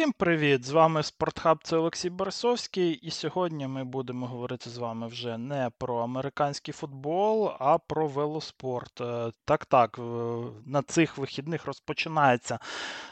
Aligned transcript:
Усім 0.00 0.12
привіт! 0.12 0.64
З 0.64 0.70
вами 0.70 1.02
Спортхаб, 1.02 1.58
це 1.62 1.76
Олексій 1.76 2.10
Борисовський, 2.10 2.92
і 2.92 3.10
сьогодні 3.10 3.66
ми 3.66 3.84
будемо 3.84 4.26
говорити 4.26 4.70
з 4.70 4.78
вами 4.78 5.06
вже 5.06 5.38
не 5.38 5.70
про 5.78 5.96
американський 5.96 6.74
футбол, 6.74 7.50
а 7.58 7.78
про 7.78 8.06
велоспорт. 8.06 9.00
Е, 9.00 9.32
так, 9.44 9.66
так, 9.66 9.98
на 10.66 10.82
цих 10.82 11.18
вихідних 11.18 11.66
розпочинається 11.66 12.58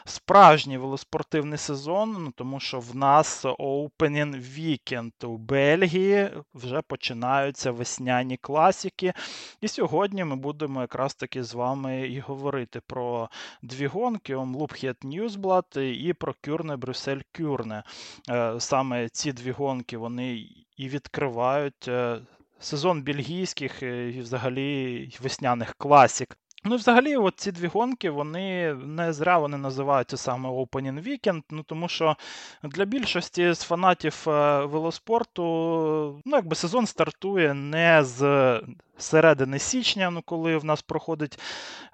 справжній 0.05 0.77
велоспортивний 0.77 1.57
сезон, 1.57 2.17
ну, 2.19 2.31
тому 2.35 2.59
що 2.59 2.79
в 2.79 2.95
нас 2.95 3.45
Opening 3.45 4.35
Weekend 4.59 5.25
у 5.25 5.37
Бельгії 5.37 6.29
вже 6.53 6.81
починаються 6.81 7.71
весняні 7.71 8.37
класики. 8.37 9.13
І 9.61 9.67
сьогодні 9.67 10.23
ми 10.23 10.35
будемо 10.35 10.81
якраз 10.81 11.15
таки 11.15 11.43
з 11.43 11.53
вами 11.53 12.07
і 12.07 12.19
говорити 12.19 12.81
про 12.87 13.29
дві 13.61 13.87
гонки: 13.87 14.35
Лупхет 14.35 15.03
Ньюзблат 15.03 15.77
і 15.77 16.13
про 16.13 16.35
Кюрне 16.45 16.78
Кюрне, 16.79 16.85
Брюссель 16.85 17.21
Кюрне. 17.31 17.83
Е, 18.29 18.59
саме 18.59 19.09
ці 19.09 19.31
дві 19.31 19.51
гонки 19.51 19.97
вони 19.97 20.45
і 20.77 20.89
відкривають 20.89 21.87
е, 21.87 22.21
сезон 22.59 23.03
бельгійських 23.03 23.83
е, 23.83 24.09
і 24.09 24.21
взагалі 24.21 25.09
весняних 25.21 25.75
класік. 25.77 26.37
Ну, 26.65 26.75
взагалі, 26.75 27.15
от 27.15 27.39
ці 27.39 27.51
дві 27.51 27.67
гонки, 27.67 28.09
вони 28.09 28.73
не 28.73 29.13
зря 29.13 29.37
вони 29.37 29.57
називаються 29.57 30.17
саме 30.17 30.49
Opening 30.49 31.03
Weekend, 31.03 31.43
ну 31.49 31.63
тому 31.63 31.87
що 31.87 32.17
для 32.63 32.85
більшості 32.85 33.53
з 33.53 33.61
фанатів 33.61 34.23
велоспорту, 34.25 35.43
ну, 36.25 36.35
якби 36.35 36.55
сезон 36.55 36.85
стартує 36.85 37.53
не 37.53 38.03
з 38.03 38.61
середини 38.97 39.59
січня, 39.59 40.09
ну 40.09 40.21
коли 40.21 40.57
в 40.57 40.65
нас 40.65 40.81
проходить 40.81 41.39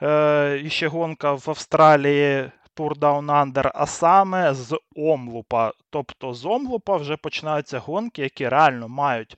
е, 0.01 0.63
ще 0.67 0.87
гонка 0.87 1.33
в 1.33 1.43
Австралії 1.47 2.51
Tour 2.75 2.97
Down 2.99 3.25
Under, 3.25 3.71
а 3.73 3.85
саме 3.85 4.53
з 4.53 4.79
Омлупа. 4.95 5.71
Тобто 5.89 6.33
з 6.33 6.45
Омлупа 6.45 6.97
вже 6.97 7.17
починаються 7.17 7.79
гонки, 7.79 8.21
які 8.21 8.49
реально 8.49 8.87
мають 8.87 9.37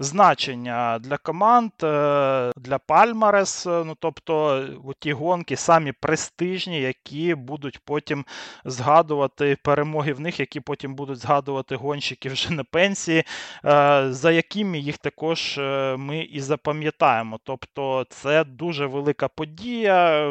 значення 0.00 0.98
для 0.98 1.16
команд, 1.16 1.70
е, 1.82 2.52
для 2.56 2.78
Пальмарес. 2.78 3.66
Е, 3.66 3.82
ну 3.86 3.96
тобто 4.00 4.64
ті 4.98 5.12
гонки 5.12 5.56
самі 5.56 5.92
престижні, 5.92 6.80
які 6.80 7.34
будуть 7.34 7.78
потім 7.84 8.24
згадувати 8.64 9.56
перемоги 9.62 10.12
в 10.12 10.20
них, 10.20 10.40
які 10.40 10.60
потім 10.60 10.94
будуть 10.94 11.18
згадувати 11.18 11.76
гонщики 11.76 12.28
вже 12.28 12.52
на 12.52 12.64
пенсії, 12.64 13.24
е, 13.64 14.06
за 14.10 14.30
якими 14.30 14.78
їх 14.78 14.98
також 14.98 15.60
ми 15.96 16.18
і 16.18 16.40
запам'ятаємо. 16.40 17.38
Тобто 17.44 18.06
це 18.10 18.44
дуже 18.44 18.86
велика 18.86 19.28
подія, 19.28 20.30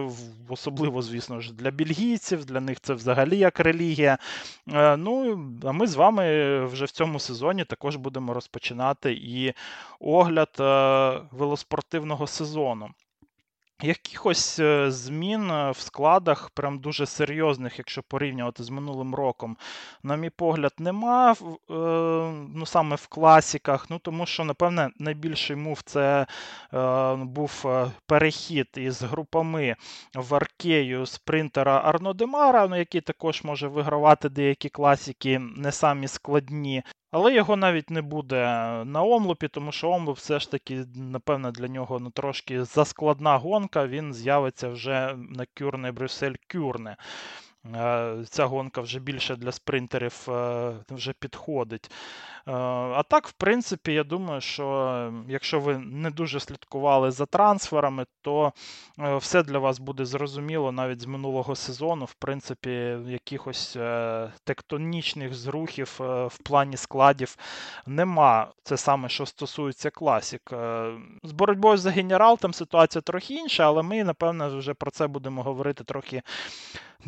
особливо, 0.49 1.01
звісно 1.01 1.39
ж, 1.39 1.53
для 1.53 1.71
бельгійців, 1.71 2.45
для 2.45 2.59
них 2.59 2.79
це 2.79 2.93
взагалі 2.93 3.37
як 3.37 3.59
релігія. 3.59 4.17
Ну, 4.97 5.43
а 5.63 5.71
ми 5.71 5.87
з 5.87 5.95
вами 5.95 6.65
вже 6.65 6.85
в 6.85 6.91
цьому 6.91 7.19
сезоні 7.19 7.65
також 7.65 7.95
будемо 7.95 8.33
розпочинати 8.33 9.13
і 9.13 9.53
огляд 9.99 10.55
е, 10.59 11.21
велоспортивного 11.31 12.27
сезону. 12.27 12.89
Якихось 13.81 14.59
е, 14.59 14.91
змін 14.91 15.51
е, 15.51 15.71
в 15.71 15.77
складах, 15.77 16.49
прям 16.49 16.79
дуже 16.79 17.05
серйозних, 17.05 17.77
якщо 17.77 18.03
порівнювати 18.03 18.63
з 18.63 18.69
минулим 18.69 19.15
роком, 19.15 19.57
на 20.03 20.15
мій 20.15 20.29
погляд, 20.29 20.73
нема 20.79 21.35
ну 22.55 22.65
саме 22.65 22.95
в 22.95 23.07
класіках. 23.07 23.89
Ну 23.89 23.99
тому 23.99 24.25
що, 24.25 24.43
напевне, 24.43 24.89
найбільший 24.97 25.55
мув 25.55 25.81
це 25.81 26.25
був 27.17 27.65
перехід 28.07 28.67
із 28.75 29.01
групами 29.01 29.75
в 30.15 30.35
аркею 30.35 31.05
спринтера 31.05 31.81
Арно 31.85 32.13
Демара, 32.13 32.67
ну, 32.67 32.75
який 32.75 33.01
також 33.01 33.43
може 33.43 33.67
вигравати 33.67 34.29
деякі 34.29 34.69
класики, 34.69 35.39
не 35.39 35.71
самі 35.71 36.07
складні. 36.07 36.83
Але 37.11 37.33
його 37.33 37.55
навіть 37.55 37.89
не 37.89 38.01
буде 38.01 38.45
на 38.85 39.03
омлупі, 39.03 39.47
тому 39.47 39.71
що 39.71 39.89
омлуп 39.89 40.17
все 40.17 40.39
ж 40.39 40.51
таки, 40.51 40.85
напевно, 40.95 41.51
для 41.51 41.67
нього 41.67 41.99
ну, 41.99 42.09
трошки 42.09 42.63
заскладна 42.63 43.37
гонка, 43.37 43.87
він 43.87 44.13
з'явиться 44.13 44.69
вже 44.69 45.15
на 45.17 45.45
Кюрне 45.57 45.91
Брюссель 45.91 46.35
Кюрне. 46.51 46.97
Е, 47.65 48.17
ця 48.29 48.45
гонка 48.45 48.81
вже 48.81 48.99
більше 48.99 49.35
для 49.35 49.51
спринтерів 49.51 50.25
е, 50.29 50.73
вже 50.89 51.13
підходить. 51.13 51.91
Е, 52.47 52.51
а 52.51 53.03
так, 53.03 53.27
в 53.27 53.31
принципі, 53.31 53.93
я 53.93 54.03
думаю, 54.03 54.41
що 54.41 55.13
якщо 55.27 55.59
ви 55.59 55.77
не 55.77 56.11
дуже 56.11 56.39
слідкували 56.39 57.11
за 57.11 57.25
трансферами, 57.25 58.05
то 58.21 58.53
все 58.97 59.43
для 59.43 59.59
вас 59.59 59.79
буде 59.79 60.05
зрозуміло 60.05 60.71
навіть 60.71 61.01
з 61.01 61.05
минулого 61.05 61.55
сезону. 61.55 62.05
В 62.05 62.13
принципі, 62.13 62.69
якихось 63.07 63.77
тектонічних 64.43 65.33
зрухів 65.33 65.95
в 65.99 66.37
плані 66.43 66.77
складів 66.77 67.35
нема. 67.85 68.47
Це 68.63 68.77
саме, 68.77 69.09
що 69.09 69.25
стосується 69.25 69.89
класік. 69.89 70.41
З 71.23 71.31
боротьбою 71.31 71.77
за 71.77 71.91
генерал 71.91 72.37
там 72.37 72.53
ситуація 72.53 73.01
трохи 73.01 73.33
інша, 73.33 73.63
але 73.63 73.83
ми, 73.83 74.03
напевно, 74.03 74.57
вже 74.57 74.73
про 74.73 74.91
це 74.91 75.07
будемо 75.07 75.43
говорити 75.43 75.83
трохи. 75.83 76.21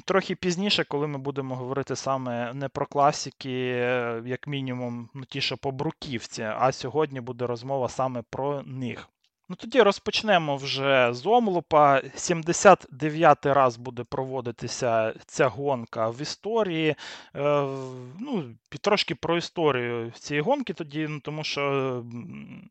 Трохи 0.05 0.35
пізніше, 0.35 0.83
коли 0.83 1.07
ми 1.07 1.17
будемо 1.17 1.55
говорити 1.55 1.95
саме 1.95 2.53
не 2.53 2.69
про 2.69 2.85
класики, 2.85 3.71
е, 3.75 4.23
як 4.25 4.47
мінімум, 4.47 5.09
ну 5.13 5.25
ті, 5.25 5.41
що 5.41 5.57
по 5.57 5.71
бруківці, 5.71 6.43
а 6.43 6.71
сьогодні 6.71 7.21
буде 7.21 7.47
розмова 7.47 7.89
саме 7.89 8.21
про 8.29 8.63
них. 8.63 9.09
Ну 9.51 9.57
Тоді 9.57 9.81
розпочнемо 9.81 10.55
вже 10.55 11.09
з 11.13 11.25
Омлупа. 11.25 12.01
79-й 12.15 13.53
раз 13.53 13.77
буде 13.77 14.03
проводитися 14.03 15.13
ця 15.25 15.47
гонка 15.47 16.09
в 16.09 16.21
історії. 16.21 16.95
Е, 17.35 17.65
ну, 18.19 18.43
Трошки 18.81 19.15
про 19.15 19.37
історію 19.37 20.11
цієї 20.11 20.41
гонки 20.41 20.73
тоді, 20.73 21.07
ну, 21.09 21.19
тому 21.19 21.43
що, 21.43 22.03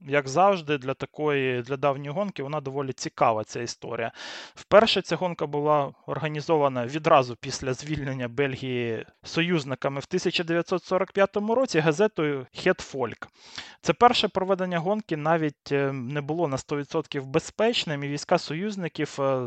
як 0.09 0.29
завжди, 0.29 0.79
для 0.79 0.95
такої 0.95 1.63
для 1.63 1.77
давньої 1.77 2.11
гонки 2.11 2.43
вона 2.43 2.61
доволі 2.61 2.93
цікава, 2.93 3.45
ця 3.45 3.63
історія. 3.63 4.13
Вперше 4.55 5.03
ця 5.03 5.17
гонка 5.17 5.47
була 5.47 5.93
організована 6.07 6.87
відразу 6.87 7.37
після 7.37 7.75
звільнення 7.75 8.29
Бельгії 8.29 9.07
союзниками 9.23 10.01
в 10.01 10.07
1945 10.09 11.37
році 11.37 11.79
газетою 11.79 12.47
Хетфольк. 12.55 13.29
Це 13.83 13.93
перше 13.93 14.29
проведення 14.29 14.79
гонки 14.79 15.17
навіть 15.17 15.73
е, 15.73 15.93
не 15.93 16.21
було 16.21 16.49
на 16.49 16.59
100% 16.77 17.25
безпечним, 17.25 18.05
і 18.05 18.09
війська 18.09 18.39
союзників 18.39 19.17
е, 19.19 19.39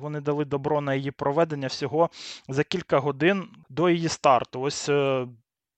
вони 0.00 0.20
дали 0.20 0.44
добро 0.44 0.80
на 0.80 0.94
її 0.94 1.10
проведення 1.10 1.66
всього 1.66 2.10
за 2.48 2.64
кілька 2.64 2.98
годин 2.98 3.48
до 3.68 3.90
її 3.90 4.08
старту. 4.08 4.60
Ось 4.60 4.88
е, 4.88 5.26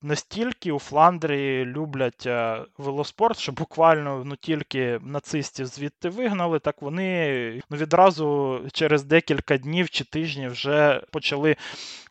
настільки 0.04 0.72
у 0.72 0.78
Фландрії 0.78 1.64
люблять 1.64 2.26
е, 2.26 2.62
велоспорт, 2.78 3.38
що 3.38 3.52
буквально 3.52 4.22
ну, 4.24 4.36
тільки 4.36 5.00
нацистів 5.02 5.66
звідти 5.66 6.08
вигнали, 6.08 6.58
так 6.58 6.82
вони 6.82 7.62
ну, 7.70 7.76
відразу 7.76 8.60
через 8.72 9.04
декілька 9.04 9.58
днів 9.58 9.90
чи 9.90 10.04
тижнів 10.04 10.50
вже 10.50 11.02
почали 11.10 11.56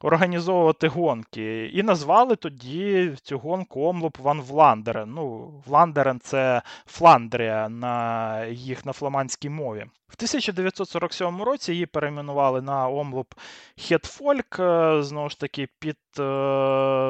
організовувати 0.01 0.87
гонки. 0.87 1.65
І 1.65 1.83
назвали 1.83 2.35
тоді 2.35 3.11
цю 3.21 3.39
гонку 3.39 3.81
Омлоп 3.81 4.19
Ван 4.19 4.41
Вландерен. 4.41 5.13
Ну, 5.13 5.53
Вландерен 5.65 6.19
це 6.19 6.61
Фландрія 6.85 7.69
на 7.69 8.45
їх 8.45 8.85
на 8.85 8.93
фламандській 8.93 9.49
мові. 9.49 9.85
В 10.13 10.15
1947 10.15 11.41
році 11.41 11.71
її 11.71 11.85
перейменували 11.85 12.61
на 12.61 12.89
Омлоп 12.89 13.33
Хетфольк, 13.77 14.59
е, 14.59 15.03
знову 15.03 15.29
ж 15.29 15.39
таки, 15.39 15.67
під 15.79 15.97
е, 16.19 16.23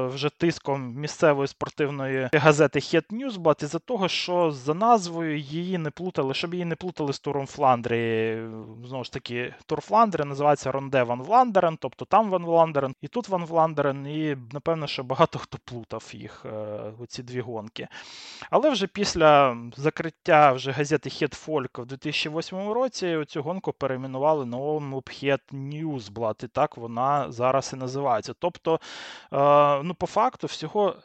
вже 0.05 0.29
тиском 0.37 0.93
місцевої 0.95 1.47
спортивної 1.47 2.29
газети 2.33 2.81
Хет 2.81 3.11
Ньюзблат, 3.11 3.63
із-за 3.63 3.79
того, 3.79 4.07
що 4.07 4.51
за 4.51 4.73
назвою 4.73 5.37
її 5.37 5.77
не 5.77 5.89
плутали, 5.89 6.33
щоб 6.33 6.53
її 6.53 6.65
не 6.65 6.75
плутали 6.75 7.13
з 7.13 7.19
туром 7.19 7.47
Фландрії. 7.47 8.47
Знову 8.85 9.03
ж 9.03 9.11
таки, 9.11 9.53
тур 9.65 9.81
Фландрії 9.81 10.27
називається 10.27 10.71
Ронде 10.71 11.03
Ван 11.03 11.21
Вландерен, 11.21 11.77
тобто 11.81 12.05
там 12.05 12.29
Ван 12.29 12.45
Вландерен, 12.45 12.95
і 13.01 13.07
тут 13.07 13.29
Ван 13.29 13.45
Вландерен, 13.45 14.07
і 14.07 14.37
напевно, 14.53 14.87
що 14.87 15.03
багато 15.03 15.39
хто 15.39 15.57
плутав 15.65 16.09
їх, 16.13 16.45
у 16.99 17.03
е, 17.03 17.07
ці 17.07 17.23
дві 17.23 17.41
гонки. 17.41 17.87
Але 18.49 18.69
вже 18.69 18.87
після 18.87 19.57
закриття 19.77 20.51
вже 20.51 20.71
газети 20.71 21.09
Фольк 21.33 21.79
в 21.79 21.85
2008 21.85 22.71
році 22.71 22.92
році 22.93 23.31
цю 23.31 23.41
гонку 23.41 23.73
перейменували 23.73 24.45
на 24.45 24.57
Omloop 24.57 25.39
Nieuwsblad, 25.53 26.45
і 26.45 26.47
так 26.47 26.77
вона 26.77 27.31
зараз 27.31 27.71
і 27.73 27.75
називається. 27.75 28.33
Тобто, 28.39 28.79
е, 29.33 29.83
ну, 29.83 29.93
по 29.93 30.07
факту, 30.07 30.47
всього. 30.47 30.95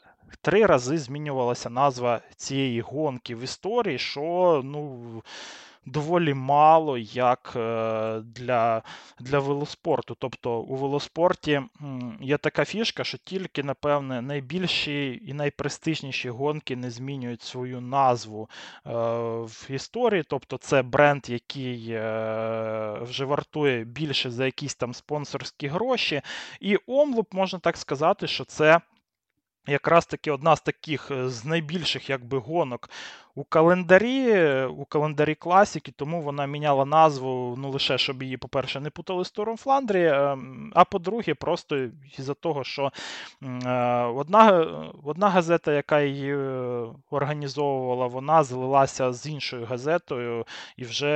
Три 0.43 0.67
рази 0.67 0.99
змінювалася 0.99 1.71
назва 1.71 2.21
цієї 2.37 2.81
гонки 2.81 3.35
в 3.35 3.41
історії, 3.41 3.99
що 3.99 4.61
ну, 4.65 4.99
доволі 5.87 6.35
мало 6.35 6.99
як 6.99 7.53
е, 7.57 8.21
для 8.21 8.83
для 9.21 9.39
велоспорту. 9.39 10.17
Тобто 10.19 10.61
у 10.61 10.77
велоспорті 10.77 11.63
є 12.21 12.39
така 12.39 12.65
фішка, 12.65 13.05
що 13.05 13.19
тільки, 13.19 13.63
напевне, 13.63 14.23
найбільші 14.23 15.23
і 15.27 15.33
найпрестижніші 15.33 16.31
гонки 16.31 16.77
не 16.77 16.91
змінюють 16.91 17.43
свою 17.43 17.81
назву 17.81 18.49
е, 18.87 18.91
в 19.43 19.67
історії. 19.71 20.25
Тобто 20.29 20.57
це 20.57 20.83
бренд, 20.83 21.29
який 21.29 21.87
е, 21.91 22.99
вже 23.03 23.25
вартує 23.25 23.85
більше 23.85 24.31
за 24.31 24.45
якісь 24.45 24.75
там 24.75 24.95
спонсорські 24.95 25.69
гроші. 25.69 26.23
І 26.61 26.79
Омлуп, 26.87 27.35
можна 27.35 27.59
так 27.59 27.77
сказати, 27.77 28.27
що 28.27 28.45
це 28.45 28.81
якраз 29.69 30.07
таки 30.07 30.31
одна 30.31 30.57
з 30.57 30.61
таких 30.61 31.11
е, 31.11 31.29
з 31.29 31.45
найбільших 31.45 32.11
якби 32.11 32.39
гонок 32.39 32.91
у 33.39 33.45
календарі, 33.45 34.65
у 34.65 34.85
календарі 34.85 35.35
класіки, 35.35 35.93
тому 35.97 36.23
вона 36.23 36.47
міняла 36.47 36.85
назву 36.85 37.55
ну 37.59 37.71
лише 37.71 37.99
щоб 37.99 38.23
її, 38.23 38.37
по-перше, 38.37 38.81
не 38.81 38.91
путали 38.91 39.25
з 39.25 39.31
Туром 39.31 39.57
Фландрі, 39.57 40.05
ем, 40.07 40.73
а 40.75 40.85
по-друге, 40.85 41.35
просто 41.35 41.89
із-за 42.19 42.35
того, 42.35 42.65
що 42.65 42.93
е, 43.43 44.03
одна 44.03 44.67
одна 45.05 45.29
газета, 45.29 45.73
яка 45.73 46.01
її 46.01 46.37
е, 46.37 46.87
організовувала, 47.11 48.07
вона 48.07 48.45
злилася 48.45 49.13
з 49.13 49.27
іншою 49.27 49.65
газетою, 49.65 50.47
і 50.77 50.85
вже 50.85 51.13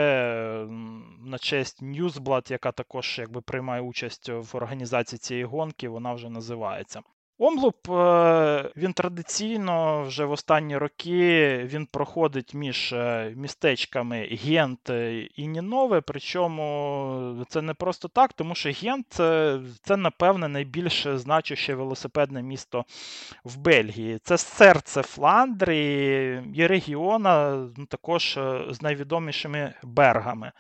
на 1.25 1.38
честь 1.38 1.82
Newsblad, 1.82 2.52
яка 2.52 2.72
також 2.72 3.19
якби 3.19 3.40
приймає 3.40 3.82
участь 3.82 4.28
в 4.28 4.56
організації 4.56 5.19
цієї 5.19 5.44
гонки, 5.44 5.88
вона 5.88 6.12
вже 6.12 6.31
називається. 6.31 7.00
Омлуп 7.43 7.91
е, 7.91 8.71
він 8.77 8.93
традиційно 8.93 10.03
вже 10.03 10.25
в 10.25 10.31
останні 10.31 10.77
роки 10.77 11.56
він 11.65 11.87
проходить 11.87 12.55
між 12.55 12.93
е, 12.93 13.33
містечками 13.37 14.39
Гент 14.44 14.91
і 15.37 15.47
Нінове. 15.47 16.00
Причому 16.00 17.44
це 17.49 17.62
не 17.62 17.75
просто 17.75 18.09
так, 18.09 18.33
тому 18.33 18.55
що 18.55 18.71
Гент 18.71 19.06
це, 19.83 19.97
напевне, 19.97 20.49
найбільш 20.49 21.06
значуще 21.15 21.75
велосипедне 21.75 22.43
місто 22.43 22.85
в 23.44 23.56
Бельгії. 23.56 24.19
Це 24.23 24.39
серце 24.39 25.03
Фландрії 25.03 26.43
і 26.55 26.67
регіона, 26.67 27.67
ну, 27.77 27.87
також 27.87 28.37
е, 28.37 28.65
з 28.71 28.83
найвідомішими 28.83 29.75
бергами. 29.83 30.53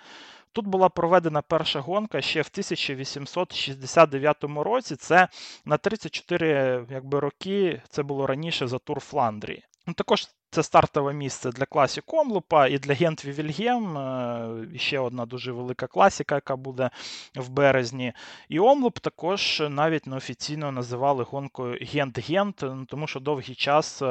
Тут 0.52 0.66
була 0.66 0.88
проведена 0.88 1.42
перша 1.42 1.80
гонка 1.80 2.20
ще 2.20 2.42
в 2.42 2.48
1869 2.52 4.44
році. 4.44 4.96
Це 4.96 5.28
на 5.64 5.76
34 5.76 6.86
якби, 6.90 7.20
роки 7.20 7.82
це 7.88 8.02
було 8.02 8.26
раніше 8.26 8.66
за 8.66 8.78
Тур 8.78 9.00
Фландрії. 9.00 9.64
Ну, 9.86 9.94
Також 9.94 10.28
це 10.50 10.62
стартове 10.62 11.12
місце 11.12 11.50
для 11.50 11.64
класік 11.64 12.14
Омлупа 12.14 12.66
і 12.66 12.78
для 12.78 12.94
Гент 12.94 13.24
Вівільгем. 13.24 13.98
Е, 13.98 14.66
ще 14.76 14.98
одна 14.98 15.26
дуже 15.26 15.52
велика 15.52 15.86
класіка, 15.86 16.34
яка 16.34 16.56
буде 16.56 16.90
в 17.34 17.48
березні. 17.48 18.12
І 18.48 18.58
Омлуп 18.60 18.98
також 18.98 19.62
навіть 19.68 20.06
неофіційно 20.06 20.72
називали 20.72 21.24
гонкою 21.24 21.74
Гент-Гент, 21.74 22.86
тому 22.86 23.06
що 23.06 23.20
довгий 23.20 23.54
час 23.54 24.02
е, 24.02 24.06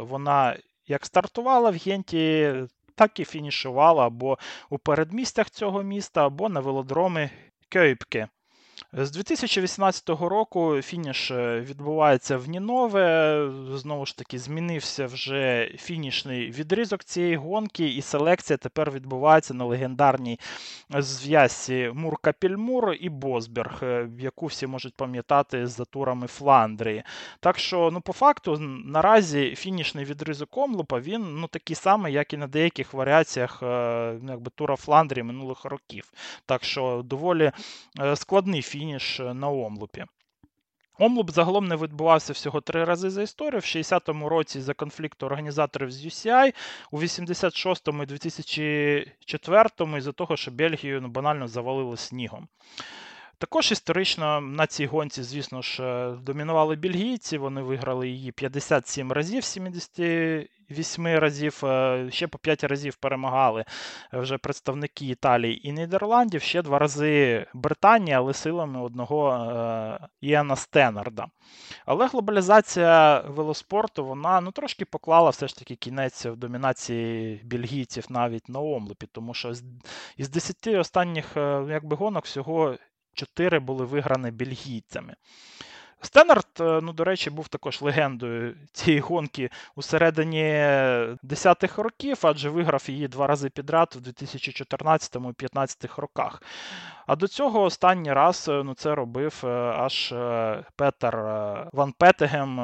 вона 0.00 0.56
як 0.86 1.06
стартувала 1.06 1.70
в 1.70 1.74
Генті, 1.74 2.54
так 2.94 3.20
і 3.20 3.24
фінішувала 3.24 4.06
або 4.06 4.38
у 4.70 4.78
передмістях 4.78 5.50
цього 5.50 5.82
міста, 5.82 6.26
або 6.26 6.48
на 6.48 6.60
велодроми 6.60 7.30
Кьойпке. 7.72 8.28
З 8.96 9.10
2018 9.10 10.08
року 10.08 10.82
фініш 10.82 11.30
е, 11.30 11.60
відбувається 11.60 12.36
в 12.36 12.48
Нінове. 12.48 13.50
Знову 13.74 14.06
ж 14.06 14.16
таки, 14.16 14.38
змінився 14.38 15.06
вже 15.06 15.70
фінішний 15.78 16.50
відрізок 16.50 17.04
цієї 17.04 17.36
гонки, 17.36 17.88
і 17.88 18.02
селекція 18.02 18.56
тепер 18.56 18.90
відбувається 18.90 19.54
на 19.54 19.64
легендарній 19.64 20.38
зв'язці 20.90 21.90
Мур-Капільмур 21.94 22.92
і 22.92 23.08
Босберг, 23.08 23.78
е, 23.82 24.08
яку 24.18 24.46
всі 24.46 24.66
можуть 24.66 24.94
пам'ятати 24.94 25.66
з 25.66 25.76
затурами 25.76 26.26
Фландрії. 26.26 27.02
Так 27.40 27.58
що, 27.58 27.90
ну, 27.92 28.00
по 28.00 28.12
факту, 28.12 28.58
наразі 28.86 29.54
фінішний 29.54 30.04
відрізок 30.04 30.56
Омлупа 30.58 31.00
він 31.00 31.40
ну, 31.40 31.46
такий 31.46 31.76
самий, 31.76 32.12
як 32.12 32.32
і 32.32 32.36
на 32.36 32.46
деяких 32.46 32.94
варіаціях 32.94 33.62
е, 33.62 33.66
ну, 34.22 34.32
якби, 34.32 34.50
тура 34.54 34.76
Фландрії 34.76 35.22
минулих 35.22 35.64
років. 35.64 36.12
Так 36.46 36.64
що 36.64 37.02
доволі 37.04 37.52
складний 38.14 38.62
фініш 38.62 38.81
е, 39.20 39.34
на 39.34 39.50
Омлупі. 39.50 40.04
Омлуп 40.98 41.30
загалом 41.30 41.68
не 41.68 41.76
відбувався 41.76 42.32
всього 42.32 42.60
три 42.60 42.84
рази 42.84 43.10
за 43.10 43.22
історію. 43.22 43.60
В 43.60 43.64
60-му 43.64 44.28
році 44.28 44.60
за 44.60 44.74
конфлікту 44.74 45.26
організаторів 45.26 45.90
з 45.92 46.06
UCI, 46.06 46.54
у 46.90 47.00
86-му 47.00 48.02
і 48.02 48.06
2004-му 48.06 49.96
із-за 49.96 50.12
того, 50.12 50.36
що 50.36 50.50
Бельгію 50.50 51.00
ну, 51.00 51.08
банально 51.08 51.48
завалило 51.48 51.96
снігом. 51.96 52.48
Також 53.42 53.72
історично 53.72 54.40
на 54.40 54.66
цій 54.66 54.86
гонці, 54.86 55.22
звісно 55.22 55.62
ж, 55.62 55.82
е, 55.82 56.16
домінували 56.22 56.76
бельгійці. 56.76 57.38
Вони 57.38 57.62
виграли 57.62 58.08
її 58.08 58.32
57 58.32 59.12
разів, 59.12 59.44
78 59.44 61.18
разів, 61.18 61.64
е, 61.64 62.08
ще 62.10 62.26
по 62.26 62.38
5 62.38 62.64
разів 62.64 62.96
перемагали 62.96 63.64
вже 64.12 64.38
представники 64.38 65.06
Італії 65.06 65.68
і 65.68 65.72
Нідерландів, 65.72 66.42
ще 66.42 66.62
два 66.62 66.78
рази 66.78 67.46
Британія, 67.54 68.18
але 68.18 68.34
силами 68.34 68.82
одного 68.82 69.32
е, 69.32 70.08
Іена 70.20 70.56
Стеннарда. 70.56 71.26
Але 71.86 72.06
глобалізація 72.06 73.20
велоспорту 73.20 74.04
вона 74.04 74.40
ну, 74.40 74.50
трошки 74.50 74.84
поклала 74.84 75.30
все 75.30 75.48
ж 75.48 75.56
таки 75.56 75.74
кінець 75.74 76.26
в 76.26 76.36
домінації 76.36 77.40
бельгійців 77.44 78.06
навіть 78.08 78.48
на 78.48 78.60
омлопі, 78.60 79.06
тому 79.12 79.34
що 79.34 79.52
із 80.16 80.28
10 80.28 80.66
останніх 80.66 81.36
якби, 81.68 81.96
гонок 81.96 82.24
всього. 82.24 82.76
Чотири 83.14 83.58
були 83.58 83.84
виграні 83.84 84.30
бельгійцями. 84.30 85.14
Стеннард, 86.04 86.46
е, 86.60 86.80
ну, 86.82 86.92
до 86.92 87.04
речі, 87.04 87.30
був 87.30 87.48
також 87.48 87.82
легендою 87.82 88.54
цієї 88.72 89.00
гонки 89.00 89.50
у 89.76 89.82
середині 89.82 90.44
10-х 91.24 91.82
років, 91.82 92.18
адже 92.22 92.50
виграв 92.50 92.84
її 92.86 93.08
два 93.08 93.26
рази 93.26 93.50
підряд 93.50 93.94
у 93.96 94.00
2014 94.00 95.16
і 95.16 95.18
2015 95.18 95.98
роках. 95.98 96.42
А 97.06 97.16
до 97.16 97.28
цього 97.28 97.62
останній 97.62 98.12
раз 98.12 98.48
е, 98.48 98.62
ну, 98.64 98.74
це 98.74 98.94
робив 98.94 99.42
е, 99.44 99.48
аж 99.76 100.14
Петер 100.76 101.16
Ван 101.72 101.92
Петегем 101.98 102.58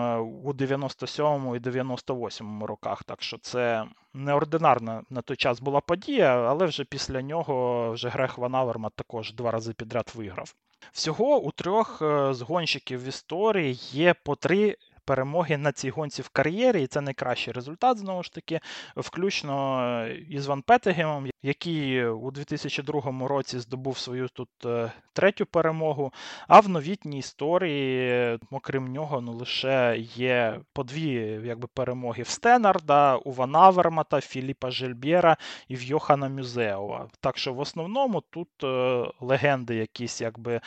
у 0.45 0.53
97 0.53 1.55
і 1.57 1.59
98 1.59 2.65
роках. 2.65 3.05
Так 3.05 3.23
що 3.23 3.39
це 3.39 3.85
неординарна 4.15 5.03
на 5.11 5.23
той 5.23 5.37
час 5.37 5.61
була 5.61 5.81
подія, 5.81 6.37
але 6.37 6.67
вже 6.67 6.85
після 6.85 7.23
нього 7.23 7.91
вже 7.93 8.09
Грех 8.09 8.39
Ван 8.39 8.55
Авермат 8.55 8.93
також 8.97 9.33
два 9.33 9.51
рази 9.51 9.73
підряд 9.73 10.13
виграв. 10.15 10.55
Всього 10.93 11.41
у 11.41 11.51
трьох 11.51 12.03
е, 12.03 12.35
з 12.35 12.41
гонщиків 12.41 13.05
в 13.05 13.09
історії 13.09 13.79
є 13.93 14.15
по 14.15 14.37
три 14.37 14.77
перемоги 15.09 15.57
на 15.57 15.73
цій 15.73 15.91
гонці 15.91 16.23
в 16.23 16.29
кар'єрі, 16.29 16.83
і 16.83 16.87
це 16.87 17.01
найкращий 17.01 17.53
результат, 17.53 17.99
знову 17.99 18.23
ж 18.23 18.33
таки, 18.33 18.61
включно 18.97 19.81
е, 19.81 20.15
із 20.31 20.47
Ван 20.47 20.63
Петегемом, 20.63 21.27
який 21.43 22.07
у 22.07 22.31
2002 22.31 23.29
році 23.29 23.59
здобув 23.59 23.99
свою 23.99 24.29
тут 24.29 24.49
е, 24.65 24.93
третю 25.13 25.47
перемогу. 25.47 26.13
А 26.49 26.61
в 26.61 26.69
новітній 26.69 27.19
історії, 27.19 28.39
окрім 28.51 28.93
нього, 28.93 29.21
ну 29.21 29.33
лише 29.33 29.97
є 30.15 30.61
по 30.73 30.83
дві 30.83 31.41
якби, 31.45 31.69
перемоги 31.75 32.23
в 32.23 32.29
Стенарда, 32.29 33.17
у 33.17 33.33
Ван 33.33 33.57
Авермата, 33.57 34.21
Філіпа 34.21 34.71
Жельбєра 34.71 35.37
і 35.69 35.77
в 35.77 35.83
Йохана 35.83 36.29
Мюзеова. 36.29 37.09
Так 37.21 37.39
що 37.39 37.53
в 37.53 37.61
основному 37.61 38.21
тут 38.21 38.49
е, 38.65 39.05
легенди 39.21 39.75
якісь 39.75 40.21
якби. 40.21 40.61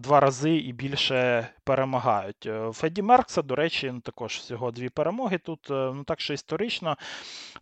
Два 0.00 0.20
рази 0.20 0.56
і 0.56 0.72
більше 0.72 1.48
перемагають. 1.70 2.46
Е, 2.46 2.70
Феді 2.72 3.02
Меркса, 3.02 3.42
до 3.42 3.54
речі, 3.54 3.90
ну, 3.94 4.00
також 4.00 4.32
всього 4.32 4.70
дві 4.70 4.88
перемоги 4.88 5.38
тут. 5.38 5.70
Е, 5.70 5.92
ну 5.94 6.04
так 6.04 6.20
що 6.20 6.34
історично 6.34 6.96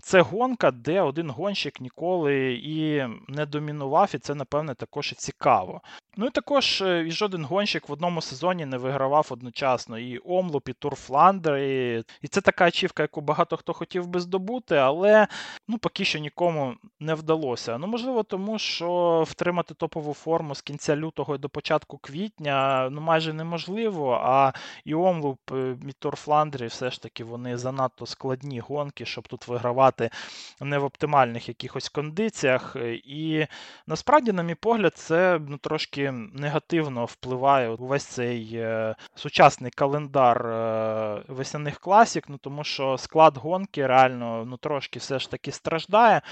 це 0.01 0.21
гонка, 0.21 0.71
де 0.71 1.01
один 1.01 1.31
гонщик 1.31 1.81
ніколи 1.81 2.53
і 2.53 3.07
не 3.29 3.47
домінував, 3.47 4.11
і 4.15 4.19
це, 4.19 4.35
напевне, 4.35 4.75
також 4.75 5.13
і 5.13 5.15
цікаво. 5.15 5.81
Ну 6.17 6.27
і 6.27 6.31
також 6.31 6.83
е, 6.83 7.05
і 7.09 7.11
жоден 7.11 7.45
гонщик 7.45 7.89
в 7.89 7.93
одному 7.93 8.23
сезоні 8.23 8.67
не 8.67 8.77
вигравав 8.77 9.27
одночасно 9.31 9.99
і 9.99 10.21
Омлуп, 10.25 10.69
і 10.69 10.73
Тур 10.73 10.95
Фландер. 10.95 11.57
І, 11.57 12.05
і 12.23 12.29
це 12.29 12.41
така 12.41 12.65
ачівка, 12.65 13.03
яку 13.03 13.21
багато 13.21 13.57
хто 13.57 13.73
хотів 13.73 14.07
би 14.07 14.21
здобути, 14.21 14.77
але 14.77 15.27
ну, 15.69 15.79
поки 15.79 16.05
що 16.05 16.19
нікому 16.19 16.75
не 17.01 17.15
вдалося. 17.15 17.79
Ну, 17.79 17.87
можливо, 17.87 18.23
тому 18.23 18.59
що 18.59 19.25
втримати 19.29 19.75
топову 19.75 20.15
форму 20.15 20.55
з 20.55 20.63
кінця 20.63 20.97
лютого 20.97 21.35
і 21.35 21.39
до 21.39 21.49
початку 21.49 21.98
квітня 21.99 22.89
ну 22.93 23.01
майже 23.01 23.33
неможливо. 23.33 24.21
А 24.23 24.53
і 24.85 24.95
Омлуп, 24.95 25.41
і 25.89 25.93
Тур 25.99 26.17
Фландрі 26.17 26.67
все 26.67 26.91
ж 26.91 27.03
таки 27.03 27.25
вони 27.25 27.57
занадто 27.57 28.07
складні 28.07 28.61
гонки, 28.61 29.05
щоб 29.05 29.29
тут 29.29 29.49
вигравати 29.49 30.11
не 30.61 30.79
в 30.79 30.85
оптимальних 30.85 31.49
якихось 31.49 31.89
кондиціях. 31.89 32.77
І 33.05 33.47
насправді, 33.87 34.33
на 34.33 34.43
мій 34.43 34.55
погляд, 34.55 34.97
це 34.97 35.41
ну, 35.49 35.59
трошки 35.59 36.11
негативно 36.33 37.05
впливає 37.05 37.69
увесь 37.69 38.05
цей 38.05 38.51
е, 38.55 38.95
сучасний 39.15 39.71
календар 39.71 40.47
е, 40.47 41.23
весняних 41.29 41.79
класік, 41.79 42.29
ну 42.29 42.39
тому 42.39 42.65
що 42.65 42.99
склад 42.99 43.37
гонки 43.37 43.87
реально 43.87 44.45
ну, 44.47 44.57
трошки 44.57 44.99
все 44.99 45.19
ж 45.19 45.31
таки 45.31 45.53
страждає. 45.53 46.23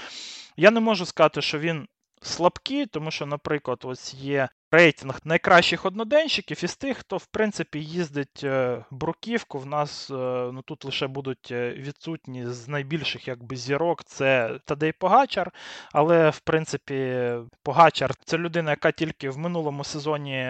Я 0.57 0.71
не 0.71 0.79
можу 0.79 1.05
сказати, 1.05 1.41
що 1.41 1.59
він 1.59 1.87
слабкий, 2.21 2.85
тому 2.85 3.11
що, 3.11 3.25
наприклад, 3.25 3.79
ось 3.83 4.13
є 4.13 4.49
рейтинг 4.71 5.19
найкращих 5.23 5.85
одноденщиків 5.85 6.63
із 6.63 6.75
тих, 6.75 6.97
хто 6.97 7.17
в 7.17 7.25
принципі 7.25 7.79
їздить 7.79 8.41
е, 8.43 8.85
бруківку. 8.91 9.59
В 9.59 9.65
нас 9.65 10.11
е, 10.11 10.13
ну 10.53 10.61
тут 10.61 10.85
лише 10.85 11.07
будуть 11.07 11.51
е, 11.51 11.73
відсутні 11.73 12.45
з 12.45 12.67
найбільших 12.67 13.27
якби 13.27 13.55
зірок. 13.55 14.03
Це 14.03 14.59
Тадей 14.65 14.91
Погачар. 14.91 15.51
Але 15.91 16.29
в 16.29 16.39
принципі 16.39 17.29
Погачар 17.63 18.15
це 18.25 18.37
людина, 18.37 18.71
яка 18.71 18.91
тільки 18.91 19.29
в 19.29 19.37
минулому 19.37 19.83
сезоні 19.83 20.45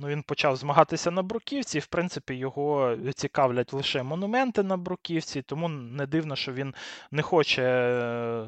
ну, 0.00 0.08
він 0.08 0.22
почав 0.22 0.56
змагатися 0.56 1.10
на 1.10 1.22
бруківці. 1.22 1.78
В 1.78 1.86
принципі, 1.86 2.34
його 2.34 2.96
цікавлять 3.14 3.72
лише 3.72 4.02
монументи 4.02 4.62
на 4.62 4.76
бруківці, 4.76 5.42
тому 5.42 5.68
не 5.68 6.06
дивно, 6.06 6.36
що 6.36 6.52
він 6.52 6.74
не 7.10 7.22
хоче 7.22 7.62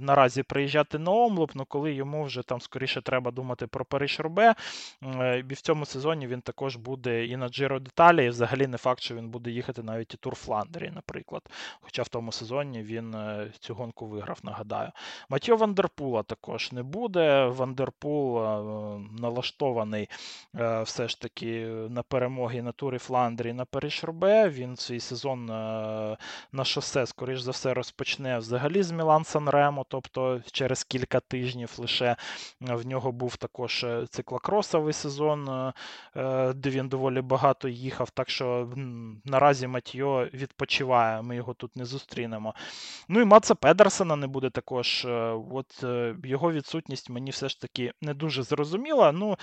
наразі 0.00 0.43
приїжджати 0.43 0.99
на 0.99 1.11
омлоп. 1.11 1.50
Ну 1.55 1.65
коли 1.65 1.93
йому 1.93 2.25
вже 2.25 2.43
там 2.43 2.61
скоріше 2.61 3.03
треба 3.03 3.31
думати 3.31 3.67
про 3.67 3.85
Париж-Рубе. 3.85 4.55
Е, 5.03 5.10
і 5.50 5.55
в 5.55 5.61
цьому 5.61 5.87
сезоні 5.87 6.26
він 6.26 6.40
також 6.40 6.76
буде 6.76 7.26
і 7.26 7.37
на 7.37 7.49
Джиро 7.49 7.81
Деталі, 7.81 8.25
і 8.25 8.29
взагалі 8.29 8.67
не 8.67 8.76
факт, 8.76 9.02
що 9.02 9.14
він 9.14 9.29
буде 9.29 9.50
їхати 9.50 9.83
навіть 9.83 10.14
і 10.14 10.17
Тур 10.17 10.35
Фландрії, 10.35 10.90
наприклад. 10.95 11.43
Хоча 11.81 12.02
в 12.02 12.09
тому 12.09 12.33
сезоні 12.33 12.83
він 12.83 13.14
е, 13.14 13.52
цю 13.61 13.75
гонку 13.75 14.07
виграв, 14.07 14.38
нагадаю. 14.43 14.90
Матьо 15.29 15.57
Вандерпула 15.57 16.23
також 16.23 16.73
не 16.73 16.83
буде. 16.83 17.47
Вандерпул 17.47 18.38
е, 18.38 18.61
налаштований 19.21 20.09
все 20.83 21.09
ж 21.09 21.21
таки 21.21 21.67
на 21.67 22.02
перемоги 22.02 22.62
на 22.62 22.73
Турі 22.73 22.99
Фландрії 22.99 23.52
на 23.52 23.64
Париж 23.64 24.05
Рубе. 24.05 24.49
Він 24.49 24.76
свій 24.76 25.00
сезон 25.00 25.47
на 26.52 26.64
шосе, 26.64 27.07
скоріш 27.07 27.40
за 27.40 27.50
все, 27.50 27.75
розпочне 27.75 28.38
взагалі 28.38 28.83
з 28.83 28.90
Мілан 28.90 29.25
Санремо, 29.25 29.87
тобто 29.88 30.40
через 30.52 30.85
кілька 30.85 31.21
тижнів 31.21 31.75
лише 31.79 32.17
в 32.61 32.87
нього 32.87 33.12
був 33.12 33.37
також 33.37 33.87
циклокросовий 34.09 34.93
сезон, 35.00 35.49
е, 35.49 35.73
е, 36.16 36.52
де 36.52 36.71
він 36.71 36.88
доволі 36.88 37.21
багато 37.21 37.69
їхав. 37.69 38.11
Так 38.11 38.30
що 38.30 38.69
наразі 39.25 39.66
Матьо 39.66 40.28
відпочиває, 40.35 41.23
ми 41.23 41.37
його 41.37 41.54
тут 41.54 41.76
не 41.76 41.85
зустрінемо. 41.85 42.54
Ну 43.09 43.21
і 43.21 43.25
Маца 43.25 43.54
Педерсена 43.54 44.16
не 44.16 44.26
буде 44.26 44.50
також. 44.50 45.04
Е, 45.04 45.35
от 45.52 45.85
Його 46.25 46.52
відсутність 46.52 47.11
мені 47.11 47.30
все 47.30 47.49
ж 47.49 47.61
таки 47.61 47.92
не 48.00 48.14
дуже 48.14 48.42
зрозуміла. 48.42 49.12
Ну, 49.12 49.37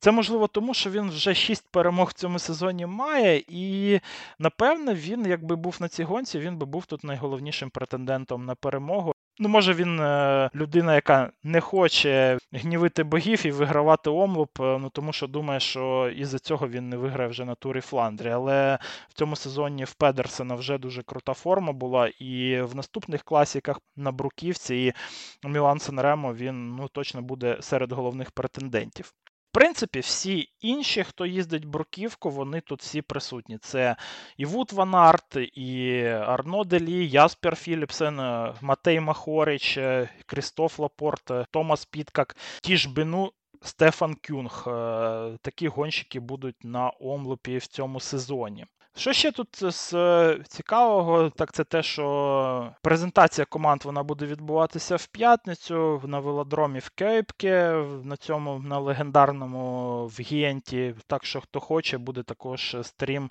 Це 0.00 0.12
можливо 0.12 0.46
тому, 0.46 0.74
що 0.74 0.90
він 0.90 1.10
вже 1.10 1.34
шість 1.34 1.64
перемог 1.70 2.08
в 2.08 2.12
цьому 2.12 2.38
сезоні 2.38 2.86
має, 2.86 3.44
і 3.48 4.00
напевне 4.38 4.94
він, 4.94 5.26
якби 5.26 5.56
був 5.56 5.76
на 5.80 5.88
цій 5.88 6.04
гонці, 6.04 6.38
він 6.38 6.56
би 6.56 6.66
був 6.66 6.86
тут 6.86 7.04
найголовнішим 7.04 7.70
претендентом 7.70 8.44
на 8.44 8.54
перемогу. 8.54 9.11
Ну, 9.38 9.48
може, 9.48 9.74
він 9.74 10.00
е, 10.00 10.50
людина, 10.54 10.94
яка 10.94 11.32
не 11.42 11.60
хоче 11.60 12.38
гнівити 12.52 13.04
богів 13.04 13.46
і 13.46 13.50
вигравати 13.50 14.10
омлуп, 14.10 14.60
е, 14.60 14.78
ну 14.78 14.90
тому 14.90 15.12
що 15.12 15.26
думає, 15.26 15.60
що 15.60 16.12
із-за 16.16 16.38
цього 16.38 16.68
він 16.68 16.88
не 16.88 16.96
виграє 16.96 17.30
вже 17.30 17.44
на 17.44 17.54
турі 17.54 17.80
Фландрі. 17.80 18.30
Але 18.30 18.78
в 19.08 19.14
цьому 19.14 19.36
сезоні 19.36 19.84
в 19.84 19.94
Педерсена 19.94 20.54
вже 20.54 20.78
дуже 20.78 21.02
крута 21.02 21.34
форма 21.34 21.72
була, 21.72 22.08
і 22.08 22.62
в 22.62 22.76
наступних 22.76 23.22
класіках 23.22 23.80
на 23.96 24.12
Бруківці 24.12 24.76
і 24.76 24.92
Мілан 25.48 25.78
Санремо 25.78 26.34
він 26.34 26.76
ну, 26.76 26.88
точно 26.88 27.22
буде 27.22 27.56
серед 27.60 27.92
головних 27.92 28.30
претендентів. 28.30 29.12
Принципі, 29.52 30.00
всі 30.00 30.48
інші, 30.60 31.04
хто 31.04 31.26
їздить 31.26 31.64
бруківку, 31.64 32.30
вони 32.30 32.60
тут 32.60 32.80
всі 32.80 33.02
присутні. 33.02 33.58
Це 33.58 33.96
і 34.36 34.44
Вут 34.44 34.72
Ван 34.72 34.94
Арт, 34.94 35.36
і 35.52 36.02
Арно 36.04 36.64
Делі, 36.64 37.08
Яспер 37.08 37.56
Філіпсен, 37.56 38.16
Матей 38.60 39.00
Мохорич, 39.00 39.78
Крістоф 40.26 40.78
Лапорт, 40.78 41.30
Томас 41.50 41.84
Підкок, 41.84 42.36
Тіш 42.62 42.92
Бенут. 42.92 43.32
Стефан 43.64 44.16
Кюнг. 44.28 44.64
Е, 44.66 45.38
такі 45.42 45.68
гонщики 45.68 46.20
будуть 46.20 46.64
на 46.64 46.92
омлупі 47.00 47.58
в 47.58 47.66
цьому 47.66 48.00
сезоні. 48.00 48.66
Що 48.96 49.12
ще 49.12 49.32
тут 49.32 49.48
з 49.72 49.94
е, 49.94 50.38
цікавого, 50.48 51.30
так 51.30 51.52
це 51.52 51.64
те, 51.64 51.82
що 51.82 52.74
презентація 52.82 53.44
команд 53.44 53.84
вона 53.84 54.02
буде 54.02 54.26
відбуватися 54.26 54.96
в 54.96 55.06
п'ятницю 55.06 56.02
на 56.04 56.20
велодромі 56.20 56.78
в 56.78 56.90
Кейпке, 56.90 57.84
на 58.04 58.16
цьому 58.16 58.58
на 58.58 58.78
легендарному 58.78 60.06
в 60.06 60.20
Гієнті. 60.20 60.94
Так 61.06 61.24
що 61.24 61.40
хто 61.40 61.60
хоче, 61.60 61.98
буде 61.98 62.22
також 62.22 62.76
стрім 62.82 63.30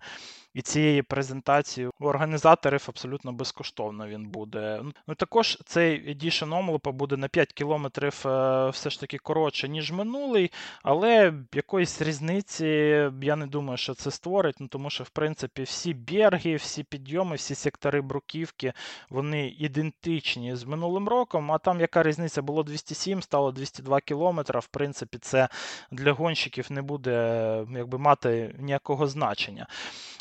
і 0.53 0.62
цієї 0.62 1.01
презентації 1.01 1.89
у 2.00 2.05
організаторів 2.05 2.86
абсолютно 2.88 3.34
безкоштовно 3.34 4.08
він 4.08 4.27
буде. 4.27 4.81
Ну 5.08 5.15
Також 5.15 5.58
цей 5.65 6.15
Edition 6.15 6.50
Omloop 6.50 6.91
буде 6.91 7.17
на 7.17 7.27
5 7.27 7.53
кілометрів 7.53 8.24
е, 8.25 8.70
все 8.70 8.89
ж 8.89 9.00
таки 9.00 9.17
коротше, 9.17 9.70
ніж 9.70 9.91
минулий, 9.91 10.51
але 10.84 11.34
якоїсь 11.53 12.01
різниці 12.01 12.65
я 13.22 13.36
не 13.36 13.48
думаю, 13.48 13.77
що 13.77 13.93
це 13.93 14.12
створить, 14.12 14.55
ну 14.60 14.67
тому 14.67 14.89
що, 14.89 15.03
в 15.03 15.10
принципі, 15.10 15.63
всі 15.63 15.93
берги, 15.93 16.55
всі 16.55 16.84
підйоми, 16.84 17.36
всі 17.36 17.55
сектори 17.55 18.01
бруківки, 18.01 18.74
вони 19.10 19.48
ідентичні 19.48 20.55
з 20.55 20.63
минулим 20.63 21.08
роком, 21.08 21.51
а 21.51 21.58
там 21.58 21.79
яка 21.79 22.03
різниця 22.03 22.41
було 22.41 22.63
207, 22.63 23.22
стало 23.22 23.51
202 23.51 24.01
кілометра. 24.01 24.60
В 24.60 24.67
принципі, 24.67 25.17
це 25.17 25.50
для 25.91 26.12
гонщиків 26.12 26.72
не 26.72 26.81
буде 26.81 27.12
якби 27.75 27.98
мати 27.98 28.55
ніякого 28.60 29.08
значення. 29.08 29.67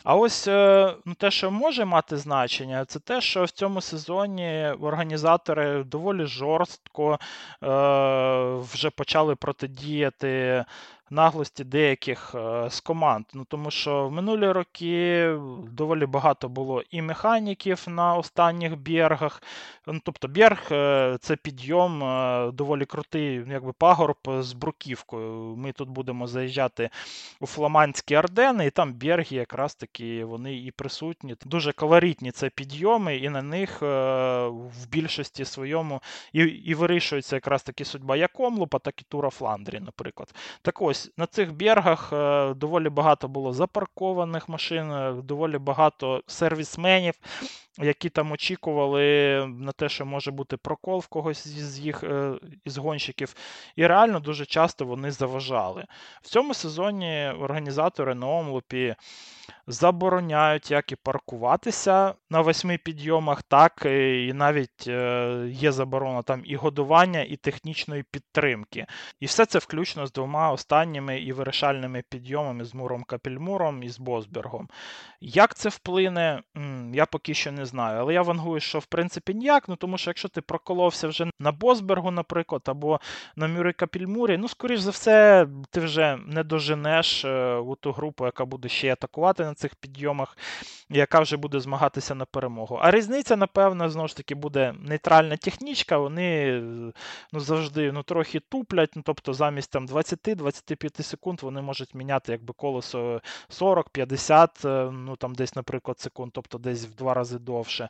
А 0.05 0.20
ось 0.21 0.49
е, 0.49 0.95
ну, 1.05 1.15
те, 1.15 1.31
що 1.31 1.50
може 1.50 1.85
мати 1.85 2.17
значення, 2.17 2.85
це 2.85 2.99
те, 2.99 3.21
що 3.21 3.45
в 3.45 3.50
цьому 3.50 3.81
сезоні 3.81 4.67
організатори 4.81 5.85
доволі 5.85 6.27
жорстко 6.27 7.12
е, 7.12 7.19
вже 8.73 8.91
почали 8.91 9.35
протидіяти 9.35 10.65
наглості 11.11 11.64
деяких 11.64 12.35
е, 12.35 12.71
з 12.71 12.81
команд. 12.81 13.25
Ну, 13.35 13.45
Тому 13.49 13.71
що 13.71 14.09
в 14.09 14.12
минулі 14.12 14.52
роки 14.52 15.35
доволі 15.73 16.07
багато 16.07 16.49
було 16.49 16.83
і 16.90 17.02
механіків 17.02 17.85
на 17.88 18.14
останніх 18.14 18.76
бергах. 18.76 19.43
Ну, 19.87 20.00
Тобто 20.05 20.29
Берг 20.29 20.69
е, 20.73 21.17
це 21.21 21.37
підйом 21.37 22.05
е, 22.05 22.50
доволі 22.52 22.85
крутий 22.85 23.45
якби 23.50 23.73
пагорб 23.73 24.17
з 24.26 24.52
бруківкою. 24.52 25.57
Ми 25.57 25.73
тут 25.73 25.88
будемо 25.88 26.26
заїжджати 26.26 26.90
у 27.40 27.47
Фламандські 27.47 28.14
Ардени, 28.14 28.67
і 28.67 28.71
там 28.71 28.95
берги 28.95 29.37
якраз 29.37 29.75
таки 29.75 30.25
вони 30.25 30.57
і 30.57 30.71
присутні. 30.71 31.37
Дуже 31.45 31.73
колоритні 31.73 32.33
це 32.33 32.50
підйоми, 32.50 33.17
і 33.17 33.29
на 33.29 33.43
них 33.43 33.83
в 33.83 34.88
більшості 34.90 35.45
своєму 35.45 36.00
і 36.33 36.40
і 36.40 36.75
вирішується 36.75 37.37
якраз 37.37 37.62
таки 37.62 37.85
судьба 37.85 38.17
як 38.17 38.40
Омлупа, 38.40 38.79
так 38.79 39.00
і 39.00 39.05
Тура 39.09 39.31
Фландрі, 39.31 39.81
наприклад. 39.81 40.35
Так 40.62 40.83
ось 40.83 41.00
ось 41.00 41.12
на 41.16 41.26
цих 41.26 41.52
бергах 41.52 42.12
е, 42.12 42.54
доволі 42.54 42.88
багато 42.88 43.28
було 43.28 43.52
запаркованих 43.52 44.49
машин, 44.49 44.92
е, 44.92 45.12
доволі 45.25 45.59
багато 45.59 46.23
сервісменів, 46.26 47.14
які 47.78 48.09
там 48.09 48.33
очікували 48.33 49.02
на 49.47 49.73
те, 49.73 49.88
що 49.88 50.07
може 50.07 50.30
бути 50.30 50.57
прокол 50.57 50.99
в 50.99 51.07
когось 51.07 51.47
із 51.47 51.78
їх 51.78 52.04
е, 52.04 52.33
із 52.64 52.78
гонщиків. 52.78 53.35
І 53.76 53.87
реально 53.87 54.21
дуже 54.21 54.47
часто 54.47 54.85
вони 54.85 55.11
заважали. 55.11 55.85
В 56.23 56.28
цьому 56.28 56.54
сезоні 56.54 57.33
організатори 57.40 58.14
на 58.14 58.26
омлупі 58.26 58.95
забороняють 59.66 60.71
як 60.71 60.92
і 60.92 60.97
паркуватися 60.97 62.14
на 62.30 62.40
восьми 62.40 62.78
підйомах, 62.78 63.42
так 63.42 63.83
і 63.87 64.33
навіть 64.35 64.87
є 65.47 65.73
заборона 65.73 66.23
там 66.23 66.42
і 66.45 66.57
годування, 66.57 67.23
і 67.23 67.37
технічної 67.37 68.02
підтримки. 68.02 68.87
І 69.21 69.26
все 69.26 69.47
це 69.47 69.59
включно 69.59 70.07
з 70.07 70.12
двома 70.12 70.52
останніми 70.52 70.90
і 70.97 71.33
вирішальними 71.33 72.03
підйомами 72.09 72.65
з 72.65 72.75
Муром 72.75 73.03
Капельмуром 73.03 73.83
і 73.83 73.89
з 73.89 73.99
Босбергом. 73.99 74.69
Як 75.21 75.55
це 75.55 75.69
вплине, 75.69 76.43
я 76.95 77.07
поки 77.07 77.35
що 77.35 77.53
не 77.53 77.67
знаю. 77.67 78.01
Але 78.01 78.15
я 78.15 78.23
вангую, 78.23 78.61
що 78.61 78.79
в 78.79 78.87
принципі 78.87 79.35
ніяк, 79.35 79.69
ну 79.69 79.77
тому 79.77 79.99
що 79.99 80.11
якщо 80.11 80.29
ти 80.29 80.41
проколовся 80.41 81.09
вже 81.09 81.31
на 81.39 81.53
Босбергу, 81.53 82.11
наприклад, 82.11 82.63
або 82.65 83.01
на 83.37 83.49
Мюрі 83.49 83.73
Капельмурі, 83.73 84.37
ну, 84.37 84.49
скоріш 84.49 84.81
за 84.81 84.91
все, 84.91 85.47
ти 85.71 85.81
вже 85.81 86.19
не 86.27 86.43
доженеш 86.45 87.25
е, 87.25 87.55
у 87.55 87.75
ту 87.75 87.93
групу, 87.93 88.25
яка 88.25 88.45
буде 88.45 88.69
ще 88.69 88.93
атакувати 88.93 89.45
на 89.45 89.55
цих 89.55 89.75
підйомах, 89.75 90.37
яка 90.91 91.21
вже 91.21 91.37
буде 91.37 91.61
змагатися 91.61 92.15
на 92.15 92.25
перемогу. 92.25 92.79
А 92.83 92.91
різниця, 92.91 93.37
напевно, 93.37 93.91
знову 93.91 94.09
ж 94.09 94.17
таки 94.17 94.35
буде 94.35 94.75
нейтральна 94.81 95.37
технічка. 95.37 95.99
Вони 95.99 96.61
ну, 97.33 97.41
завжди 97.41 97.93
ну, 97.93 98.03
трохи 98.03 98.41
туплять. 98.41 98.91
Ну, 98.97 99.03
тобто 99.07 99.35
замість 99.35 99.71
там 99.71 99.87
20-25 99.87 100.80
секунд 100.89 101.43
вони 101.43 101.63
можуть 101.63 101.95
міняти 101.95 102.33
якби 102.33 102.55
колесо 102.55 103.21
40-50, 103.51 104.91
ну 104.91 105.17
там 105.17 105.35
десь, 105.35 105.57
наприклад, 105.57 106.01
секунд, 106.01 106.33
тобто 106.35 106.59
десь 106.59 106.85
в 106.87 106.95
два 106.95 107.15
рази 107.15 107.39
довше. 107.39 107.89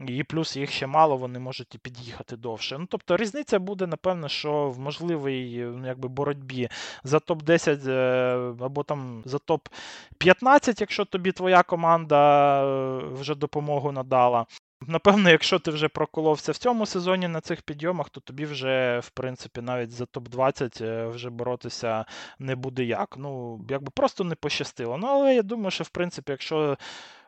І 0.00 0.24
плюс 0.24 0.56
їх 0.56 0.70
ще 0.70 0.86
мало, 0.86 1.16
вони 1.16 1.38
можуть 1.38 1.74
і 1.74 1.78
під'їхати 1.78 2.36
довше. 2.36 2.78
Ну, 2.78 2.86
Тобто 2.90 3.16
різниця 3.16 3.58
буде, 3.58 3.86
напевно, 3.86 4.28
що 4.28 4.70
в 4.70 4.78
можливій 4.78 5.64
ну, 5.76 5.86
якби, 5.86 6.08
боротьбі 6.08 6.68
за 7.04 7.18
топ-10 7.18 7.90
е, 7.90 8.54
або 8.64 8.82
там 8.82 9.22
за 9.24 9.36
топ-15, 9.36 10.80
якщо 10.80 11.04
тобі 11.04 11.32
твоя 11.32 11.62
команда 11.62 12.62
е, 12.64 12.98
вже 13.12 13.34
допомогу 13.34 13.92
надала. 13.92 14.46
Напевно, 14.86 15.30
якщо 15.30 15.58
ти 15.58 15.70
вже 15.70 15.88
проколовся 15.88 16.52
в 16.52 16.56
цьому 16.56 16.86
сезоні 16.86 17.28
на 17.28 17.40
цих 17.40 17.62
підйомах, 17.62 18.08
то 18.10 18.20
тобі 18.20 18.44
вже, 18.44 18.98
в 18.98 19.10
принципі, 19.10 19.60
навіть 19.60 19.90
за 19.90 20.04
топ-20 20.04 20.84
е, 20.84 21.06
вже 21.06 21.30
боротися 21.30 22.04
не 22.38 22.56
буде 22.56 22.84
як. 22.84 23.14
Ну, 23.18 23.60
якби 23.68 23.90
просто 23.94 24.24
не 24.24 24.34
пощастило. 24.34 24.98
Ну, 24.98 25.06
але 25.06 25.34
я 25.34 25.42
думаю, 25.42 25.70
що 25.70 25.84
в 25.84 25.88
принципі, 25.88 26.32
якщо 26.32 26.76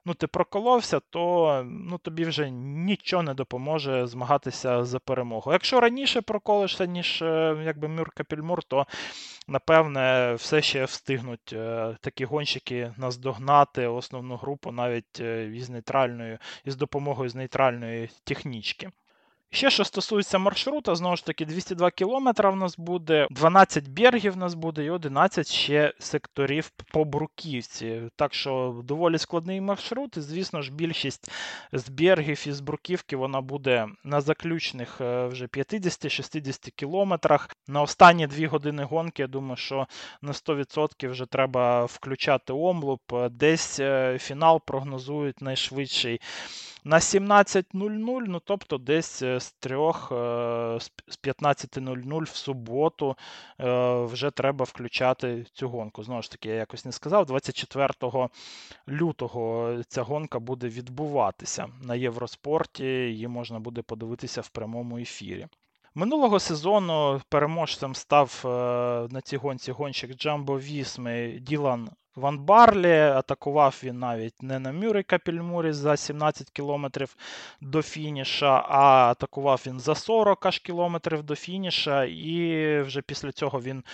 ну, 0.04 0.14
ти 0.14 0.26
проколовся, 0.26 1.00
то 1.00 1.62
ну, 1.66 1.98
тобі 1.98 2.24
вже 2.24 2.50
нічого 2.50 3.22
не 3.22 3.34
допоможе 3.34 4.06
змагатися 4.06 4.84
за 4.84 4.98
перемогу. 4.98 5.52
Якщо 5.52 5.80
раніше 5.80 6.20
проколишся, 6.20 6.86
ніж 6.86 7.22
е, 7.22 7.62
якби 7.64 7.88
Мюр 7.88 8.10
Капільмур, 8.10 8.62
то 8.62 8.86
напевне 9.48 10.34
все 10.34 10.62
ще 10.62 10.84
встигнуть 10.84 11.52
е, 11.52 11.96
такі 12.00 12.24
гонщики 12.24 12.94
наздогнати 12.96 13.86
основну 13.86 14.36
групу 14.36 14.72
навіть 14.72 15.20
е, 15.20 15.46
із 15.46 15.70
нейтральною, 15.70 16.38
із 16.64 16.76
допомогою 16.76 17.28
з 17.28 17.34
нейтральної 17.34 18.10
технічки. 18.24 18.90
Ще 19.54 19.70
що 19.70 19.84
стосується 19.84 20.38
маршрута, 20.38 20.94
знову 20.94 21.16
ж 21.16 21.26
таки, 21.26 21.44
202 21.44 21.90
км 21.90 22.28
в 22.44 22.56
нас 22.56 22.78
буде, 22.78 23.26
12 23.30 23.88
бергів 23.88 24.32
в 24.32 24.36
нас 24.36 24.54
буде 24.54 24.84
і 24.84 24.90
11 24.90 25.52
ще 25.52 25.94
секторів 25.98 26.70
по 26.92 27.04
Бруківці. 27.04 28.02
Так 28.16 28.34
що 28.34 28.80
доволі 28.84 29.18
складний 29.18 29.60
маршрут. 29.60 30.16
І, 30.16 30.20
звісно 30.20 30.62
ж, 30.62 30.72
більшість 30.72 31.30
з 31.72 31.88
бергів 31.88 32.44
і 32.46 32.52
з 32.52 32.60
Бруківки 32.60 33.16
вона 33.16 33.40
буде 33.40 33.86
на 34.04 34.20
заключних 34.20 35.00
е, 35.00 35.26
вже 35.26 35.46
50-60 35.46 36.70
кілометрах. 36.70 37.48
На 37.68 37.82
останні 37.82 38.26
дві 38.26 38.46
години 38.46 38.84
гонки, 38.84 39.22
я 39.22 39.28
думаю, 39.28 39.56
що 39.56 39.86
на 40.22 40.32
100% 40.32 41.10
вже 41.10 41.26
треба 41.26 41.84
включати 41.84 42.52
омлуп. 42.52 43.00
Десь 43.30 43.80
е, 43.80 44.18
фінал 44.20 44.60
прогнозують 44.66 45.40
найшвидший 45.40 46.20
на 46.84 46.98
17.00, 46.98 48.24
ну 48.26 48.40
тобто 48.44 48.78
десь 48.78 49.22
е, 49.22 49.40
з 49.40 49.52
3, 49.52 49.76
е, 49.76 49.90
з 51.08 51.18
15.00 51.24 52.22
в 52.22 52.28
суботу 52.28 53.16
е, 53.60 54.04
вже 54.04 54.30
треба 54.30 54.64
включати 54.64 55.46
цю 55.52 55.68
гонку. 55.68 56.02
Знову 56.02 56.22
ж 56.22 56.30
таки, 56.30 56.48
я 56.48 56.54
якось 56.54 56.84
не 56.84 56.92
сказав, 56.92 57.26
24 57.26 57.88
лютого 58.88 59.74
ця 59.88 60.02
гонка 60.02 60.38
буде 60.38 60.68
відбуватися 60.68 61.68
на 61.82 61.94
Євроспорті, 61.94 62.84
її 62.84 63.28
можна 63.28 63.60
буде 63.60 63.82
подивитися 63.82 64.40
в 64.40 64.48
прямому 64.48 64.98
ефірі. 64.98 65.46
Минулого 65.94 66.40
сезону 66.40 67.20
переможцем 67.28 67.94
став 67.94 68.40
на 69.10 69.20
цій 69.24 69.36
гонці 69.36 69.72
гонщик 69.72 70.14
Джамбо 70.14 70.58
Вісми 70.58 71.38
Ділан 71.40 71.90
Ван 72.16 72.38
Барлі. 72.38 72.92
Атакував 72.92 73.80
він 73.84 73.98
навіть 73.98 74.42
не 74.42 74.58
на 74.58 74.72
Мюрі 74.72 75.02
Капільмурі 75.02 75.72
за 75.72 75.96
17 75.96 76.50
кілометрів 76.50 77.16
до 77.60 77.82
фініша, 77.82 78.64
а 78.68 79.10
атакував 79.10 79.62
він 79.66 79.80
за 79.80 79.94
40 79.94 80.46
аж 80.46 80.58
кілометрів 80.58 81.22
до 81.22 81.36
фініша, 81.36 82.04
і 82.04 82.80
вже 82.80 83.02
після 83.02 83.32
цього 83.32 83.60
він 83.60 83.84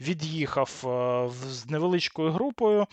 від'їхав 0.00 0.84
е, 0.86 1.28
з 1.28 1.70
невеличкою 1.70 2.30
групою, 2.30 2.80
е, 2.80 2.86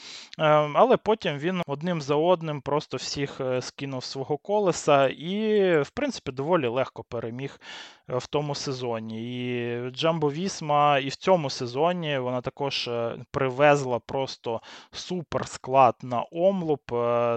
але 0.73 0.97
потім 0.97 1.37
він 1.37 1.61
одним 1.67 2.01
за 2.01 2.15
одним 2.15 2.61
просто 2.61 2.97
всіх 2.97 3.41
е, 3.41 3.61
скинув 3.61 4.03
свого 4.03 4.37
колеса 4.37 5.07
і, 5.07 5.41
в 5.81 5.89
принципі, 5.89 6.31
доволі 6.31 6.67
легко 6.67 7.03
переміг 7.03 7.59
в 8.07 8.27
тому 8.27 8.55
сезоні. 8.55 9.45
І 9.45 9.89
Джамбо 9.89 10.31
Вісма 10.31 10.99
і 10.99 11.09
в 11.09 11.15
цьому 11.15 11.49
сезоні 11.49 12.17
вона 12.17 12.41
також 12.41 12.89
привезла 13.31 13.99
просто 13.99 14.61
супер 14.91 15.47
склад 15.47 15.95
на 16.03 16.25
омлуп, 16.31 16.91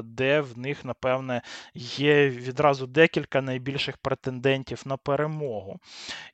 де 0.05 0.41
в 0.41 0.59
них, 0.59 0.85
напевне, 0.85 1.43
є 1.75 2.29
відразу 2.29 2.87
декілька 2.87 3.43
найбільших 3.43 3.97
претендентів 3.97 4.83
на 4.85 4.97
перемогу. 4.97 5.79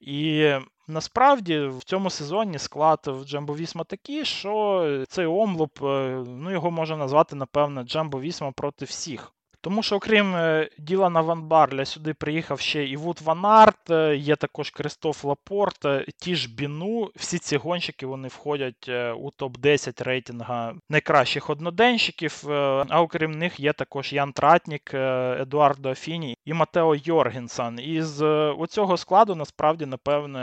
І 0.00 0.52
Насправді 0.88 1.58
в 1.60 1.84
цьому 1.84 2.10
сезоні 2.10 2.58
склад 2.58 3.00
в 3.06 3.24
Джамбо 3.24 3.56
Вісма 3.56 3.84
такий, 3.84 4.24
що 4.24 5.04
цей 5.08 5.26
омлуп, 5.26 5.82
е, 5.82 6.24
ну 6.26 6.50
його 6.50 6.70
можна 6.70 6.96
назвати, 6.96 7.36
напевно, 7.36 7.82
Джамбо 7.82 8.20
Вісма 8.20 8.52
проти 8.52 8.84
всіх. 8.84 9.35
Тому 9.66 9.82
що, 9.82 9.96
окрім 9.96 10.36
е, 10.36 10.68
Ділана 10.78 11.20
Ван 11.20 11.42
Барле, 11.42 11.84
сюди 11.84 12.14
приїхав 12.14 12.60
ще 12.60 12.86
і 12.86 12.96
Вут 12.96 13.20
Ван 13.24 13.46
Арт, 13.46 13.90
е, 13.90 14.16
є 14.16 14.36
також 14.36 14.70
Кристоф 14.70 15.24
Лапорт, 15.24 15.84
е, 15.84 16.06
Тіш 16.18 16.54
Бенут. 16.54 17.10
Всі 17.16 17.38
ці 17.38 17.56
гонщики 17.56 18.06
вони 18.06 18.28
входять 18.28 18.88
у 19.18 19.30
топ-10 19.38 20.04
рейтинга 20.04 20.74
найкращих 20.88 21.50
одноденщиків. 21.50 22.42
А 22.88 23.02
окрім 23.02 23.32
них 23.32 23.60
є 23.60 23.72
також 23.72 24.12
Ян 24.12 24.32
Тратнік, 24.32 24.94
Едуардо 25.40 25.90
Афіні 25.90 26.36
і 26.44 26.52
Матео 26.52 26.94
Йоргенсон. 26.94 27.80
І 27.80 28.02
з 28.02 28.24
оцього 28.58 28.96
складу 28.96 29.34
насправді, 29.34 29.86
напевне, 29.86 30.38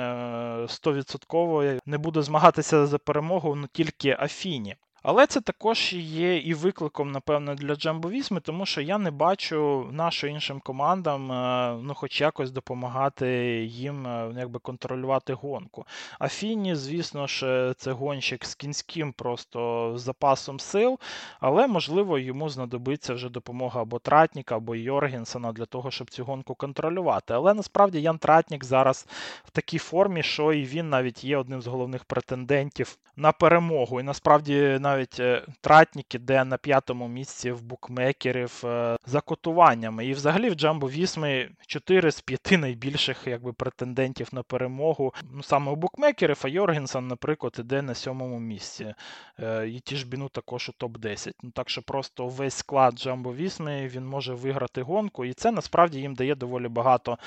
100% 0.67 1.79
не 1.85 1.97
буде 1.97 2.21
змагатися 2.21 2.85
за 2.85 2.97
перемогу 2.97 3.55
ну, 3.55 3.67
тільки 3.73 4.17
Афіні. 4.19 4.75
Але 5.03 5.27
це 5.27 5.41
також 5.41 5.93
є 5.93 6.37
і 6.37 6.53
викликом, 6.53 7.11
напевно, 7.11 7.55
для 7.55 7.75
Джамбовісми, 7.75 8.39
тому 8.39 8.65
що 8.65 8.81
я 8.81 8.97
не 8.97 9.11
бачу 9.11 9.89
нашим 9.91 10.29
іншим 10.29 10.59
командам, 10.59 11.31
е, 11.31 11.77
ну, 11.81 11.93
хоч 11.93 12.21
якось 12.21 12.51
допомагати 12.51 13.27
їм 13.65 14.07
е, 14.07 14.33
якби 14.37 14.59
контролювати 14.59 15.33
гонку. 15.33 15.85
А 16.19 16.27
Фіні, 16.27 16.75
звісно 16.75 17.27
ж, 17.27 17.73
це 17.77 17.91
гонщик 17.91 18.45
з 18.45 18.55
кінським 18.55 19.13
просто 19.13 19.91
запасом 19.97 20.59
сил, 20.59 20.99
але, 21.39 21.67
можливо, 21.67 22.19
йому 22.19 22.49
знадобиться 22.49 23.13
вже 23.13 23.29
допомога 23.29 23.81
або 23.81 23.99
Тратніка, 23.99 24.55
або 24.55 24.75
Йоргенсена 24.75 25.51
для 25.51 25.65
того, 25.65 25.91
щоб 25.91 26.09
цю 26.09 26.23
гонку 26.23 26.55
контролювати. 26.55 27.33
Але 27.33 27.53
насправді 27.53 28.01
Ян 28.01 28.17
Тратнік 28.17 28.63
зараз 28.63 29.07
в 29.45 29.51
такій 29.51 29.77
формі, 29.77 30.23
що 30.23 30.53
і 30.53 30.65
він 30.65 30.89
навіть 30.89 31.23
є 31.23 31.37
одним 31.37 31.61
з 31.61 31.67
головних 31.67 32.03
претендентів 32.03 32.97
на 33.15 33.31
перемогу. 33.31 33.99
І 33.99 34.03
насправді 34.03 34.77
навіть 34.79 34.92
е, 35.19 35.45
Тратнік 35.61 36.15
іде 36.15 36.43
на 36.43 36.57
п'ятому 36.57 37.07
місці 37.07 37.51
в 37.51 37.61
букмекерів 37.61 38.61
е, 38.63 38.97
за 39.05 39.21
котуваннями. 39.21 40.05
І 40.05 40.13
взагалі 40.13 40.49
в 40.49 40.53
Джамбо 40.53 40.89
Вісми 40.89 41.49
4 41.67 42.11
з 42.11 42.21
5 42.21 42.51
найбільших 42.51 43.17
якби, 43.25 43.53
претендентів 43.53 44.29
на 44.31 44.43
перемогу. 44.43 45.13
Ну, 45.31 45.43
Саме 45.43 45.71
у 45.71 45.75
букмекерів, 45.75 46.41
а 46.43 46.47
Йоргенсон, 46.47 47.07
наприклад, 47.07 47.55
іде 47.59 47.81
на 47.81 47.95
сьомому 47.95 48.39
місці. 48.39 48.93
Е, 49.39 49.67
і 49.67 49.79
ті 49.79 49.95
ж 49.95 50.07
біну 50.07 50.29
також 50.29 50.69
у 50.69 50.85
топ-10. 50.85 51.33
Ну, 51.43 51.51
Так 51.51 51.69
що 51.69 51.81
просто 51.81 52.27
весь 52.27 52.53
склад 52.53 52.99
Джамбо 52.99 53.33
Вісми 53.33 53.87
він 53.87 54.05
може 54.05 54.33
виграти 54.33 54.81
гонку. 54.81 55.25
І 55.25 55.33
це 55.33 55.51
насправді 55.51 55.99
їм 55.99 56.15
дає 56.15 56.35
доволі 56.35 56.67
багато 56.67 57.17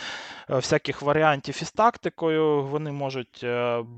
всяких 0.48 1.02
варіантів 1.02 1.58
із 1.62 1.72
тактикою. 1.72 2.62
Вони 2.62 2.92
можуть 2.92 3.44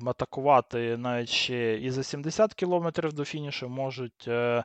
атакувати 0.07 0.97
навіть 0.97 1.29
ще 1.29 1.79
і 1.79 1.91
за 1.91 2.03
70 2.03 2.55
км 2.55 2.89
до 3.13 3.25
фінішу, 3.25 3.58
можуть 3.66 4.29
е, 4.29 4.64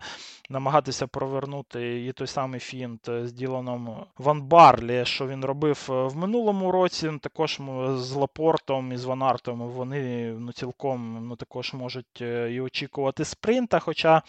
намагатися 0.49 1.08
провернути 1.08 2.06
і 2.06 2.12
той 2.12 2.27
самий 2.27 2.60
фінт 2.60 3.10
з 3.23 3.32
Діланом 3.32 4.06
Ван 4.17 4.41
Барлі, 4.41 5.06
що 5.06 5.27
він 5.27 5.45
робив 5.45 5.88
е, 5.89 5.93
в 6.08 6.17
минулому 6.17 6.71
році. 6.71 7.12
Також 7.21 7.60
з 7.95 8.12
Лапортом 8.12 8.91
і 8.91 8.97
з 8.97 9.06
Ванартом 9.06 9.60
вони 9.60 10.34
ну, 10.39 10.51
цілком 10.51 11.27
ну, 11.27 11.36
також 11.36 11.73
можуть 11.73 12.21
е, 12.21 12.53
і 12.53 12.62
очікувати 12.62 13.25
спринта. 13.25 13.79
Хоча 13.79 14.21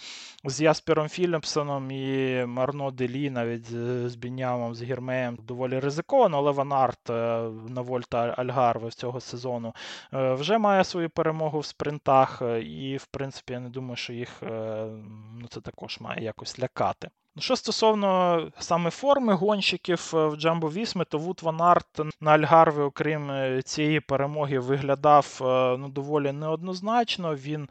з 0.45 0.61
Яспером 0.61 1.09
Філіпсоном 1.09 1.91
і 1.91 2.45
Марно 2.47 2.91
Делі, 2.91 3.31
навіть 3.31 3.67
з 4.11 4.15
Бінямом, 4.15 4.75
з 4.75 4.83
Гірмеєм 4.83 5.39
доволі 5.43 5.79
ризиковано, 5.79 6.39
але 6.39 6.51
Ванарт 6.51 7.09
на 7.69 7.81
Вольта 7.81 8.35
Альгарве 8.39 8.91
цього 8.91 9.21
сезону 9.21 9.75
вже 10.13 10.59
має 10.59 10.85
свою 10.85 11.11
перемогу 11.11 11.59
в 11.59 11.65
спринтах. 11.65 12.43
І, 12.63 12.97
в 12.97 13.07
принципі, 13.07 13.53
я 13.53 13.61
не 13.61 13.69
думаю, 13.69 13.97
що 13.97 14.13
їх 14.13 14.43
е, 14.43 14.54
ну, 15.41 15.47
це 15.49 15.61
також 15.61 16.01
має 16.01 16.25
якось 16.25 16.59
лякати. 16.59 17.11
Ну, 17.37 17.43
Що 17.43 17.57
стосовно 17.57 18.41
саме 18.59 18.91
форми 18.91 19.35
гонщиків 19.35 20.13
е, 20.15 20.27
в 20.27 20.37
Джамбо 20.37 20.71
Вісми, 20.71 21.05
то 21.05 21.19
Вут 21.19 21.41
Ван 21.43 21.63
Арт 21.63 22.01
на 22.21 22.31
Альгарві, 22.31 22.81
окрім 22.81 23.31
е, 23.31 23.63
цієї 23.63 24.01
перемоги, 24.01 24.59
виглядав 24.59 25.37
ну, 25.79 25.89
доволі 25.89 26.33
неоднозначно. 26.33 27.35
Він 27.35 27.69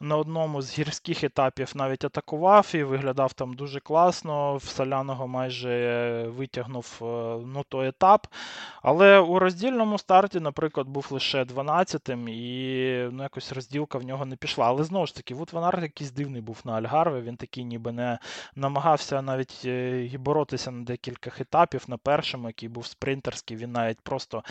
на 0.00 0.16
одному 0.16 0.62
з 0.62 0.78
гірських 0.78 1.24
етапів 1.24 1.72
навіть 1.74 2.04
атакував 2.04 2.70
і 2.74 2.82
виглядав 2.82 3.32
там 3.32 3.54
дуже 3.54 3.80
класно. 3.80 4.56
В 4.56 4.64
Соляного 4.64 5.28
майже 5.28 6.26
витягнув 6.28 6.98
е, 7.02 7.04
ну, 7.46 7.64
той 7.68 7.88
етап. 7.88 8.26
Але 8.82 9.18
у 9.18 9.38
роздільному 9.38 9.98
старті, 9.98 10.40
наприклад, 10.40 10.88
був 10.88 11.06
лише 11.10 11.44
12-тим, 11.44 12.28
і 12.28 13.08
ну, 13.12 13.22
якось 13.22 13.52
розділка 13.52 13.98
в 13.98 14.02
нього 14.02 14.26
не 14.26 14.36
пішла. 14.36 14.66
Але 14.66 14.84
знову 14.84 15.06
ж 15.06 15.14
таки, 15.14 15.34
Вут 15.34 15.52
Ван 15.52 15.82
якийсь 15.82 16.10
дивний 16.10 16.42
був 16.42 16.60
на 16.64 16.72
Альгарве. 16.72 17.20
Він 17.20 17.36
такий 17.36 17.64
ніби 17.64 17.92
не 17.92 18.18
намагався 18.54 19.22
навіть 19.22 19.62
е, 19.64 20.10
боротися 20.18 20.70
на 20.70 20.84
декількох 20.84 21.40
етапів. 21.40 21.84
На 21.88 21.96
першому, 21.96 22.48
який 22.48 22.68
був 22.68 22.86
спринтерський, 22.86 23.56
він 23.56 23.72
навіть 23.72 24.00
просто 24.00 24.42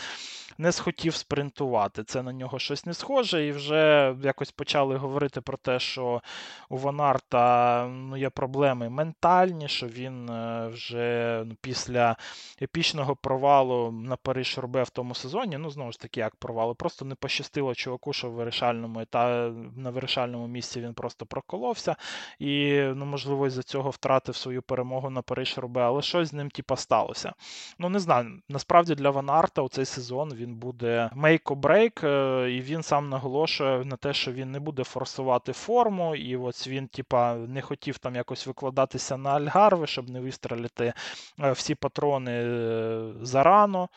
не 0.58 0.72
схотів 0.72 1.14
спринтувати. 1.14 2.04
Це 2.04 2.22
на 2.22 2.32
нього 2.32 2.58
щось 2.58 2.86
не 2.86 2.94
схоже, 2.94 3.46
і 3.46 3.52
вже 3.52 4.14
якось 4.22 4.50
почали 4.50 4.96
говорити 4.96 5.33
про 5.40 5.56
те, 5.56 5.78
що 5.78 6.22
у 6.68 6.76
Ванарта 6.76 7.86
ну, 7.88 8.16
є 8.16 8.30
проблеми 8.30 8.88
ментальні, 8.88 9.68
що 9.68 9.86
він 9.86 10.30
е, 10.30 10.68
вже 10.68 11.42
ну, 11.46 11.56
після 11.60 12.16
епічного 12.62 13.16
провалу 13.16 13.90
на 13.90 14.16
Париж 14.16 14.58
робе 14.58 14.82
в 14.82 14.90
тому 14.90 15.14
сезоні, 15.14 15.58
ну, 15.58 15.70
знову 15.70 15.92
ж 15.92 16.00
таки, 16.00 16.20
як 16.20 16.36
провалу, 16.36 16.74
просто 16.74 17.04
не 17.04 17.14
пощастило 17.14 17.74
чуваку, 17.74 18.12
що 18.12 18.30
в 18.30 18.32
вирішальному 18.32 19.04
та 19.04 19.50
на 19.76 19.90
вирішальному 19.90 20.46
місці 20.46 20.80
він 20.80 20.94
просто 20.94 21.26
проколовся 21.26 21.96
і, 22.38 22.80
ну, 22.94 23.06
можливо, 23.06 23.46
із-за 23.46 23.62
цього 23.62 23.90
втратив 23.90 24.36
свою 24.36 24.62
перемогу 24.62 25.10
на 25.10 25.22
Париж 25.22 25.58
робе, 25.58 25.82
але 25.82 26.02
щось 26.02 26.28
з 26.28 26.32
ним, 26.32 26.50
типа, 26.50 26.76
сталося. 26.76 27.32
Ну, 27.78 27.88
не 27.88 27.98
знаю, 27.98 28.40
насправді 28.48 28.94
для 28.94 29.10
Ванарта 29.10 29.62
у 29.62 29.68
цей 29.68 29.84
сезон 29.84 30.34
він 30.34 30.54
буде 30.54 31.10
make 31.16 31.42
or 31.42 31.60
break, 31.60 32.06
е, 32.06 32.50
і 32.50 32.60
він 32.60 32.82
сам 32.82 33.08
наголошує 33.08 33.84
на 33.84 33.96
те, 33.96 34.12
що 34.12 34.32
він 34.32 34.50
не 34.50 34.60
буде 34.60 34.84
форсувати 34.84 35.23
форму, 35.52 36.16
і 36.16 36.36
ось 36.36 36.68
він, 36.68 36.88
типа, 36.88 37.34
не 37.34 37.62
хотів 37.62 37.98
там 37.98 38.14
якось 38.14 38.46
викладатися 38.46 39.16
на 39.16 39.30
Альгарви, 39.30 39.86
щоб 39.86 40.10
не 40.10 40.20
вистрелити 40.20 40.92
е, 41.40 41.52
всі 41.52 41.74
патрони 41.74 42.32
е, 42.32 43.12
зарано. 43.22 43.88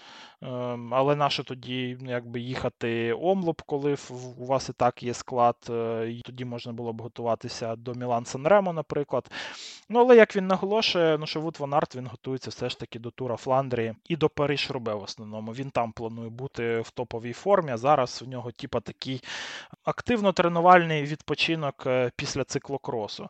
Ем, 0.42 0.94
але 0.94 1.16
нащо 1.16 1.44
тоді 1.44 1.98
якби 2.02 2.40
їхати 2.40 3.14
омлоп, 3.14 3.62
коли 3.62 3.98
у 4.38 4.46
вас 4.46 4.70
і 4.70 4.74
так 4.74 5.04
є 5.04 5.14
склад, 5.14 5.56
е, 5.70 6.10
і 6.10 6.22
тоді 6.22 6.46
можна 6.46 6.74
було 6.74 6.94
б 6.94 7.02
готуватися 7.02 7.76
до 7.76 7.94
Мілан 7.94 8.26
Санремо, 8.26 8.74
наприклад. 8.74 9.32
Ну, 9.90 10.00
але 10.00 10.16
як 10.16 10.36
він 10.36 10.48
наголошує, 10.48 11.18
ну 11.18 11.28
що 11.28 11.42
Вут 11.42 11.58
Арт 11.72 11.96
він 11.96 12.08
готується 12.08 12.50
все 12.50 12.70
ж 12.70 12.80
таки 12.80 13.00
до 13.00 13.12
Тура 13.12 13.36
Фландрії 13.36 13.96
і 14.06 14.16
до 14.16 14.30
Париж 14.30 14.72
Рубе 14.72 14.94
в 14.94 15.04
основному. 15.04 15.52
Він 15.52 15.70
там 15.70 15.92
планує 15.92 16.30
бути 16.30 16.80
в 16.80 16.90
топовій 16.90 17.34
формі. 17.34 17.72
а 17.72 17.78
Зараз 17.78 18.24
у 18.28 18.30
нього, 18.30 18.52
типа, 18.52 18.80
такий 18.80 19.22
активно-тренувальний 19.84 21.06
відпочинок 21.18 21.84
е, 21.88 22.12
після 22.16 22.44
циклокросу. 22.44 23.30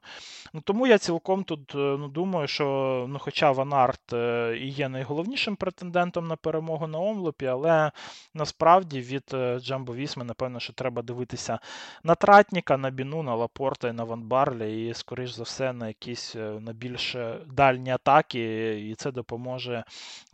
Ну, 0.53 0.61
Тому 0.61 0.87
я 0.87 0.97
цілком 0.97 1.43
тут 1.43 1.75
е, 1.75 1.77
ну, 1.77 2.07
думаю, 2.07 2.47
що 2.47 2.65
ну, 3.09 3.19
хоча 3.19 3.51
Ван 3.51 3.73
Арт 3.73 4.13
і 4.61 4.67
є 4.67 4.89
найголовнішим 4.89 5.55
претендентом 5.55 6.27
на 6.27 6.35
перемогу 6.35 6.87
на 6.87 6.99
омлопі, 6.99 7.45
але 7.45 7.91
насправді 8.33 9.01
від 9.01 9.35
Джамбо 9.61 9.93
Вісми, 9.93 10.23
напевно, 10.23 10.59
що 10.59 10.73
треба 10.73 11.01
дивитися 11.01 11.59
на 12.03 12.15
Тратніка, 12.15 12.77
на 12.77 12.89
Біну, 12.89 13.23
на 13.23 13.35
Лапорта 13.35 13.87
і 13.87 13.93
на 13.93 14.03
Ван 14.03 14.21
Барлі, 14.21 14.87
і, 14.87 14.93
скоріш 14.93 15.31
за 15.31 15.43
все, 15.43 15.73
на 15.73 15.87
якісь 15.87 16.35
е, 16.35 16.39
на 16.39 16.73
більш 16.73 17.15
дальні 17.47 17.91
атаки, 17.91 18.69
і 18.89 18.95
це 18.95 19.11
допоможе 19.11 19.83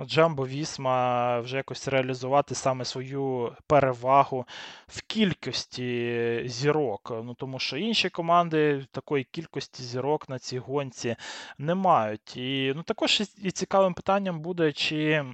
Джамбо 0.01 0.47
Вісма 0.47 1.39
вже 1.39 1.57
якось 1.57 1.87
реалізувати 1.87 2.55
саме 2.55 2.85
свою 2.85 3.55
перевагу 3.67 4.45
в 4.87 5.01
кількості 5.01 6.43
зірок. 6.45 7.11
Ну, 7.25 7.33
Тому 7.43 7.59
що 7.59 7.77
інші 7.77 8.09
команди 8.09 8.85
такої 8.91 9.23
кількості 9.23 9.83
зірок 9.83 10.29
на 10.29 10.39
цій 10.39 10.59
гонці 10.59 11.15
не 11.57 11.75
мають. 11.75 12.37
І 12.37 12.73
ну, 12.75 12.83
також 12.83 13.21
і 13.41 13.51
цікавим 13.51 13.93
питанням 13.93 14.39
буде, 14.39 14.71
чи 14.71 15.25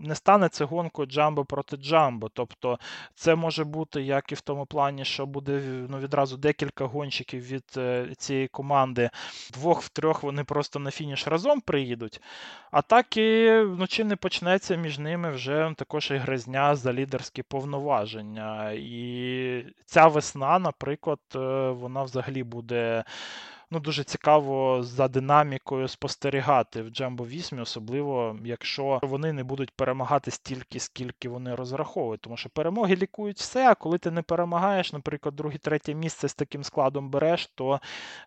не 0.00 0.14
стане 0.14 0.48
це 0.48 0.64
гонкою 0.64 1.06
Джамбо 1.06 1.44
проти 1.44 1.76
Джамбо. 1.76 2.28
Тобто 2.28 2.78
це 3.14 3.34
може 3.34 3.64
бути 3.64 4.02
як 4.02 4.32
і 4.32 4.34
в 4.34 4.40
тому 4.40 4.66
плані, 4.66 5.04
що 5.04 5.26
буде 5.26 5.60
ну, 5.88 5.98
відразу 5.98 6.36
декілька 6.36 6.84
гонщиків 6.84 7.42
від 7.42 7.64
е, 7.76 8.08
цієї 8.18 8.48
команди. 8.48 9.10
Двох 9.52 9.82
в 9.82 9.88
трьох 9.88 10.22
вони 10.22 10.44
просто 10.44 10.78
на 10.78 10.90
фініш 10.90 11.26
разом 11.26 11.60
приїдуть. 11.60 12.20
А 12.70 12.82
так 12.82 13.16
і 13.16 13.50
ну, 13.78 13.86
чи 13.86 14.04
не 14.04 14.16
почнеться 14.16 14.76
між 14.76 14.98
ними 14.98 15.30
вже 15.30 15.74
також 15.76 16.10
і 16.10 16.16
гризня 16.16 16.74
за 16.76 16.92
лідерські 16.92 17.42
повноваження. 17.42 18.72
І 18.72 19.64
ця 19.86 20.06
весна, 20.06 20.58
наприклад, 20.58 21.20
е, 21.34 21.38
вона 21.72 22.02
взагалі 22.02 22.42
буде 22.42 23.04
ну, 23.70 23.80
дуже 23.80 24.04
цікаво 24.04 24.82
за 24.82 25.08
динамікою 25.08 25.88
спостерігати 25.88 26.82
в 26.82 26.90
Джамбо 26.90 27.26
8, 27.26 27.60
особливо 27.60 28.36
якщо 28.44 28.98
вони 29.02 29.32
не 29.32 29.44
будуть 29.44 29.70
перемагати 29.70 30.30
стільки, 30.30 30.80
скільки 30.80 31.28
вони 31.28 31.54
розраховують. 31.54 32.20
Тому 32.20 32.36
що 32.36 32.48
перемоги 32.48 32.96
лікують 32.96 33.38
все, 33.38 33.70
а 33.70 33.74
коли 33.74 33.98
ти 33.98 34.10
не 34.10 34.22
перемагаєш, 34.22 34.92
наприклад, 34.92 35.36
друге, 35.36 35.58
третє 35.58 35.94
місце 35.94 36.28
з 36.28 36.34
таким 36.34 36.64
складом 36.64 37.10
береш, 37.10 37.46
то 37.46 37.80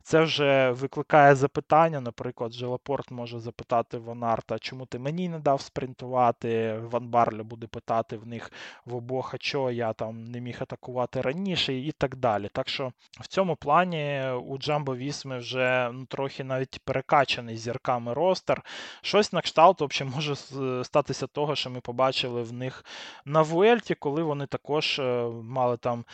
це 0.04 0.22
вже 0.22 0.72
викликає 0.72 1.36
запитання. 1.36 2.02
Наприклад, 2.02 2.54
Желапорт 2.54 3.12
може 3.12 3.40
запитати 3.40 3.98
Вонарта, 3.98 4.60
чому 4.60 4.86
ти 4.86 5.00
мені 5.00 5.30
не 5.30 5.40
дав 5.40 5.62
спринтувати. 5.62 6.80
Ван 6.92 7.08
Барля 7.08 7.44
буде 7.44 7.68
питати 7.68 8.18
в 8.18 8.28
них 8.28 8.52
в 8.86 8.96
обох, 8.96 9.34
а 9.34 9.38
чого 9.38 9.72
я 9.72 9.94
там 9.94 10.24
не 10.24 10.42
міг 10.42 10.58
атакувати 10.62 11.22
раніше, 11.22 11.74
і 11.74 11.92
так 11.92 12.16
далі. 12.16 12.50
Так 12.54 12.70
що 12.70 12.92
в 13.22 13.28
цьому 13.28 13.56
плані 13.56 14.24
у 14.46 14.58
Jumbo 14.58 14.96
8 14.96 15.33
серйозний, 15.34 15.40
вже 15.40 15.90
ну, 15.94 16.06
трохи 16.06 16.44
навіть 16.44 16.80
перекачаний 16.86 17.58
зірками 17.58 18.14
ростер. 18.14 18.62
Щось 19.02 19.34
на 19.34 19.42
кшталт 19.42 19.82
взагалі 19.82 20.14
може 20.16 20.36
статися 20.84 21.28
того, 21.28 21.56
що 21.56 21.70
ми 21.70 21.82
побачили 21.82 22.44
в 22.44 22.54
них 22.54 22.86
на 23.26 23.42
Вуельті, 23.42 23.96
коли 23.96 24.24
вони 24.24 24.46
також 24.46 25.00
е, 25.00 25.30
мали 25.44 25.78
там 25.78 26.06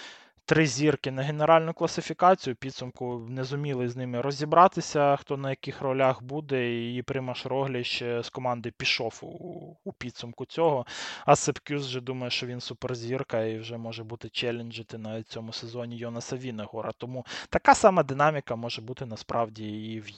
три 0.49 0.67
зірки 0.67 1.11
на 1.11 1.21
генеральну 1.21 1.73
класифікацію. 1.73 2.55
Підсумку 2.55 3.25
не 3.29 3.43
зуміли 3.43 3.89
з 3.89 3.95
ними 3.95 4.21
розібратися, 4.21 5.15
хто 5.15 5.37
на 5.37 5.49
яких 5.49 5.81
ролях 5.81 6.23
буде. 6.23 6.89
І 6.95 7.01
Примаш 7.01 7.45
Рогліч 7.45 8.03
з 8.21 8.29
команди 8.29 8.71
пішов 8.77 9.19
у, 9.21 9.27
у 9.83 9.93
підсумку 9.93 10.45
цього. 10.45 10.85
А 11.25 11.35
Сепкюс 11.35 11.85
вже 11.85 12.01
думає, 12.01 12.31
що 12.31 12.45
він 12.47 12.59
суперзірка 12.59 13.43
і 13.43 13.59
вже 13.59 13.77
може 13.77 14.03
бути 14.03 14.29
челенджити 14.29 14.97
на 14.97 15.23
цьому 15.23 15.53
сезоні 15.53 15.97
Йонаса 15.97 16.35
Вінегора. 16.35 16.91
Тому 16.97 17.25
така 17.49 17.75
сама 17.75 18.03
динаміка 18.03 18.55
може 18.55 18.81
бути 18.81 19.05
насправді 19.05 19.93
і 19.93 19.99
в, 19.99 20.09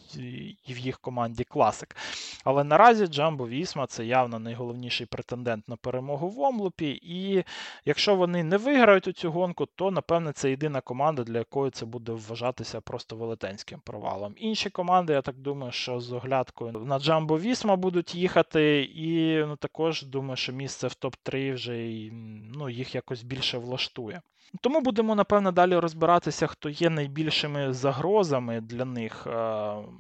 і 0.68 0.74
в 0.74 0.78
їх 0.78 1.00
команді 1.00 1.44
класик. 1.44 1.96
Але 2.44 2.64
наразі 2.64 3.08
Джамбо 3.08 3.48
Вісма 3.48 3.88
це 3.88 4.06
явно 4.06 4.40
найголовніший 4.40 5.06
претендент 5.06 5.70
на 5.70 5.76
перемогу 5.76 6.30
в 6.30 6.40
омлупі. 6.40 7.00
І 7.04 7.44
якщо 7.86 8.16
вони 8.16 8.44
не 8.44 8.58
виграють 8.58 9.08
у 9.08 9.12
цю 9.12 9.32
гонку, 9.32 9.66
то 9.66 9.92
напевно 9.92 10.21
напевне, 10.22 10.34
це 10.34 10.50
єдина 10.50 10.82
команда, 10.82 11.24
для 11.24 11.38
якої 11.38 11.72
це 11.72 11.86
буде 11.86 12.12
вважатися 12.12 12.82
просто 12.82 13.16
велетенським 13.16 13.80
провалом. 13.80 14.34
Інші 14.38 14.70
команди, 14.70 15.14
я 15.14 15.22
так 15.22 15.36
думаю, 15.38 15.72
що 15.72 16.00
з 16.00 16.12
оглядкою 16.12 16.72
на 16.72 17.00
Джамбо 17.00 17.40
Вісма 17.40 17.76
будуть 17.76 18.16
їхати, 18.16 18.84
і 18.84 19.38
ну, 19.46 19.56
також 19.56 20.04
думаю, 20.04 20.36
що 20.36 20.54
місце 20.54 20.88
в 20.88 20.96
топ-3 21.02 21.54
вже 21.54 22.10
ну, 22.58 22.70
їх 22.70 22.96
якось 22.96 23.24
більше 23.24 23.58
влаштує. 23.58 24.22
Тому 24.62 24.82
будемо, 24.82 25.16
напевно, 25.16 25.52
далі 25.52 25.78
розбиратися, 25.78 26.48
хто 26.48 26.70
є 26.70 26.90
найбільшими 26.90 27.74
загрозами 27.74 28.62
для 28.62 28.86
них. 28.86 29.28
Е, 29.28 29.32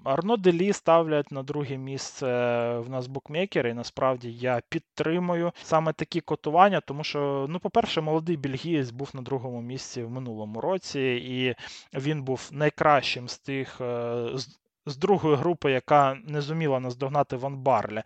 Арно 0.03 0.37
Делі 0.37 0.73
ставлять 0.73 1.31
на 1.31 1.43
друге 1.43 1.77
місце 1.77 2.25
в 2.79 2.89
нас 2.89 3.07
букмекери, 3.07 3.69
і 3.69 3.73
насправді 3.73 4.31
я 4.31 4.61
підтримую 4.69 5.51
саме 5.63 5.93
такі 5.93 6.21
котування, 6.21 6.81
тому 6.81 7.03
що, 7.03 7.45
ну, 7.49 7.59
по-перше, 7.59 8.01
молодий 8.01 8.37
бельгієць 8.37 8.91
був 8.91 9.09
на 9.13 9.21
другому 9.21 9.61
місці 9.61 10.03
в 10.03 10.09
минулому 10.09 10.61
році, 10.61 10.99
і 11.01 11.55
він 11.99 12.23
був 12.23 12.49
найкращим 12.51 13.27
з 13.27 13.37
тих. 13.37 13.81
Е, 13.81 14.29
з 14.85 14.97
другої 14.97 15.35
групи, 15.35 15.71
яка 15.71 16.17
не 16.25 16.41
зуміла 16.41 16.79
наздогнати 16.79 17.35
Ван 17.35 17.57
Барлі. 17.57 18.03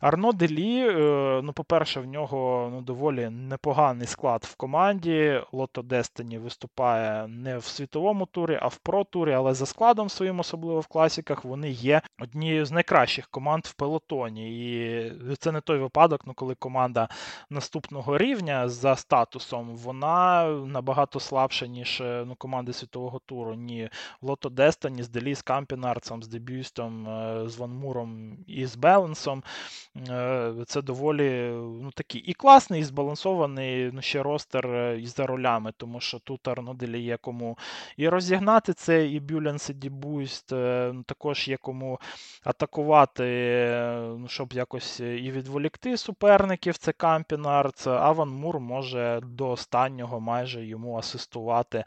Арно 0.00 0.32
Делі, 0.32 0.88
е, 0.88 1.40
ну, 1.44 1.52
по-перше, 1.52 2.00
в 2.00 2.06
нього 2.06 2.68
ну, 2.72 2.80
доволі 2.80 3.30
непоганий 3.30 4.06
склад 4.06 4.44
в 4.44 4.56
команді. 4.56 5.40
Лото 5.52 5.82
Дестині 5.82 6.38
виступає 6.38 7.28
не 7.28 7.58
в 7.58 7.64
світовому 7.64 8.26
турі, 8.26 8.58
а 8.62 8.66
в 8.66 8.76
про-турі, 8.76 9.32
але 9.32 9.54
за 9.54 9.66
складом 9.66 10.08
своїм, 10.08 10.40
особливо 10.40 10.80
в 10.80 10.86
класіках, 10.86 11.44
вони 11.44 11.70
є 11.70 12.02
однією 12.18 12.66
з 12.66 12.70
найкращих 12.70 13.26
команд 13.26 13.64
в 13.64 13.74
пелотоні. 13.74 14.70
І 14.70 15.36
це 15.38 15.52
не 15.52 15.60
той 15.60 15.78
випадок, 15.78 16.20
ну, 16.26 16.34
коли 16.34 16.54
команда 16.54 17.08
наступного 17.50 18.18
рівня 18.18 18.68
за 18.68 18.96
статусом, 18.96 19.76
вона 19.76 20.44
набагато 20.46 21.20
слабша, 21.20 21.66
ніж 21.66 22.02
ну, 22.04 22.34
команди 22.38 22.72
світового 22.72 23.20
туру. 23.26 23.54
Ні 23.54 23.88
Лото 24.22 24.48
Дестині 24.48 25.02
з 25.02 25.08
Делі, 25.08 25.34
з 25.34 25.42
Кампінарцем, 25.42 26.22
з 26.22 26.28
Дебюстом, 26.28 27.08
е, 27.08 27.48
з 27.48 27.58
Ван 27.58 27.70
Муром 27.70 28.38
і 28.46 28.66
з 28.66 28.76
Беленсом. 28.76 29.42
Е, 30.10 30.52
це 30.66 30.82
доволі 30.82 31.50
ну, 31.82 31.90
такий 31.94 32.20
і 32.20 32.34
класний, 32.34 32.80
і 32.80 32.84
збалансований 32.84 33.90
ну, 33.92 34.02
ще 34.02 34.22
ростер 34.22 34.66
е, 34.66 35.00
із 35.00 35.14
за 35.14 35.26
ролями, 35.26 35.72
тому 35.76 36.00
що 36.00 36.18
тут 36.18 36.48
Арноделі 36.48 37.02
є 37.02 37.16
кому 37.16 37.58
і 37.96 38.08
розігнати 38.08 38.72
це, 38.72 39.06
і 39.06 39.20
Бюлянс, 39.20 39.70
і 39.70 39.74
Дібуйст, 39.74 40.52
ну, 40.52 41.02
також 41.06 41.48
є 41.48 41.56
кому 41.56 42.00
атакувати, 42.44 43.24
ну, 44.18 44.24
щоб 44.28 44.52
якось 44.52 45.00
і 45.00 45.30
відволікти 45.30 45.96
суперників. 45.96 46.76
Це 46.76 46.92
Кампінарц, 46.92 47.86
а 47.86 48.12
Ван 48.12 48.28
Мур 48.28 48.60
може 48.60 49.20
до 49.22 49.50
останнього 49.50 50.20
майже 50.20 50.66
йому 50.66 50.96
асистувати 50.96 51.84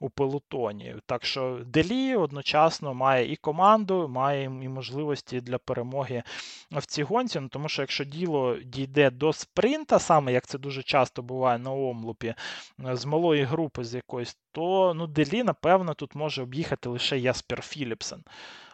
у 0.00 0.10
пелотоні. 0.10 0.94
Так 1.06 1.24
що 1.24 1.58
Делі 1.66 2.16
одночасно 2.16 2.94
має 2.94 3.32
і 3.32 3.36
команду, 3.36 4.08
має 4.08 4.44
і 4.44 4.68
можливості 4.68 5.40
для 5.40 5.58
перемоги 5.58 6.22
в 6.70 6.86
цій 6.86 7.02
гонці. 7.02 7.40
Тому 7.50 7.68
що 7.68 7.82
якщо 7.82 8.04
діло 8.04 8.56
дійде 8.64 9.10
до 9.10 9.32
спринта, 9.32 9.98
саме 9.98 10.32
як 10.32 10.46
це 10.46 10.58
дуже 10.58 10.82
часто 10.82 11.22
буває 11.22 11.58
на 11.58 11.72
омлупі, 11.72 12.34
з 12.78 13.04
малої 13.04 13.42
групи 13.42 13.84
з 13.84 13.94
якоїсь, 13.94 14.38
то 14.52 14.94
ну, 14.94 15.06
Делі, 15.06 15.42
напевно, 15.42 15.94
тут 15.94 16.14
може 16.14 16.42
об'їхати 16.42 16.88
лише 16.88 17.18
Яспер 17.18 17.62
Філіпсен. 17.62 18.22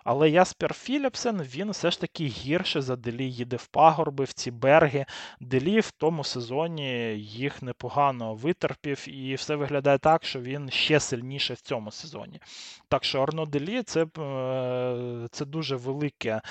Але 0.09 0.31
Яспер 0.31 0.75
Філіпсен 0.75 1.43
він 1.43 1.71
все 1.71 1.91
ж 1.91 2.01
таки 2.01 2.27
гірше 2.27 2.83
за 2.83 2.97
Делі 2.97 3.31
їде 3.31 3.57
в 3.57 3.67
пагорби, 3.67 4.25
в 4.25 4.33
ці 4.33 4.51
берги. 4.51 5.07
Делі 5.41 5.81
в 5.81 5.91
тому 5.91 6.25
сезоні 6.25 6.91
їх 7.19 7.63
непогано 7.63 8.35
витерпів, 8.35 9.09
і 9.09 9.35
все 9.35 9.57
виглядає 9.57 9.99
так, 9.99 10.25
що 10.25 10.41
він 10.41 10.71
ще 10.71 11.01
сильніше 11.01 11.55
в 11.55 11.61
цьому 11.61 11.91
сезоні. 11.91 12.41
Так 12.89 13.05
що 13.05 13.23
Арно 13.23 13.47
Делі 13.47 13.83
це 13.83 14.07
е, 14.19 15.29
це 15.31 15.45
дуже 15.45 15.77
велика 15.77 16.43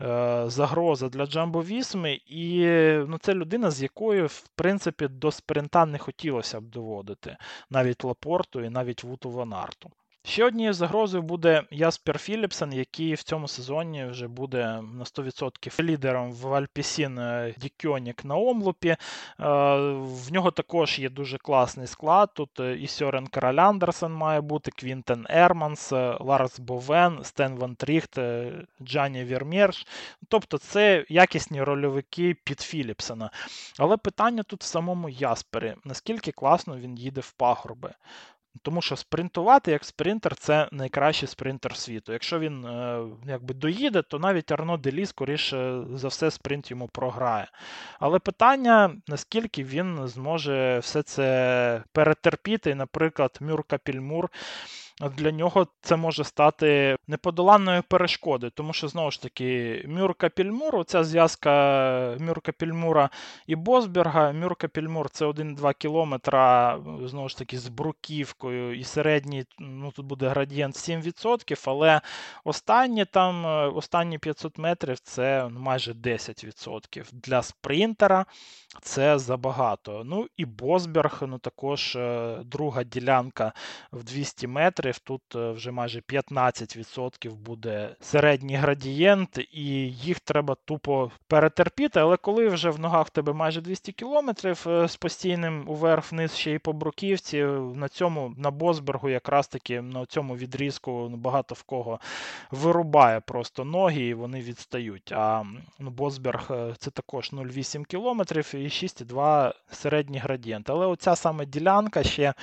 е, 0.00 0.44
загроза 0.46 1.08
для 1.08 1.26
Джамбо 1.26 1.62
Вісми, 1.62 2.20
і 2.26 2.66
ну, 3.08 3.18
це 3.20 3.34
людина, 3.34 3.70
з 3.70 3.82
якою, 3.82 4.26
в 4.26 4.48
принципі, 4.54 5.08
до 5.08 5.30
спринта 5.30 5.86
не 5.86 5.98
хотілося 5.98 6.60
б 6.60 6.64
доводити 6.64 7.36
навіть 7.70 8.04
Лапорту 8.04 8.60
і 8.64 8.70
навіть 8.70 9.04
Вуту 9.04 9.30
Ванарту. 9.30 9.90
Ще 10.24 10.44
однією 10.44 10.72
загрозою 10.72 11.22
буде 11.22 11.62
Яспер 11.70 12.18
Філіпсен, 12.18 12.72
який 12.72 13.14
в 13.14 13.22
цьому 13.22 13.48
сезоні 13.48 14.04
вже 14.04 14.28
буде 14.28 14.64
на 14.92 15.04
100% 15.04 15.82
лідером 15.82 16.32
в 16.32 16.54
Альпісін 16.54 17.18
е, 17.18 17.54
Декьонінк 17.58 18.24
на 18.24 18.36
омлупі. 18.36 18.88
Е, 18.88 18.98
в 19.98 20.32
нього 20.32 20.50
також 20.50 20.98
є 20.98 21.08
дуже 21.08 21.38
класний 21.38 21.86
склад. 21.86 22.34
Тут 22.34 22.60
е, 22.60 22.76
і 22.76 22.86
Сьорен 22.86 23.26
Краль 23.26 23.56
Андерсен 23.56 24.12
має 24.12 24.40
бути, 24.40 24.70
Квінтен 24.70 25.26
Ерманс, 25.30 25.92
Ларс 26.20 26.60
Бовен, 26.60 27.24
Стен 27.24 27.56
Ван 27.56 27.74
Тріхт, 27.74 28.18
Джані 28.82 29.24
Вермерш. 29.24 29.86
Тобто 30.28 30.58
це 30.58 31.04
якісні 31.08 31.62
рольовики 31.62 32.34
під 32.44 32.60
Філіпсена. 32.60 33.30
Але 33.78 33.96
питання 33.96 34.42
тут 34.42 34.62
в 34.62 34.66
самому 34.66 35.08
Яспері: 35.08 35.74
наскільки 35.84 36.32
класно 36.32 36.76
він 36.76 36.98
їде 36.98 37.20
в 37.20 37.32
пагорби. 37.32 37.94
Тому 38.62 38.82
що 38.82 38.96
спринтувати 38.96 39.70
як 39.70 39.84
спринтер 39.84 40.36
це 40.36 40.68
найкращий 40.72 41.28
спринтер 41.28 41.76
світу. 41.76 42.12
Якщо 42.12 42.38
він 42.38 42.64
е, 42.64 43.02
якби 43.26 43.54
доїде, 43.54 44.02
то 44.02 44.18
навіть 44.18 44.52
Арно 44.52 44.76
Делі, 44.76 45.06
скоріше 45.06 45.82
за 45.94 46.08
все, 46.08 46.30
спринт 46.30 46.70
йому 46.70 46.88
програє. 46.88 47.50
Але 48.00 48.18
питання, 48.18 48.96
наскільки 49.08 49.64
він 49.64 50.08
зможе 50.08 50.78
все 50.78 51.02
це 51.02 51.82
перетерпіти, 51.92 52.74
наприклад, 52.74 53.38
Мюр 53.40 53.64
Капільмур 53.64 54.30
для 55.00 55.30
нього 55.30 55.66
це 55.80 55.96
може 55.96 56.24
стати 56.24 56.96
неподоланною 57.06 57.82
перешкодою, 57.82 58.52
тому 58.54 58.72
що, 58.72 58.88
знову 58.88 59.10
ж 59.10 59.22
таки, 59.22 59.84
Мюрка 59.88 60.28
Пільмур, 60.28 60.76
оця 60.76 61.04
зв'язка 61.04 62.16
Мюрка 62.20 62.52
Пільмура 62.52 63.10
і 63.46 63.56
Босберга. 63.56 64.32
Мюрка 64.32 64.68
Пільмур 64.68 65.10
це 65.10 65.26
1-2 65.26 65.74
кілометра, 65.78 66.78
знову 67.04 67.28
ж 67.28 67.38
таки, 67.38 67.58
з 67.58 67.68
бруківкою, 67.68 68.78
і 68.78 68.84
середній, 68.84 69.44
ну 69.58 69.90
тут 69.90 70.06
буде 70.06 70.28
градієнт 70.28 70.74
7%, 70.74 71.62
але 71.66 72.00
останні 72.44 73.04
там, 73.04 73.44
останні 73.76 74.18
500 74.18 74.58
метрів 74.58 74.98
це 74.98 75.48
майже 75.48 75.92
10%. 75.92 77.04
Для 77.12 77.42
спринтера 77.42 78.26
це 78.82 79.18
забагато. 79.18 80.02
Ну 80.04 80.26
і 80.36 80.44
Босберг, 80.44 81.22
ну 81.28 81.38
також 81.38 81.96
е, 81.96 82.36
друга 82.44 82.84
ділянка 82.84 83.52
в 83.92 84.04
200 84.04 84.46
метрів 84.46 84.87
доларів. 84.88 84.98
Тут 84.98 85.36
е, 85.36 85.50
вже 85.50 85.70
майже 85.70 86.00
15% 86.00 87.32
буде 87.32 87.96
середній 88.00 88.56
градієнт, 88.56 89.38
і 89.52 89.64
їх 89.90 90.20
треба 90.20 90.56
тупо 90.64 91.10
перетерпіти. 91.28 92.00
Але 92.00 92.16
коли 92.16 92.48
вже 92.48 92.70
в 92.70 92.80
ногах 92.80 93.10
тебе 93.10 93.32
майже 93.32 93.60
200 93.60 93.92
кілометрів 93.92 94.64
е, 94.66 94.88
з 94.88 94.96
постійним 94.96 95.68
уверх-вниз 95.68 96.36
ще 96.36 96.52
й 96.52 96.58
по 96.58 96.72
бруківці, 96.72 97.42
на 97.74 97.88
цьому 97.88 98.34
на 98.36 98.50
Босбергу 98.50 99.08
якраз 99.08 99.48
таки 99.48 99.82
на 99.82 100.06
цьому 100.06 100.36
відрізку 100.36 101.08
ну, 101.10 101.16
багато 101.16 101.54
в 101.54 101.62
кого 101.62 102.00
вирубає 102.50 103.20
просто 103.20 103.64
ноги 103.64 104.02
і 104.02 104.14
вони 104.14 104.40
відстають. 104.40 105.12
А 105.12 105.44
ну, 105.78 105.90
Босберг 105.90 106.48
е, 106.50 106.74
це 106.78 106.90
також 106.90 107.32
0,8 107.32 107.84
кілометрів 107.84 108.54
і 108.54 108.68
6,2 108.68 109.52
середній 109.70 110.18
градієнт. 110.18 110.70
Але 110.70 110.86
оця 110.86 111.16
саме 111.16 111.46
ділянка 111.46 112.02
ще 112.02 112.34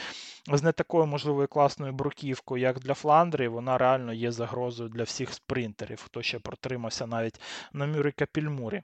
з 0.48 0.64
не 0.64 0.72
такою 0.72 1.06
можливою 1.06 1.48
класною 1.48 1.94
бруківкою 1.94 2.62
як 2.62 2.80
для 2.80 2.94
Фландрії, 2.94 3.48
вона 3.48 3.78
реально 3.78 4.14
є 4.14 4.32
загрозою 4.32 4.90
для 4.90 5.04
всіх 5.04 5.34
спринтерів, 5.34 6.02
хто 6.06 6.22
ще 6.22 6.40
протримався 6.40 7.08
навіть 7.08 7.42
на 7.74 7.86
Мюрика 7.86 8.26
Пільмурі. 8.26 8.84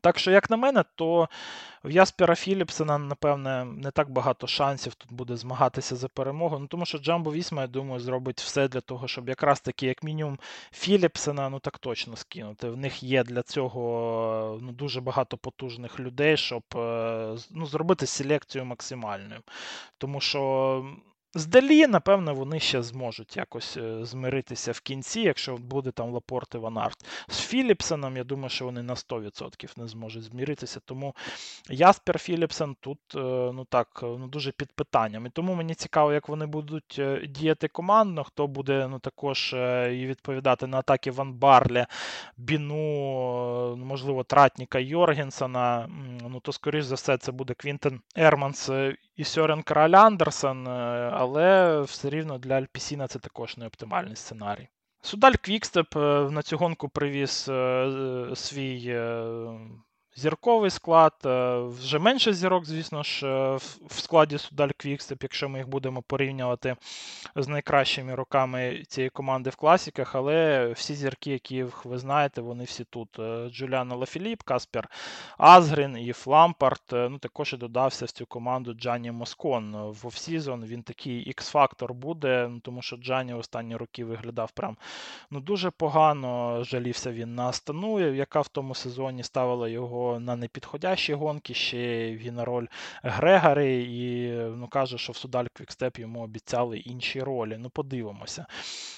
Так 0.00 0.18
що, 0.18 0.30
як 0.30 0.50
на 0.50 0.56
мене, 0.56 0.84
то 0.94 1.28
в 1.84 1.90
Яспера 1.90 2.34
Філіпсена, 2.34 2.98
напевне, 2.98 3.64
не 3.64 3.90
так 3.90 4.10
багато 4.10 4.46
шансів 4.46 4.94
тут 4.94 5.12
буде 5.12 5.36
змагатися 5.36 5.96
за 5.96 6.08
перемогу. 6.08 6.58
Ну, 6.58 6.66
Тому 6.66 6.86
що 6.86 6.98
Джамбо 6.98 7.32
Вісма, 7.32 7.62
я 7.62 7.68
думаю, 7.68 8.00
зробить 8.00 8.40
все 8.40 8.68
для 8.68 8.80
того, 8.80 9.08
щоб 9.08 9.28
якраз 9.28 9.60
таки, 9.60 9.86
як 9.86 10.02
мінімум, 10.02 10.38
Філіпсена 10.72 11.48
ну 11.48 11.58
так 11.58 11.78
точно 11.78 12.16
скинути. 12.16 12.70
В 12.70 12.76
них 12.76 13.02
є 13.02 13.24
для 13.24 13.42
цього 13.42 14.58
ну, 14.62 14.72
дуже 14.72 15.00
багато 15.00 15.36
потужних 15.36 16.00
людей, 16.00 16.36
щоб 16.36 16.62
е, 16.76 17.36
ну, 17.50 17.66
зробити 17.66 18.06
селекцію 18.06 18.64
максимальною. 18.64 19.40
Тому 19.98 20.20
що 20.20 20.84
Здалі, 21.34 21.86
напевно, 21.86 22.34
вони 22.34 22.60
ще 22.60 22.82
зможуть 22.82 23.36
якось 23.36 23.76
е, 23.76 24.04
змиритися 24.04 24.72
в 24.72 24.80
кінці, 24.80 25.20
якщо 25.20 25.56
буде 25.56 25.90
там 25.90 26.10
Лапорт 26.10 26.54
і 26.54 26.58
Ванарт. 26.58 27.04
З 27.28 27.40
Філіпсеном, 27.40 28.16
я 28.16 28.24
думаю, 28.24 28.48
що 28.48 28.64
вони 28.64 28.82
на 28.82 28.94
100% 28.94 29.78
не 29.78 29.88
зможуть 29.88 30.22
зміритися. 30.22 30.80
Тому 30.84 31.14
Яспер 31.68 32.18
Філіпсен 32.18 32.76
тут 32.80 32.98
е, 33.14 33.18
ну 33.54 33.66
так, 33.70 33.98
ну 34.02 34.28
дуже 34.28 34.52
під 34.52 34.72
питанням. 34.72 35.26
І 35.26 35.30
тому 35.30 35.54
мені 35.54 35.74
цікаво, 35.74 36.12
як 36.12 36.28
вони 36.28 36.46
будуть 36.46 36.96
е, 36.98 37.26
діяти 37.26 37.68
командно, 37.68 38.24
хто 38.24 38.46
буде 38.46 38.88
ну 38.88 38.98
також 38.98 39.52
і 39.92 40.06
відповідати 40.06 40.66
на 40.66 40.78
атаки 40.78 41.10
Ван 41.10 41.32
Барлі, 41.32 41.86
Біну, 42.36 43.76
можливо, 43.76 44.24
Тратніка 44.24 44.78
Йоргенсена. 44.78 45.88
Ну 46.28 46.40
то, 46.40 46.52
скоріш 46.52 46.84
за 46.84 46.94
все, 46.94 47.16
це 47.16 47.32
буде 47.32 47.54
Квінтен 47.54 48.00
Ерманс 48.16 48.70
і 49.20 49.24
Сьорен 49.24 49.62
Краль 49.62 49.90
Андерсен, 49.90 50.66
е, 50.66 50.70
але 51.14 51.80
все 51.80 52.10
рівно 52.10 52.38
для 52.38 52.54
Альпісіна 52.54 53.06
це 53.06 53.18
також 53.18 53.56
не 53.56 53.66
оптимальний 53.66 54.16
сценарій. 54.16 54.68
Судаль 55.02 55.32
Квікстеп 55.32 55.96
е, 55.96 56.28
на 56.30 56.42
цю 56.42 56.56
гонку 56.56 56.88
привіз 56.88 57.46
е, 57.48 58.30
свій 58.34 59.00
Зірковий 60.16 60.70
склад, 60.70 61.12
е, 61.24 61.58
вже 61.58 61.98
менше 61.98 62.32
зірок, 62.32 62.64
звісно 62.64 63.02
ж, 63.02 63.26
е, 63.26 63.56
в 63.86 64.00
складі 64.00 64.38
Судаль 64.38 64.68
Квікстеп, 64.76 65.22
якщо 65.22 65.48
ми 65.48 65.58
їх 65.58 65.68
будемо 65.68 66.02
порівнювати 66.02 66.76
з 67.36 67.48
найкращими 67.48 68.14
роками 68.14 68.82
цієї 68.88 69.10
команди 69.10 69.50
в 69.50 69.56
класіках, 69.56 70.14
але 70.14 70.66
всі 70.72 70.94
зірки, 70.94 71.30
які 71.30 71.64
ви 71.84 71.98
знаєте, 71.98 72.40
вони 72.40 72.64
всі 72.64 72.84
тут. 72.84 73.18
Е, 73.18 73.50
Джуліан 73.50 73.96
Алафіліп, 73.96 74.42
Каспер 74.42 74.88
Азгрін 75.38 75.98
Ів 75.98 76.12
Лампарт. 76.12 76.82
Ну, 76.92 77.18
також 77.18 77.52
і 77.52 77.56
додався 77.56 78.04
в 78.04 78.10
цю 78.10 78.26
команду 78.26 78.74
Джані 78.74 79.10
Москон. 79.10 79.76
В 79.90 80.06
off-season 80.06 80.64
він 80.64 80.82
такий 80.82 81.34
X-фактор 81.34 81.92
буде, 81.92 82.48
ну, 82.50 82.60
тому 82.60 82.82
що 82.82 82.96
Джані 82.96 83.34
останні 83.34 83.76
роки 83.76 84.04
виглядав 84.04 84.50
прям 84.50 84.76
ну, 85.30 85.40
дуже 85.40 85.70
погано. 85.70 86.64
Жалівся 86.64 87.12
він 87.12 87.34
на 87.34 87.48
Астану, 87.48 88.14
яка 88.14 88.40
в 88.40 88.48
тому 88.48 88.74
сезоні 88.74 89.22
ставила 89.22 89.68
його 89.68 89.99
на 90.20 90.36
непідходящі 90.36 91.14
гонки, 91.14 91.54
ще 91.54 92.12
й 92.12 92.26
в 92.26 92.40
роль 92.40 92.66
грегарі, 93.02 93.82
і 93.82 94.30
ну, 94.32 94.68
каже, 94.68 94.98
що 94.98 95.12
в 95.12 95.16
Судаль 95.16 95.46
Квікстеп 95.52 95.98
йому 95.98 96.22
обіцяли 96.22 96.78
інші 96.78 97.20
ролі. 97.20 97.56
Ну, 97.58 97.70
подивимося. 97.70 98.46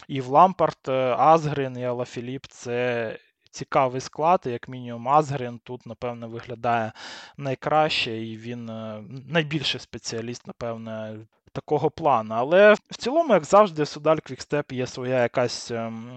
Ів 0.09 0.27
Лампарт, 0.27 0.89
е, 0.89 1.15
Азгрин 1.19 1.79
і 1.79 1.85
Алафіліп 1.85 2.47
це. 2.47 3.19
Цікавий 3.55 4.01
склад, 4.01 4.43
як 4.45 4.69
мінімум, 4.69 5.09
Азгрін 5.09 5.61
тут, 5.65 5.87
напевне, 5.87 6.27
виглядає 6.27 6.93
найкраще, 7.37 8.19
і 8.27 8.37
він 8.37 8.71
е, 8.71 9.03
найбільший 9.29 9.81
спеціаліст, 9.81 10.47
напевне, 10.47 11.17
такого 11.53 11.91
плану. 11.91 12.35
Але 12.39 12.73
в 12.73 12.97
цілому, 12.97 13.35
як 13.35 13.45
завжди, 13.45 13.83
в 13.83 13.89
Судаль 13.89 14.17
Квікстеп 14.17 14.73
є 14.73 14.87
своя 14.87 15.23
якась 15.23 15.71
ем, 15.71 16.11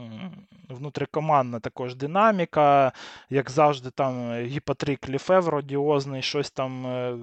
внутрикомандна 0.70 1.60
також 1.60 1.96
динаміка. 1.96 2.92
Як 3.30 3.52
завжди, 3.52 3.90
там 3.90 4.34
і 4.44 4.53
Патрік 4.53 5.10
Лефевр 5.10 5.56
одіозний, 5.56 6.22
щось 6.22 6.52
там. 6.52 6.88
Е, 6.88 7.18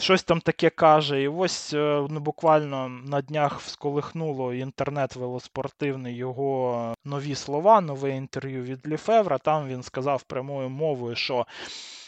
щось 0.00 0.22
там 0.22 0.40
таке 0.40 0.70
каже. 0.70 1.22
І 1.22 1.28
ось 1.28 1.72
е, 1.72 2.06
ну, 2.10 2.20
буквально 2.20 2.88
на 2.88 3.20
днях 3.20 3.60
всколихнуло 3.60 4.54
інтернет 4.54 5.16
велоспортивний 5.16 6.16
його 6.16 6.94
нові 7.04 7.34
слова, 7.34 7.80
нове 7.80 8.10
інтерв'ю 8.10 8.62
від 8.62 8.88
Лефевра. 8.88 9.38
Там 9.38 9.68
він 9.68 9.82
сказав 9.82 10.22
прямою 10.22 10.68
мовою, 10.68 11.16
що 11.16 11.46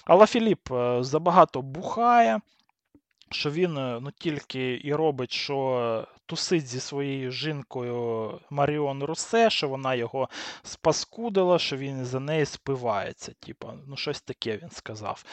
Алла 0.04 0.26
Філіп 0.26 0.72
е, 0.72 0.98
забагато 1.00 1.62
бухає, 1.62 2.40
що 3.30 3.50
він 3.50 3.72
ну, 3.74 4.10
тільки 4.18 4.80
і 4.84 4.94
робить, 4.94 5.32
що 5.32 6.06
тусить 6.26 6.66
зі 6.66 6.80
своєю 6.80 7.30
жінкою 7.30 8.30
Маріон 8.50 9.02
Русе, 9.02 9.50
що 9.50 9.68
вона 9.68 9.94
його 9.94 10.28
спаскудила, 10.62 11.58
що 11.58 11.76
він 11.76 12.04
за 12.04 12.20
неї 12.20 12.44
спивається. 12.46 13.32
Типа, 13.40 13.74
ну 13.86 13.96
щось 13.96 14.20
таке 14.20 14.56
він 14.56 14.70
сказав. 14.70 15.24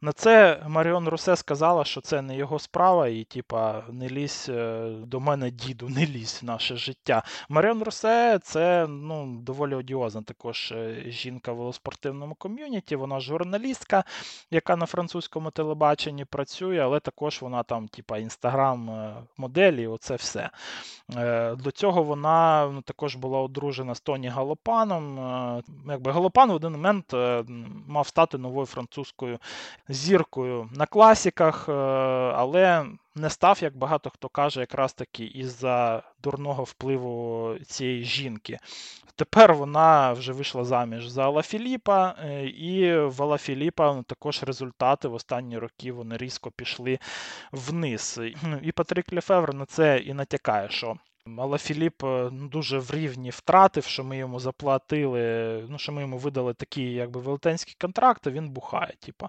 На 0.00 0.12
це 0.12 0.62
Маріон 0.68 1.08
Русе 1.08 1.36
сказала, 1.36 1.84
що 1.84 2.00
це 2.00 2.22
не 2.22 2.36
його 2.36 2.58
справа, 2.58 3.08
і 3.08 3.24
типа, 3.24 3.84
не 3.90 4.08
лізь 4.08 4.46
е, 4.48 4.90
до 5.04 5.20
мене, 5.20 5.50
діду, 5.50 5.88
не 5.88 6.06
лізь 6.06 6.40
в 6.42 6.44
наше 6.44 6.76
життя. 6.76 7.22
Маріон 7.48 7.82
Русе 7.82 8.38
це 8.42 8.86
ну, 8.88 9.36
доволі 9.42 9.74
одіозна 9.74 10.22
також 10.22 10.72
е, 10.72 11.04
жінка 11.06 11.52
в 11.52 11.56
велоспортивному 11.56 12.34
ком'юніті. 12.34 12.96
Вона 12.96 13.20
журналістка, 13.20 14.04
яка 14.50 14.76
на 14.76 14.86
французькому 14.86 15.50
телебаченні 15.50 16.24
працює, 16.24 16.78
але 16.78 17.00
також 17.00 17.42
вона 17.42 17.62
там, 17.62 17.88
типа, 17.88 18.18
інстаграм-моделі, 18.18 19.86
оце 19.86 20.16
все 20.16 20.39
все. 20.40 20.50
Е, 21.20 21.56
до 21.56 21.70
цього 21.70 22.02
вона 22.02 22.68
ну, 22.72 22.82
також 22.82 23.16
була 23.16 23.40
одружена 23.40 23.94
з 23.94 24.00
Тоні 24.00 24.28
Галопаном. 24.28 25.18
Е, 25.18 25.62
якби 25.88 26.12
Галопан 26.12 26.50
в 26.50 26.54
один 26.54 26.72
момент 26.72 27.14
е, 27.14 27.44
мав 27.86 28.06
стати 28.06 28.38
новою 28.38 28.66
французькою 28.66 29.38
зіркою 29.88 30.68
на 30.72 30.86
класіках, 30.86 31.68
але 31.68 32.86
не 33.14 33.30
став, 33.30 33.58
як 33.62 33.76
багато 33.76 34.10
хто 34.10 34.28
каже, 34.28 34.60
якраз 34.60 34.92
таки 34.92 35.24
із-за 35.24 36.02
дурного 36.22 36.64
впливу 36.64 37.54
цієї 37.66 38.04
жінки. 38.04 38.58
Тепер 39.16 39.54
вона 39.54 40.12
вже 40.12 40.32
вийшла 40.32 40.64
заміж 40.64 41.08
за 41.08 41.24
Алла 41.24 41.42
Філіпа, 41.42 42.10
і 42.56 42.96
в 42.96 43.22
Алла 43.22 43.38
Філіпа 43.38 43.94
ну, 43.94 44.02
також 44.02 44.42
результати 44.42 45.08
в 45.08 45.14
останні 45.14 45.58
роки 45.58 45.92
вони 45.92 46.16
різко 46.16 46.50
пішли 46.50 46.98
вниз. 47.52 48.20
І 48.62 48.72
Патрік 48.72 49.12
Лефевр 49.12 49.54
на 49.54 49.66
це 49.66 49.98
і 49.98 50.14
натякає, 50.14 50.70
що 50.70 50.96
але 51.38 51.58
Філіп 51.58 52.04
е, 52.04 52.28
ну, 52.32 52.48
дуже 52.48 52.78
в 52.78 52.90
рівні 52.90 53.30
втратив, 53.30 53.84
що 53.84 54.04
ми 54.04 54.16
йому 54.16 54.40
заплатили, 54.40 55.22
ну, 55.68 55.78
що 55.78 55.92
ми 55.92 56.00
йому 56.00 56.18
видали 56.18 56.54
такі 56.54 56.82
якби 56.82 57.20
велетенські 57.20 57.76
контракти, 57.80 58.30
він 58.30 58.48
бухає. 58.48 58.94
Типу. 59.00 59.28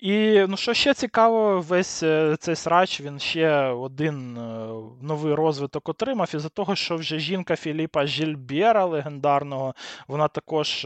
І 0.00 0.44
ну, 0.48 0.56
що 0.56 0.74
ще 0.74 0.94
цікаво, 0.94 1.60
весь 1.60 2.02
е, 2.02 2.36
цей 2.40 2.56
срач 2.56 3.00
він 3.00 3.18
ще 3.18 3.60
один 3.60 4.36
е, 4.36 4.68
новий 5.02 5.34
розвиток 5.34 5.88
отримав, 5.88 6.30
із-за 6.34 6.48
того, 6.48 6.76
що 6.76 6.96
вже 6.96 7.18
жінка 7.18 7.56
Філіпа 7.56 8.06
Жільбєра 8.06 8.84
легендарного, 8.84 9.74
вона 10.08 10.28
також 10.28 10.84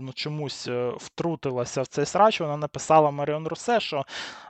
ну, 0.00 0.10
чомусь 0.14 0.68
втрутилася 0.96 1.82
в 1.82 1.86
цей 1.86 2.06
срач. 2.06 2.40
Вона 2.40 2.56
написала 2.56 3.10
Маріон 3.10 3.46
Русе, 3.46 3.80
що 3.80 4.04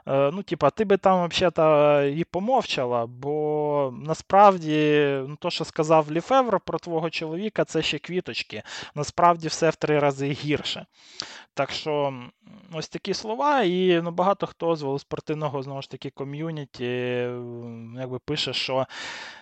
ну, 0.05 0.43
типа, 0.43 0.69
ти 0.69 0.85
би 0.85 0.97
там 0.97 1.29
взагалі 1.29 2.19
і 2.19 2.23
помовчала, 2.23 3.05
бо 3.05 3.93
насправді 3.97 5.12
ну, 5.27 5.35
то, 5.35 5.49
що 5.49 5.65
сказав 5.65 6.11
Ліфевро 6.11 6.59
про 6.59 6.79
твого 6.79 7.09
чоловіка, 7.09 7.65
це 7.65 7.81
ще 7.81 7.99
квіточки. 7.99 8.63
Насправді 8.95 9.47
все 9.47 9.69
в 9.69 9.75
три 9.75 9.99
рази 9.99 10.31
гірше. 10.31 10.85
Так 11.53 11.71
що 11.71 12.13
ось 12.73 12.89
такі 12.89 13.13
слова, 13.13 13.61
і 13.61 14.01
ну, 14.01 14.11
багато 14.11 14.47
хто 14.47 14.75
з 14.75 14.81
велоспортивного 14.81 15.63
знову 15.63 15.81
ж 15.81 15.89
таки 15.89 16.09
ком'юніті 16.09 16.85
якби 17.97 18.19
пише, 18.25 18.53
що 18.53 18.85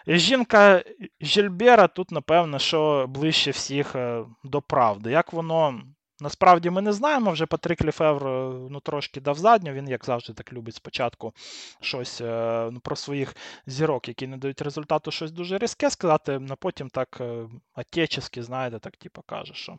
жінка 0.08 0.84
Жільбера 1.22 1.88
тут, 1.88 2.12
напевно, 2.12 2.60
що 2.60 3.06
ближче 3.10 3.52
всіх 3.52 3.96
е, 3.96 4.24
до 4.44 4.62
правди. 4.62 5.12
Як 5.12 5.34
воно 5.34 5.82
Насправді 6.22 6.70
ми 6.70 6.82
не 6.82 6.94
знаємо. 6.94 7.32
Вже 7.32 7.46
Патрик 7.46 7.82
Ліфевр 7.82 8.24
ну, 8.70 8.80
трошки 8.80 9.22
дав 9.22 9.38
задню. 9.38 9.74
Він, 9.74 9.90
як 9.90 10.06
завжди, 10.06 10.34
так 10.34 10.54
любить 10.54 10.76
спочатку 10.76 11.34
щось 11.80 12.22
е, 12.22 12.70
ну, 12.72 12.80
про 12.80 12.96
своїх 12.96 13.36
зірок, 13.66 14.08
які 14.08 14.28
не 14.28 14.38
дають 14.38 14.62
результату, 14.62 15.12
щось 15.12 15.32
дуже 15.32 15.58
різке 15.58 15.90
сказати, 15.90 16.42
а 16.50 16.56
потім 16.56 16.90
так 16.90 17.18
е, 17.22 17.48
отечески, 17.76 18.44
знаєте, 18.44 18.80
так 18.80 18.98
типу, 18.98 19.22
каже, 19.22 19.54
що 19.54 19.78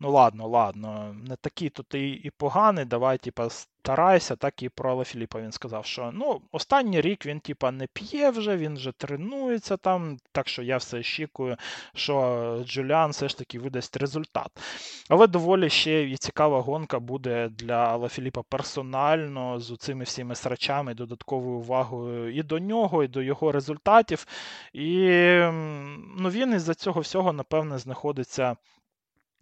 ну 0.00 0.12
ладно, 0.12 0.48
ладно, 0.48 1.16
не 1.28 1.36
такий 1.36 1.68
тут 1.68 1.94
і, 1.94 2.10
і 2.10 2.30
поганий, 2.30 2.84
давай, 2.84 3.18
типу, 3.18 3.42
старайся, 3.88 4.36
так 4.36 4.62
і 4.62 4.68
про 4.68 4.90
Алла 4.90 5.04
Філіпа 5.04 5.40
він 5.40 5.52
сказав, 5.52 5.86
що 5.86 6.10
ну, 6.14 6.40
останній 6.52 7.00
рік 7.00 7.26
він 7.26 7.40
типа 7.40 7.70
не 7.70 7.86
п'є 7.86 8.30
вже, 8.30 8.56
він 8.56 8.74
вже 8.74 8.92
тренується 8.92 9.76
там, 9.76 10.18
так 10.32 10.48
що 10.48 10.62
я 10.62 10.76
все 10.76 10.98
очікую, 10.98 11.56
що 11.94 12.64
Джуліан 12.66 13.10
все 13.10 13.28
ж 13.28 13.38
таки 13.38 13.58
видасть 13.58 13.96
результат. 13.96 14.48
Але 15.08 15.26
доволі 15.26 15.70
ще 15.70 16.04
і 16.04 16.16
цікава 16.16 16.60
гонка 16.60 16.98
буде 16.98 17.48
для 17.48 17.74
Алла 17.74 18.08
Філіпа 18.08 18.42
персонально 18.42 19.60
з 19.60 19.76
цими 19.76 20.04
всіми 20.04 20.34
срачами, 20.34 20.94
додатковою 20.94 21.58
увагою 21.58 22.34
і 22.34 22.42
до 22.42 22.58
нього, 22.58 23.04
і 23.04 23.08
до 23.08 23.22
його 23.22 23.52
результатів. 23.52 24.26
І 24.72 24.98
ну, 26.18 26.30
він 26.30 26.54
із-за 26.54 26.74
цього 26.74 27.00
всього, 27.00 27.32
напевне, 27.32 27.78
знаходиться. 27.78 28.56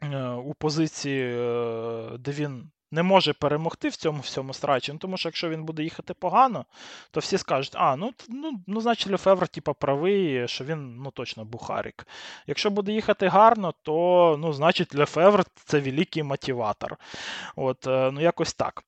Е, 0.03 0.29
у 0.29 0.55
позиції, 0.55 1.23
е, 1.23 2.19
де 2.19 2.31
він 2.31 2.71
не 2.91 3.03
може 3.03 3.33
перемогти 3.33 3.89
в 3.89 3.97
цьому 3.97 4.21
всьому 4.21 4.55
страчі. 4.55 4.93
Ну, 4.93 4.99
тому 4.99 5.17
що 5.17 5.29
якщо 5.29 5.49
він 5.49 5.65
буде 5.65 5.83
їхати 5.83 6.15
погано, 6.15 6.65
то 7.11 7.21
всі 7.21 7.39
скажуть, 7.39 7.73
а, 7.75 7.97
ну, 7.97 8.13
ну, 8.29 8.53
ну 8.67 8.81
значить, 8.81 9.11
Лефевр, 9.13 9.49
типа, 9.49 9.73
правий, 9.73 10.49
що 10.49 10.65
він 10.65 10.97
ну, 10.97 11.11
точно 11.11 11.45
бухарик. 11.45 12.07
Якщо 12.47 12.71
буде 12.71 12.93
їхати 12.93 13.29
гарно, 13.29 13.75
то 13.83 14.37
ну, 14.41 14.53
значить 14.53 14.95
Лефевр 14.95 15.45
це 15.65 15.81
великий 15.81 16.23
мотиватор. 16.23 16.97
От, 17.57 17.87
е, 17.87 18.11
ну, 18.13 18.21
якось 18.21 18.55
так. 18.55 18.85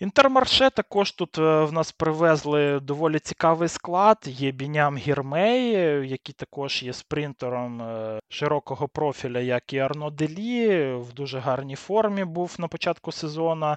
Інтермарше 0.00 0.70
також 0.70 1.12
тут 1.12 1.38
е, 1.38 1.64
в 1.64 1.72
нас 1.72 1.92
привезли 1.92 2.80
доволі 2.80 3.18
цікавий 3.18 3.68
склад. 3.68 4.18
Є 4.26 4.50
Біням 4.50 4.96
Гірмей, 4.96 5.70
який 6.10 6.34
також 6.38 6.82
є 6.82 6.92
спринтером 6.92 7.82
е, 7.82 8.20
широкого 8.28 8.88
профіля, 8.88 9.40
як 9.40 9.72
і 9.72 9.78
Арно 9.78 10.10
Делі. 10.10 10.94
В 10.94 11.12
дуже 11.12 11.38
гарній 11.38 11.76
формі 11.76 12.24
був 12.24 12.56
на 12.58 12.68
початку 12.68 13.12
сезону. 13.12 13.76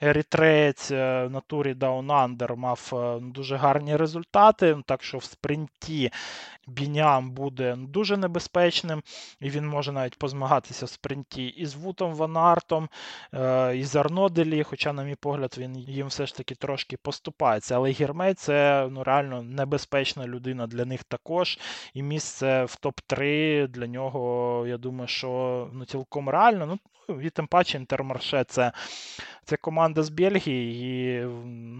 Ерітреєць 0.00 0.90
е, 0.90 1.28
на 1.30 1.40
турі 1.40 1.74
Down 1.74 2.06
Under 2.06 2.56
мав 2.56 2.92
дуже 3.22 3.56
гарні 3.56 3.96
результати, 3.96 4.76
так 4.86 5.02
що 5.02 5.18
в 5.18 5.24
спринті 5.24 6.10
Біням 6.66 7.30
буде 7.30 7.76
дуже 7.78 8.16
небезпечним, 8.16 9.02
і 9.40 9.50
він 9.50 9.66
може 9.66 9.92
навіть 9.92 10.18
позмагатися 10.18 10.86
в 10.86 10.88
спринті 10.88 11.46
із 11.46 11.74
Вутом 11.74 12.14
Ванартом, 12.14 12.88
е, 13.34 13.76
і 13.76 13.84
з 13.84 13.96
Арноделі, 13.96 14.62
хоча, 14.62 14.92
на 14.92 15.04
мій 15.04 15.14
погляд, 15.14 15.54
він 15.58 15.76
їм 15.76 16.06
все 16.06 16.26
ж 16.26 16.36
таки 16.36 16.54
трошки 16.54 16.96
поступається. 16.96 17.76
Але 17.76 17.90
Гірмей 17.90 18.34
це 18.34 18.88
ну, 18.90 19.04
реально 19.04 19.42
небезпечна 19.42 20.26
людина 20.26 20.66
для 20.66 20.84
них 20.84 21.04
також. 21.04 21.58
І 21.94 22.02
місце 22.02 22.64
в 22.64 22.78
топ-3 22.82 23.68
для 23.68 23.86
нього, 23.86 24.64
я 24.68 24.76
думаю, 24.76 25.08
що 25.08 25.68
ну, 25.72 25.84
цілком 25.84 26.28
реально. 26.28 26.66
Ну, 26.66 26.78
і 27.22 27.30
тим 27.30 27.46
паче 27.46 27.78
Інтермарше 27.78 28.44
це 28.44 28.72
це 29.44 29.56
команда 29.56 30.02
з 30.02 30.10
Бельгії, 30.10 30.84
і 30.84 31.24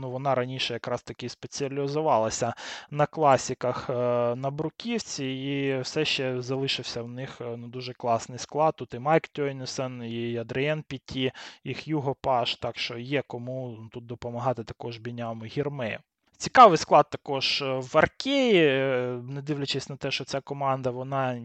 ну, 0.01 0.11
вона 0.11 0.35
раніше 0.35 0.73
якраз 0.73 1.03
таки 1.03 1.29
спеціалізувалася 1.29 2.55
на 2.91 3.07
класіках 3.07 3.91
е, 3.91 3.93
на 4.37 4.51
Бруківці, 4.51 5.25
і 5.25 5.81
все 5.81 6.05
ще 6.05 6.43
залишився 6.43 7.03
в 7.03 7.09
них 7.09 7.41
е, 7.41 7.57
ну, 7.57 7.69
дуже 7.69 7.93
класний 7.93 8.39
склад. 8.39 8.77
Тут 8.77 8.95
і 8.95 8.99
Майк 8.99 9.29
Тьойнесен, 9.29 10.03
і 10.03 10.37
Адрієн 10.37 10.83
Піті, 10.83 11.33
і 11.65 11.75
Х'юго 11.75 12.15
Паш, 12.15 12.57
так 12.57 12.79
що 12.79 12.99
є 12.99 13.23
кому 13.27 13.89
тут 13.93 14.07
допомагати 14.07 14.65
також 14.65 14.99
біняму 14.99 15.45
Гірмею. 15.45 15.99
Цікавий 16.37 16.79
склад 16.79 17.11
також 17.11 17.63
е, 17.63 17.79
в 17.79 17.99
Аркеї, 17.99 18.67
е, 18.67 19.21
не 19.29 19.43
дивлячись 19.43 19.89
на 19.89 19.97
те, 19.97 20.11
що 20.11 20.25
ця 20.25 20.41
команда 20.41 20.91
вона 20.91 21.37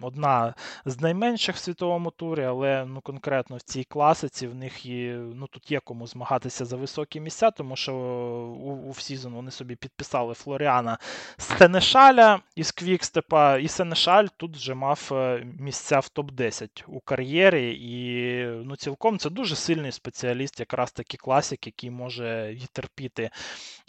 одна 0.00 0.54
з 0.84 1.00
найменших 1.00 1.56
в 1.56 1.58
світовому 1.58 2.10
турі, 2.10 2.44
але 2.44 2.84
ну, 2.84 3.00
конкретно 3.00 3.56
в 3.56 3.62
цій 3.62 3.84
класиці 3.84 4.46
в 4.46 4.54
них 4.54 4.86
є, 4.86 5.14
ну, 5.14 5.46
тут 5.46 5.70
є 5.70 5.80
кому 5.80 6.06
змагатися 6.06 6.64
за 6.64 6.76
високі 6.76 7.20
місця, 7.20 7.50
тому 7.50 7.76
що 7.76 7.94
у, 7.94 8.90
у 8.90 8.94
сезон 8.94 9.34
вони 9.34 9.50
собі 9.50 9.76
підписали 9.76 10.34
Флоріана 10.34 10.98
Сенешаля 11.36 12.40
із 12.56 12.72
Квікстепа, 12.72 13.58
і 13.58 13.68
Сенешаль 13.68 14.26
тут 14.36 14.56
вже 14.56 14.74
мав 14.74 15.08
е, 15.12 15.46
місця 15.58 15.98
в 15.98 16.10
топ-10 16.14 16.84
у 16.86 17.00
кар'єрі. 17.00 17.74
І 17.80 18.44
ну, 18.64 18.76
цілком 18.76 19.18
це 19.18 19.30
дуже 19.30 19.56
сильний 19.56 19.92
спеціаліст, 19.92 20.60
якраз 20.60 20.92
таки 20.92 21.16
класик, 21.16 21.66
який 21.66 21.90
може 21.90 22.50
відтерпіти 22.52 23.30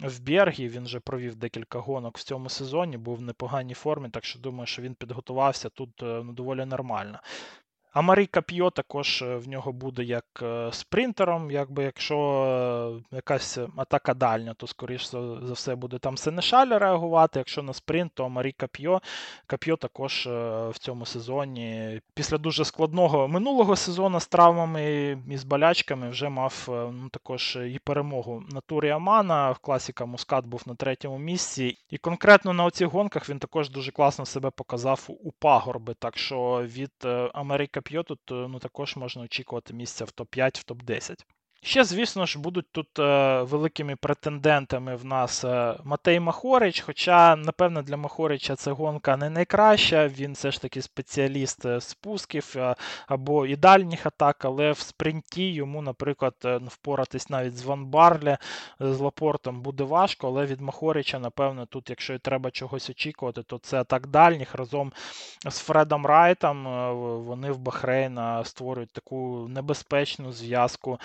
в 0.00 0.15
Бергі. 0.18 0.68
Він 0.68 0.84
вже 0.84 1.00
провів 1.00 1.34
декілька 1.34 1.78
гонок 1.78 2.18
в 2.18 2.22
цьому 2.22 2.48
сезоні, 2.48 2.96
був 2.96 3.16
в 3.16 3.22
непоганій 3.22 3.74
формі, 3.74 4.08
так 4.10 4.24
що 4.24 4.38
думаю, 4.38 4.66
що 4.66 4.82
він 4.82 4.94
підготувався 4.94 5.68
тут 5.68 5.90
ну, 6.02 6.32
доволі 6.32 6.64
нормально. 6.64 7.20
А 7.96 8.00
Марій 8.00 8.26
Кап'йо 8.26 8.70
також 8.70 9.22
е, 9.22 9.36
в 9.36 9.48
нього 9.48 9.72
буде 9.72 10.04
як 10.04 10.24
е, 10.42 10.68
спринтером. 10.72 11.50
Якби 11.50 11.84
Якщо 11.84 12.18
е, 13.12 13.16
якась 13.16 13.58
атака 13.76 14.14
дальня, 14.14 14.54
то, 14.54 14.66
скоріш 14.66 15.10
за 15.10 15.52
все, 15.52 15.74
буде 15.74 15.98
там 15.98 16.16
Сенешаль 16.16 16.78
реагувати. 16.78 17.38
Якщо 17.38 17.62
на 17.62 17.72
спринт, 17.72 18.12
то 18.14 18.28
Марій 18.28 18.52
Кап'йо. 18.52 19.00
Кап'йо 19.46 19.76
також 19.76 20.26
в 20.70 20.74
цьому 20.78 21.06
сезоні, 21.06 22.00
після 22.14 22.38
дуже 22.38 22.64
складного 22.64 23.28
минулого 23.28 23.76
сезону 23.76 24.20
з 24.20 24.26
травмами 24.26 25.10
і 25.30 25.36
з 25.36 25.44
болячками, 25.44 26.10
вже 26.10 26.28
мав 26.28 26.64
ну, 26.68 27.08
також 27.12 27.58
і 27.74 27.80
перемогу 27.84 28.42
на 28.50 28.60
турі 28.60 28.90
Амана. 28.90 29.50
В 29.50 29.58
класіка 29.58 30.06
Мускат 30.06 30.46
був 30.46 30.62
на 30.66 30.74
третьому 30.74 31.18
місці. 31.18 31.78
І 31.90 31.98
конкретно 31.98 32.52
на 32.52 32.64
оцих 32.64 32.88
гонках 32.88 33.28
він 33.30 33.38
також 33.38 33.70
дуже 33.70 33.92
класно 33.92 34.26
себе 34.26 34.50
показав 34.50 35.06
у 35.08 35.32
пагорби. 35.32 35.94
Так 35.98 36.18
що 36.18 36.62
від 36.64 36.92
Америка 37.34 37.80
П'йо 37.86 38.02
тут 38.02 38.20
ну, 38.30 38.58
також 38.58 38.96
можна 38.96 39.22
очікувати 39.22 39.74
місця 39.74 40.04
в 40.04 40.08
топ-5, 40.08 40.60
в 40.60 40.64
топ-10. 40.72 41.24
Ще, 41.66 41.84
звісно 41.84 42.26
ж, 42.26 42.38
будуть 42.38 42.72
тут 42.72 42.98
е, 42.98 43.42
великими 43.42 43.96
претендентами 43.96 44.96
в 44.96 45.04
нас 45.04 45.44
е, 45.44 45.76
Матей 45.84 46.20
Махорич. 46.20 46.80
Хоча, 46.80 47.36
напевно, 47.36 47.82
для 47.82 47.96
Махорича 47.96 48.56
це 48.56 48.72
гонка 48.72 49.16
не 49.16 49.30
найкраща. 49.30 50.08
Він 50.08 50.32
все 50.32 50.50
ж 50.50 50.62
таки 50.62 50.82
спеціаліст 50.82 51.66
е, 51.66 51.80
спусків 51.80 52.54
е, 52.56 52.74
або 53.06 53.46
і 53.46 53.56
дальніх 53.56 54.06
атак, 54.06 54.44
але 54.44 54.72
в 54.72 54.78
спринті 54.78 55.52
йому, 55.52 55.82
наприклад, 55.82 56.34
е, 56.44 56.58
ну, 56.62 56.68
впоратись 56.70 57.30
навіть 57.30 57.56
з 57.56 57.62
Ван 57.62 57.86
Барлі, 57.86 58.28
е, 58.28 58.38
з 58.80 59.00
Лапортом 59.00 59.62
буде 59.62 59.84
важко, 59.84 60.28
але 60.28 60.46
від 60.46 60.60
Махорича, 60.60 61.18
напевно, 61.18 61.66
тут, 61.66 61.90
якщо 61.90 62.14
і 62.14 62.18
треба 62.18 62.50
чогось 62.50 62.90
очікувати, 62.90 63.42
то 63.42 63.58
це 63.58 63.80
атак 63.80 64.06
дальніх 64.06 64.54
разом 64.54 64.92
з 65.46 65.58
Фредом 65.58 66.06
Райтом. 66.06 66.64
Вони 67.24 67.50
в 67.50 67.58
Бахрейна 67.58 68.44
створюють 68.44 68.92
таку 68.92 69.46
небезпечну 69.48 70.32
зв'язку 70.32 70.98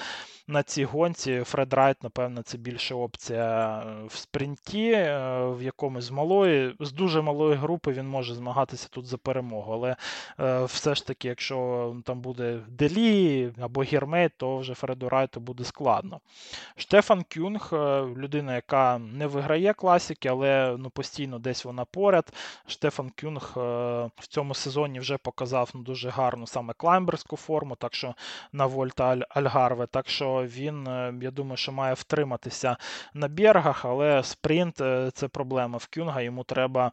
на 0.51 0.63
цій 0.63 0.85
гонці 0.85 1.43
Фред 1.43 1.73
Райт, 1.73 2.03
напевно, 2.03 2.41
це 2.41 2.57
більше 2.57 2.95
опція 2.95 3.79
е, 3.79 4.05
в 4.07 4.15
спринті, 4.15 4.91
е, 4.91 5.45
в 5.45 5.63
якомусь 5.63 6.03
з 6.03 6.11
малої, 6.11 6.75
з 6.79 6.91
дуже 6.91 7.21
малої 7.21 7.55
групи 7.55 7.91
він 7.91 8.07
може 8.07 8.35
змагатися 8.35 8.87
тут 8.91 9.05
за 9.05 9.17
перемогу. 9.17 9.73
Але 9.73 9.95
е, 10.39 10.63
все 10.63 10.95
ж 10.95 11.07
таки, 11.07 11.27
якщо 11.27 11.95
там 12.05 12.21
буде 12.21 12.59
Де 12.67 13.10
Лі 13.10 13.53
або 13.61 13.83
Гірмей, 13.83 14.29
то 14.37 14.57
вже 14.57 14.73
Фреду 14.73 15.09
Райту 15.09 15.39
буде 15.39 15.63
складно. 15.63 16.19
Штефан 16.75 17.25
Кюнг, 17.33 17.69
людина, 18.17 18.55
яка 18.55 18.97
не 18.97 19.27
виграє 19.27 19.73
класики, 19.73 20.29
але 20.29 20.75
ну, 20.79 20.89
постійно 20.89 21.39
десь 21.39 21.65
вона 21.65 21.85
поряд. 21.85 22.33
Штефан 22.67 23.11
Кюнг 23.21 23.51
в 23.55 24.27
цьому 24.27 24.53
сезоні 24.53 24.99
вже 24.99 25.17
показав 25.17 25.69
ну, 25.73 25.81
дуже 25.81 26.09
гарну 26.09 26.47
саме 26.47 26.73
клаймберську 26.73 27.37
форму, 27.37 27.75
так 27.75 27.93
що 27.93 28.15
на 28.51 28.65
Вольта 28.65 29.17
Альгарве. 29.29 29.87
Так 29.87 30.09
що 30.09 30.40
він, 30.47 30.87
е, 30.87 31.13
я 31.21 31.31
думаю, 31.31 31.57
що 31.57 31.71
має 31.71 31.93
втриматися 31.93 32.77
на 33.13 33.27
бергах, 33.27 33.85
але 33.85 34.23
спринт 34.23 34.81
е, 34.81 35.11
це 35.13 35.27
проблема. 35.27 35.77
В 35.77 35.87
Кюнга 35.93 36.21
йому 36.21 36.43
треба 36.43 36.91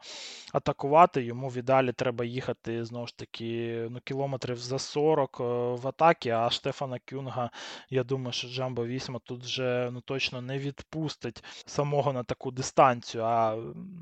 атакувати, 0.53 1.23
йому 1.23 1.49
віддалі 1.49 1.93
треба 1.93 2.25
їхати 2.25 2.85
знову 2.85 3.07
ж 3.07 3.17
таки 3.17 3.87
ну, 3.91 4.01
кілометрів 4.05 4.57
за 4.57 4.79
40 4.79 5.41
е, 5.41 5.45
в 5.83 5.89
атакі, 5.89 6.31
а 6.31 6.51
Штефана 6.51 6.99
Кюнга, 7.11 7.51
я 7.91 8.05
думаю, 8.05 8.33
що 8.33 8.49
Джамбо 8.49 8.87
Вісма 8.87 9.21
тут 9.25 9.43
вже 9.43 9.91
ну, 9.93 10.01
точно 10.01 10.43
не 10.43 10.59
відпустить 10.59 11.45
самого 11.67 12.13
на 12.13 12.23
таку 12.23 12.51
дистанцію. 12.51 13.25
А 13.25 13.57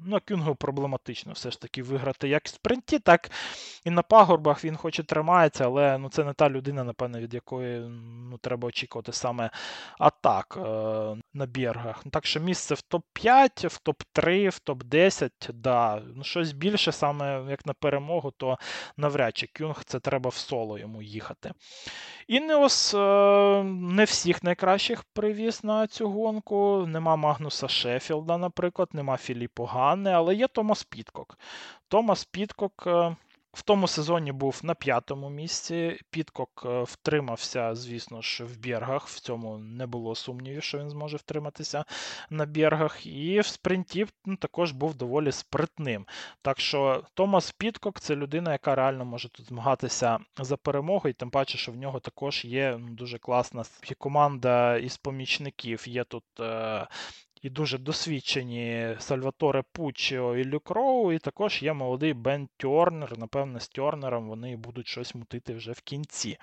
ну, 0.07 0.18
Кюнгу 0.28 0.55
проблематично 0.55 1.32
все 1.32 1.51
ж 1.51 1.61
таки 1.61 1.82
виграти 1.82 2.28
як 2.28 2.44
в 2.44 2.49
спринті, 2.49 2.99
так 2.99 3.30
і 3.84 3.90
на 3.90 4.03
пагорбах 4.03 4.64
він 4.64 4.76
хоч 4.76 4.99
і 4.99 5.03
тримається, 5.03 5.64
але 5.64 5.99
ну, 5.99 6.09
це 6.09 6.24
не 6.24 6.32
та 6.32 6.51
людина, 6.51 6.84
напевне, 6.84 7.20
від 7.20 7.34
якої 7.34 7.80
ну, 8.30 8.38
треба 8.38 8.68
очікувати 8.68 9.12
саме 9.27 9.51
атак 9.99 10.57
е, 10.57 10.61
на 11.35 11.47
бергах. 11.47 12.03
Ну, 12.05 12.11
так 12.11 12.27
що 12.27 12.41
місце 12.41 12.74
в 12.74 12.83
топ-5, 12.91 13.66
в 13.66 13.81
топ-3, 13.85 14.49
в 14.49 14.61
топ-10, 14.66 15.31
да. 15.53 16.03
Ну, 16.14 16.24
щось 16.24 16.53
більше, 16.53 16.93
саме 16.93 17.45
як 17.51 17.66
на 17.66 17.72
перемогу, 17.72 18.31
то 18.31 18.59
навряд 18.97 19.37
чи 19.37 19.47
Кюнг 19.47 19.85
це 19.85 20.01
треба 20.01 20.31
в 20.31 20.35
соло 20.35 20.79
йому 20.79 21.03
їхати. 21.03 21.53
Інеос 22.29 22.95
е, 22.95 22.99
не 23.64 24.05
всіх 24.05 24.43
найкращих 24.43 25.05
привіз 25.05 25.64
на 25.64 25.87
цю 25.87 26.09
гонку. 26.09 26.85
Нема 26.87 27.16
Магнуса 27.16 27.68
Шеффілда, 27.68 28.39
наприклад, 28.39 28.89
нема 28.93 29.16
Філіппо 29.16 29.64
Ганни, 29.64 30.11
але 30.11 30.35
є 30.35 30.49
Томас 30.49 30.85
Підкок. 30.85 31.39
Томас 31.89 32.24
Підкок. 32.24 32.89
В 33.57 33.62
тому 33.62 33.88
сезоні 33.88 34.32
був 34.32 34.61
на 34.62 34.74
п'ятому 34.74 35.30
місці. 35.30 36.00
Підкок 36.11 36.62
е, 36.66 36.82
втримався, 36.82 37.74
звісно 37.74 38.22
ж, 38.22 38.44
в 38.44 38.59
Бергах. 38.59 39.09
В 39.09 39.20
цьому 39.20 39.59
не 39.59 39.86
було 39.86 40.14
сумнівів, 40.14 40.62
що 40.62 40.78
він 40.78 40.90
зможе 40.90 41.16
втриматися 41.16 41.84
на 42.30 42.46
Бергах. 42.46 43.07
І 43.07 43.40
в 43.40 43.46
спринті 43.46 44.07
ну, 44.24 44.36
також 44.36 44.72
був 44.72 44.94
доволі 44.94 45.32
спритним. 45.32 46.07
Так 46.42 46.61
що 46.61 47.04
Томас 47.14 47.52
Підкок 47.52 48.00
це 48.00 48.16
людина, 48.16 48.52
яка 48.52 48.74
реально 48.74 49.04
може 49.04 49.28
тут 49.28 49.46
змагатися 49.46 50.18
за 50.38 50.57
перемогу, 50.57 51.09
і 51.09 51.12
тим 51.12 51.30
паче, 51.30 51.59
що 51.59 51.72
в 51.72 51.76
нього 51.76 52.00
також 52.00 52.44
є 52.44 52.76
ну, 52.80 52.88
дуже 52.88 53.18
класна 53.18 53.64
команда 53.98 54.76
із 54.76 54.96
помічників. 54.96 55.88
Є 55.88 56.04
тут 56.04 56.24
е, 56.40 56.86
і 57.47 57.51
дуже 57.51 57.78
досвідчені 57.78 58.97
Сальваторе 58.99 59.62
Пуччіо 59.72 60.36
і 60.36 60.44
Люкроу, 60.44 61.12
і 61.12 61.18
також 61.18 61.62
є 61.62 61.72
молодий 61.72 62.12
Бен 62.14 62.49
Тьорнер. 62.57 63.18
Напевне, 63.18 63.61
з 63.61 63.68
Тьорнером 63.68 64.28
вони 64.28 64.57
будуть 64.57 64.88
щось 64.88 65.14
мутити 65.14 65.55
вже 65.55 65.72
в 65.72 65.80
кінці. 65.80 66.38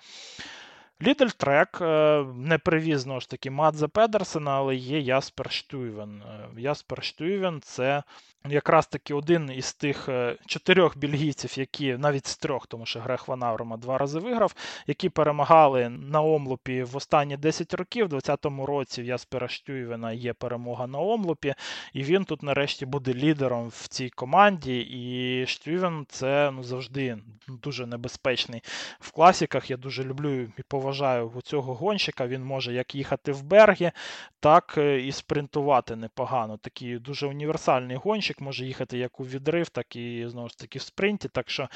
Лідель 1.02 1.28
Трек 1.28 1.78
е, 1.82 2.24
не 2.36 2.58
привіз 2.58 3.02
знову 3.02 3.20
ж 3.20 3.30
таки 3.30 3.52
Мадзе 3.52 3.88
Педерсена, 3.88 4.52
але 4.52 4.76
є 4.76 5.00
Яспер 5.00 5.52
Штюйвен. 5.52 6.22
Е, 6.22 6.62
Яспер 6.62 7.04
Штюйвен 7.04 7.62
це 7.62 8.04
якраз 8.50 8.88
таки 8.88 9.14
один 9.14 9.52
із 9.52 9.74
тих 9.74 10.10
е, 10.10 10.38
чотирьох 10.46 10.98
бельгійців, 10.98 11.60
які 11.60 11.98
навіть 11.98 12.28
з 12.28 12.38
трьох, 12.38 12.68
тому 12.68 12.86
що 12.86 13.00
Грех 13.00 13.28
Ванаврома 13.28 13.78
два 13.78 13.98
рази 13.98 14.20
виграв, 14.20 14.56
які 14.88 15.10
перемагали 15.10 15.90
на 15.90 16.22
омлупі 16.22 16.84
в 16.84 16.98
останні 16.98 17.38
10 17.38 17.74
років. 17.74 18.06
У 18.06 18.08
2020 18.08 18.68
році 18.68 19.02
в 19.02 19.06
Яспера 19.06 19.48
Штюйвена 19.48 20.12
є 20.12 20.34
перемога 20.34 20.88
на 20.88 21.00
омлупі, 21.00 21.54
і 21.94 22.04
він 22.04 22.26
тут 22.26 22.44
нарешті 22.44 22.86
буде 22.86 23.14
лідером 23.14 23.68
в 23.68 23.88
цій 23.88 24.10
команді. 24.10 24.80
І 24.80 25.46
Штюйвен 25.48 26.06
це 26.10 26.52
ну, 26.54 26.64
завжди 26.64 27.18
дуже 27.48 27.86
небезпечний 27.86 28.62
в 29.00 29.12
класіках. 29.12 29.70
Я 29.70 29.78
дуже 29.78 30.04
люблю 30.04 30.42
і 30.42 30.64
поважаю 30.68 31.32
цього 31.44 31.74
гонщика. 31.74 32.28
Він 32.28 32.44
може 32.44 32.74
як 32.74 32.96
їхати 32.96 33.32
в 33.32 33.44
берги, 33.44 33.92
так 34.40 34.76
е, 34.78 35.00
і 35.00 35.12
спринтувати 35.12 35.96
непогано. 35.96 36.58
Такий 36.58 37.00
дуже 37.00 37.28
універсальний 37.28 37.98
гонщик 37.98 38.33
гонщик 38.34 38.42
може 38.42 38.66
їхати 38.66 38.98
як 38.98 39.20
у 39.20 39.24
відрив, 39.24 39.70
так 39.70 39.96
і 39.96 40.28
знову 40.28 40.50
ж 40.50 40.58
таки 40.58 40.80
в 40.80 40.82
спринті. 40.82 41.30
Так 41.30 41.50
що 41.50 41.70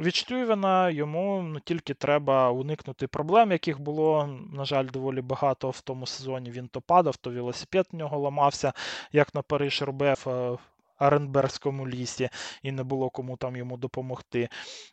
від 0.00 0.14
Штюйвена 0.14 0.90
йому 0.90 1.42
ну, 1.42 1.60
тільки 1.60 1.94
треба 1.94 2.50
уникнути 2.50 3.06
проблем, 3.06 3.52
яких 3.52 3.80
було, 3.80 4.28
на 4.52 4.64
жаль, 4.64 4.86
доволі 4.92 5.22
багато 5.22 5.70
в 5.70 5.80
тому 5.80 6.06
сезоні. 6.06 6.50
Він 6.50 6.68
то 6.68 6.80
падав, 6.80 7.16
то 7.16 7.30
велосипед 7.30 7.86
в 7.92 7.96
нього 7.96 8.18
ламався, 8.18 8.72
як 9.12 9.34
на 9.34 9.42
Париж 9.42 9.82
Рубеф. 9.82 10.26
Е, 10.26 10.58
Аренбергському 10.98 11.88
лісі 11.88 12.28
і 12.62 12.72
не 12.72 12.82
було 12.82 13.10
кому 13.10 13.36
там 13.36 13.56
йому 13.56 13.76
допомогти. 13.76 14.48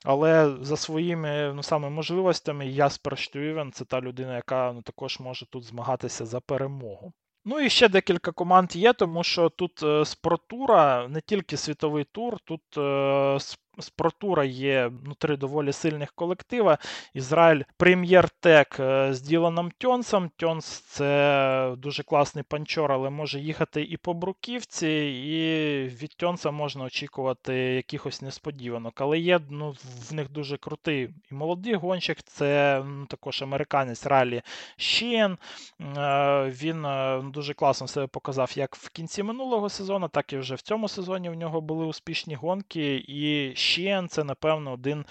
Але 0.06 0.56
за 0.62 0.78
своїми 0.78 1.54
ну, 1.56 1.64
саме 1.64 1.90
можливостями 1.90 2.68
Яспер 2.68 3.18
Штюєвен 3.18 3.72
це 3.72 3.86
та 3.86 4.02
людина, 4.02 4.36
яка 4.36 4.74
ну, 4.74 4.82
також 4.82 5.20
може 5.20 5.46
тут 5.46 5.64
змагатися 5.64 6.26
за 6.26 6.40
перемогу. 6.40 7.14
Ну 7.46 7.60
і 7.60 7.70
ще 7.70 7.90
декілька 7.90 8.32
команд 8.32 8.76
є, 8.76 8.94
тому 8.94 9.24
що 9.24 9.50
тут 9.50 9.84
е, 9.84 10.06
спортура, 10.06 11.08
не 11.08 11.22
тільки 11.22 11.58
світовий 11.58 12.04
тур, 12.04 12.40
тут 12.40 12.62
е, 12.78 13.40
з 13.82 13.90
Протура 13.90 14.44
є 14.44 14.92
внутри 15.04 15.38
доволі 15.38 15.72
сильних 15.72 16.12
колектива. 16.12 16.78
Ізраїль 17.14 17.64
прем'єр-тек 17.78 18.80
е, 18.80 19.14
з 19.14 19.22
Діланом 19.22 19.72
Тьонсом. 19.78 20.32
Тьонс 20.38 20.66
це 20.66 21.76
дуже 21.78 22.04
класний 22.04 22.44
панчор, 22.44 22.92
але 22.92 23.10
може 23.10 23.40
їхати 23.40 23.82
і 23.84 23.98
по 23.98 24.14
бруківці, 24.14 24.88
і 25.26 25.42
від 25.88 26.10
Тьонса 26.10 26.52
можна 26.52 26.84
очікувати 26.84 27.54
якихось 27.56 28.22
несподіванок. 28.22 29.02
Але 29.02 29.20
є 29.20 29.40
ну, 29.50 29.76
в 30.10 30.14
них 30.14 30.32
дуже 30.32 30.58
крутий 30.58 31.10
і 31.32 31.34
молодий 31.34 31.74
гонщик, 31.74 32.24
це 32.24 32.84
ну, 32.86 33.06
також 33.06 33.42
американець 33.42 34.06
Ралі 34.06 34.42
Шієн. 34.78 35.38
Е, 35.82 36.52
він 36.62 36.86
е, 36.86 37.22
дуже 37.34 37.54
класно 37.54 37.88
себе 37.88 38.08
показав 38.08 38.52
як 38.56 38.76
в 38.76 38.90
кінці 38.90 39.24
минулого 39.24 39.70
сезону, 39.70 40.08
так 40.08 40.34
і 40.34 40.38
вже 40.38 40.56
в 40.56 40.62
цьому 40.62 40.88
сезоні 40.88 41.30
в 41.30 41.36
нього 41.36 41.62
були 41.62 41.86
успішні 41.86 42.36
гонки. 42.36 42.96
І 43.08 43.56
Щен 43.72 44.08
це, 44.08 44.24
напевно, 44.24 44.72
один 44.72 45.00
е, 45.00 45.06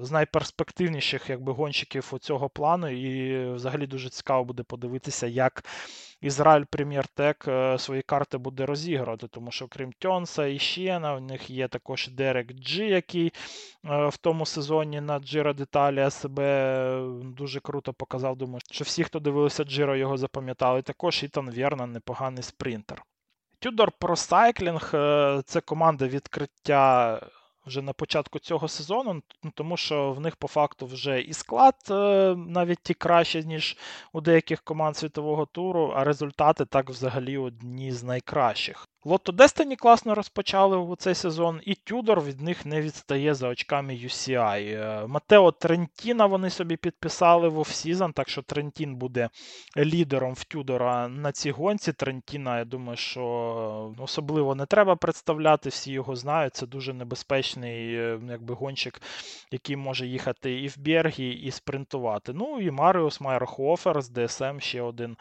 з 0.00 0.10
найперспективніших 0.10 1.30
якби, 1.30 1.52
гонщиків 1.52 2.10
у 2.12 2.18
цього 2.18 2.48
плану. 2.48 2.88
І 2.88 3.44
взагалі 3.54 3.86
дуже 3.86 4.08
цікаво 4.08 4.44
буде 4.44 4.62
подивитися, 4.62 5.26
як 5.26 5.64
Ізраїль 6.20 6.64
Прем'єр 6.70 7.06
Тек 7.06 7.48
свої 7.78 8.02
карти 8.02 8.38
буде 8.38 8.66
розігрувати, 8.66 9.28
тому 9.28 9.50
що 9.50 9.68
крім 9.68 9.92
Тьонса 9.92 10.46
і 10.46 10.58
Щена, 10.58 11.14
в 11.14 11.20
них 11.20 11.50
є 11.50 11.68
також 11.68 12.08
Дерек 12.08 12.52
Джі, 12.52 12.86
який 12.86 13.26
е, 13.26 14.06
в 14.08 14.16
тому 14.16 14.46
сезоні 14.46 15.00
на 15.00 15.18
Джиро 15.18 15.52
Деталія 15.52 16.10
себе 16.10 17.00
дуже 17.24 17.60
круто 17.60 17.92
показав. 17.92 18.36
Думаю, 18.36 18.60
що 18.70 18.84
всі, 18.84 19.04
хто 19.04 19.20
дивилися 19.20 19.64
Джиро, 19.64 19.96
його 19.96 20.16
запам'ятали. 20.16 20.82
Також 20.82 21.22
Ітан 21.22 21.50
Верна 21.50 21.86
непоганий 21.86 22.42
спринтер. 22.42 23.02
Tudor 23.62 23.90
Pro 24.00 24.16
Cycling– 24.16 25.42
це 25.46 25.60
команда 25.60 26.06
відкриття 26.06 27.20
вже 27.66 27.82
на 27.82 27.92
початку 27.92 28.38
цього 28.38 28.68
сезону, 28.68 29.22
ну, 29.42 29.52
тому 29.54 29.76
що 29.76 30.12
в 30.12 30.20
них 30.20 30.36
по 30.36 30.48
факту 30.48 30.86
вже 30.86 31.20
і 31.20 31.32
склад 31.32 31.74
е, 31.90 31.94
навіть 32.36 32.78
ті 32.82 32.94
краще, 32.94 33.44
ніж 33.44 33.76
у 34.12 34.20
деяких 34.20 34.62
команд 34.62 34.96
світового 34.96 35.46
туру, 35.46 35.92
а 35.96 36.04
результати 36.04 36.64
так 36.64 36.90
взагалі 36.90 37.38
одні 37.38 37.92
з 37.92 38.02
найкращих. 38.02 38.86
Лотто 39.04 39.32
Dstny 39.32 39.76
класно 39.76 40.14
розпочали 40.14 40.76
у 40.76 40.96
цей 40.96 41.14
сезон, 41.14 41.60
і 41.64 41.74
Тюдор 41.74 42.20
від 42.20 42.40
них 42.40 42.66
не 42.66 42.80
відстає 42.80 43.34
за 43.34 43.48
очками 43.48 43.92
UCI. 43.92 44.60
Е, 44.60 45.06
Матео 45.06 45.52
Трентіна 45.52 46.26
вони 46.26 46.50
собі 46.50 46.76
підписали 46.76 47.48
в 47.48 47.58
офсізон, 47.58 48.12
так 48.12 48.28
що 48.28 48.42
Трентін 48.42 48.96
буде 48.96 49.28
лідером 49.76 50.34
в 50.34 50.44
Тюдора 50.44 51.08
на 51.08 51.32
цій 51.32 51.50
гонці. 51.50 51.92
Трентіна, 51.92 52.58
я 52.58 52.64
думаю, 52.64 52.96
що 52.96 53.94
особливо 53.98 54.54
не 54.54 54.66
треба 54.66 54.96
представляти, 54.96 55.68
всі 55.68 55.92
його 55.92 56.16
знають. 56.16 56.54
Це 56.54 56.66
дуже 56.66 56.94
небезпечний 56.94 57.94
е, 57.94 58.20
якби, 58.28 58.54
гонщик, 58.54 59.02
який 59.50 59.76
може 59.76 60.06
їхати 60.06 60.60
і 60.60 60.68
в 60.68 60.78
Бергі, 60.78 61.28
і 61.28 61.50
спринтувати. 61.50 62.32
Ну 62.32 62.60
і 62.60 62.70
Маріус 62.70 63.20
Майерхофер 63.20 64.02
з 64.02 64.08
ДСМ 64.08 64.58
ще 64.58 64.82
один, 64.82 65.16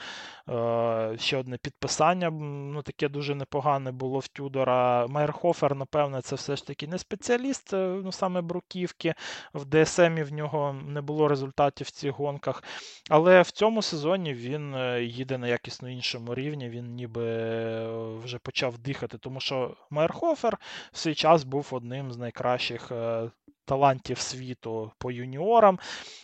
е, 0.50 1.16
ще 1.20 1.38
одне 1.38 1.58
підписання. 1.58 2.30
ну 2.30 2.82
Таке 2.82 3.10
дуже 3.10 3.36
непогане 3.36 3.69
непогане 3.70 3.92
було 3.92 4.20
в 4.20 4.28
Тюдора. 4.28 5.08
Майерхофер, 5.08 5.76
напевне, 5.76 6.22
це 6.22 6.36
все 6.36 6.56
ж 6.56 6.68
таки 6.68 6.88
не 6.88 6.98
спеціаліст, 6.98 7.74
е, 7.74 8.02
ну 8.04 8.12
саме 8.12 8.42
Бруківки. 8.42 9.14
В 9.54 9.66
ДСМі 9.66 10.24
в 10.24 10.34
нього 10.34 10.74
не 10.88 11.02
було 11.02 11.28
результатів 11.28 11.88
в 11.88 11.92
цих 11.92 12.12
гонках. 12.12 12.64
Але 13.10 13.42
в 13.42 13.52
цьому 13.52 13.82
сезоні 13.82 14.34
він 14.34 14.76
е, 14.76 15.04
їде 15.04 15.38
на 15.38 15.48
якісно 15.48 15.90
іншому 15.90 16.36
рівні. 16.36 16.70
Він 16.70 16.96
ніби 16.96 17.26
е, 17.26 17.88
вже 18.24 18.40
почав 18.40 18.78
дихати, 18.78 19.18
тому 19.18 19.40
що 19.40 19.76
Майерхофер 19.90 20.58
в 20.92 20.98
свій 20.98 21.16
час 21.16 21.44
був 21.44 21.68
одним 21.72 22.12
з 22.12 22.18
найкращих 22.18 22.92
талантів 23.70 24.20
світу 24.20 24.92
по 24.98 25.12
юніорам, 25.12 25.80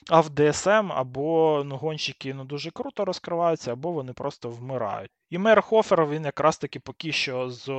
а 0.10 0.22
в 0.22 0.30
ДСМ 0.30 0.91
або 0.91 1.64
ну, 1.66 1.78
гонщики 1.78 2.34
ну, 2.34 2.43
дуже 2.43 2.72
круто 2.72 3.06
розкриваються, 3.06 3.72
або 3.74 3.91
вони 3.91 4.14
просто 4.14 4.50
вмирають. 4.50 5.12
І 5.30 5.38
Мер 5.38 5.62
Хофер 5.62 6.06
він 6.06 6.26
якраз 6.26 6.58
таки 6.58 6.80
поки 6.80 7.12
що 7.12 7.50
з 7.50 7.70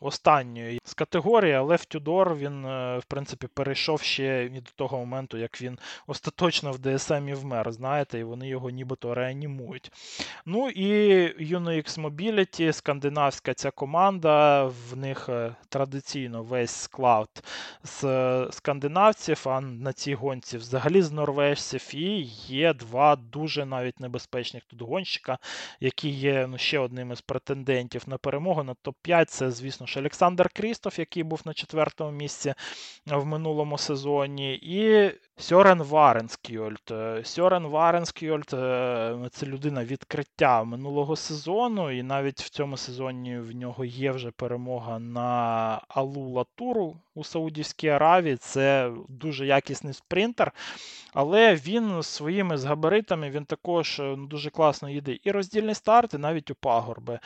останньої 0.00 0.80
з 0.84 0.94
категорії, 0.94 1.52
але 1.52 1.76
в 1.76 1.84
Тюдор 1.84 2.34
він, 2.34 2.64
е, 2.64 2.98
в 2.98 3.04
принципі, 3.04 3.46
перейшов 3.54 4.00
ще 4.00 4.44
і 4.44 4.60
до 4.60 4.70
того 4.76 4.98
моменту, 4.98 5.38
як 5.38 5.62
він 5.62 5.78
остаточно 6.06 6.72
в 6.72 6.76
DSM 6.76 7.28
і 7.28 7.34
вмер, 7.34 7.72
знаєте, 7.72 8.18
і 8.18 8.24
вони 8.24 8.48
його 8.48 8.70
нібито 8.70 9.14
реанімують. 9.14 9.92
Ну 10.46 10.68
і 10.68 10.88
UNOX 11.54 12.00
Mobility, 12.00 12.72
скандинавська 12.72 13.54
ця 13.54 13.70
команда, 13.70 14.64
в 14.64 14.96
них 14.96 15.28
е, 15.28 15.54
традиційно 15.68 16.42
весь 16.42 16.70
склад 16.70 17.28
з 17.82 18.02
скандинавців, 18.94 19.48
а 19.48 19.60
на 19.60 19.92
цій 19.92 20.14
гонці 20.14 20.58
взагалі 20.58 21.02
з 21.02 21.12
норвежців, 21.12 21.94
і 21.94 22.20
є 22.46 22.74
два 22.74 23.16
дуже 23.16 23.66
навіть 23.66 24.00
небезпечних 24.00 24.64
тут 24.64 24.82
гонщика, 24.82 25.38
які 25.80 26.08
є 26.08 26.46
ну, 26.46 26.58
ще 26.58 26.78
одним 26.78 27.12
із 27.12 27.20
претендентів 27.20 28.02
на 28.06 28.18
перемогу 28.18 28.62
на 28.62 28.74
топ-5. 28.74 29.24
Це, 29.24 29.50
звісно 29.50 29.86
ж, 29.86 30.00
Олександр 30.00 30.48
Крістоф, 30.48 30.98
який 30.98 31.22
був 31.22 31.42
на 31.44 31.54
четвертому 31.54 32.10
місці 32.10 32.54
в 33.06 33.24
минулому 33.24 33.78
сезоні, 33.78 34.54
і 34.54 35.10
Сьорен 35.36 35.82
Варенскьольд. 35.82 36.94
Сьорен 37.22 37.66
Варенскьольд 37.66 38.48
це 39.30 39.46
людина 39.46 39.84
відкриття 39.84 40.64
минулого 40.64 41.16
сезону, 41.16 41.90
і 41.90 42.02
навіть 42.02 42.40
в 42.40 42.48
цьому 42.48 42.76
сезоні 42.76 43.38
в 43.38 43.54
нього 43.54 43.84
є 43.84 44.12
вже 44.12 44.30
перемога 44.30 44.98
на 44.98 45.80
Алула 45.88 46.44
Туру 46.54 46.96
у 47.14 47.24
Саудівській 47.24 47.88
Аравії. 47.88 48.36
Це 48.36 48.92
дуже 49.08 49.46
якісний 49.46 49.94
спринтер. 49.94 50.52
Але 51.12 51.54
він 51.54 52.02
своїми 52.02 52.58
з 52.58 52.64
габаритами 52.64 53.30
він 53.30 53.44
також 53.44 53.96
ну, 53.98 54.26
дуже 54.26 54.50
класно 54.50 54.90
їде 54.90 55.18
і 55.24 55.30
роздільні 55.30 55.74
старти, 55.74 56.18
навіть 56.18 56.50
у 56.50 56.54
пагорби. 56.54 57.18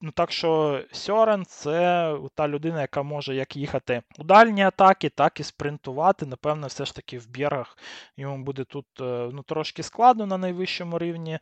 Ну, 0.00 0.10
Так 0.10 0.32
що 0.32 0.80
Сьорен 0.92 1.44
це 1.44 2.14
та 2.34 2.48
людина, 2.48 2.80
яка 2.80 3.02
може 3.02 3.34
як 3.34 3.56
їхати 3.56 4.02
у 4.18 4.24
дальні 4.24 4.62
атаки, 4.62 5.08
так 5.08 5.40
і 5.40 5.42
спринтувати. 5.42 6.26
Напевно, 6.26 6.66
все 6.66 6.84
ж 6.84 6.94
таки 6.94 7.18
в 7.18 7.30
бєргах 7.30 7.78
йому 8.16 8.44
буде 8.44 8.64
тут 8.64 8.86
е, 9.00 9.30
ну, 9.32 9.42
трошки 9.42 9.82
складно 9.82 10.26
на 10.26 10.38
найвищому 10.38 10.98
рівні 10.98 11.38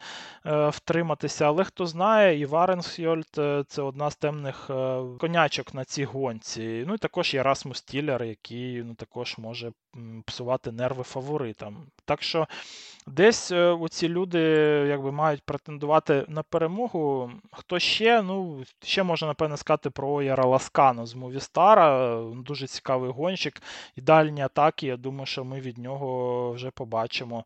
е, 0.46 0.68
втриматися. 0.68 1.46
Але 1.46 1.64
хто 1.64 1.86
знає, 1.86 2.38
і 2.38 2.46
Варенсьольд 2.46 3.38
е, 3.38 3.64
це 3.68 3.82
одна 3.82 4.10
з 4.10 4.16
темних 4.16 4.70
е, 4.70 5.00
конячок 5.18 5.74
на 5.74 5.84
цій 5.84 6.04
гонці. 6.04 6.84
Ну 6.86 6.94
і 6.94 6.98
також 6.98 7.34
є 7.34 7.42
Расмус 7.42 7.82
Тіллер, 7.82 8.24
який 8.24 8.82
ну, 8.82 8.94
також 8.94 9.38
може 9.38 9.72
псувати 10.26 10.72
нерви 10.72 11.02
фаворитам. 11.02 11.86
Так 12.04 12.22
що 12.22 12.46
десь 13.06 13.50
е, 13.52 13.66
оці 13.70 14.08
люди 14.08 14.40
якби 14.88 15.12
мають 15.12 15.42
претендувати 15.42 16.24
на 16.28 16.42
перемогу. 16.42 17.30
Хто 17.52 17.78
ще? 17.78 18.22
Ну, 18.22 18.64
ще 18.82 19.02
можна, 19.02 19.28
напевне, 19.28 19.56
сказати 19.56 19.90
про 19.90 20.22
Яра 20.22 20.44
Ласкану 20.44 21.06
з 21.06 21.14
Мовістара. 21.14 22.18
Дуже 22.22 22.66
цікавий 22.66 23.10
гонщик. 23.10 23.62
Ідеальні 23.96 24.42
атаки, 24.42 24.86
я 24.86 24.96
думаю, 24.96 25.26
що 25.26 25.44
ми 25.44 25.60
від 25.60 25.78
нього 25.78 26.52
вже 26.52 26.70
побачимо 26.70 27.44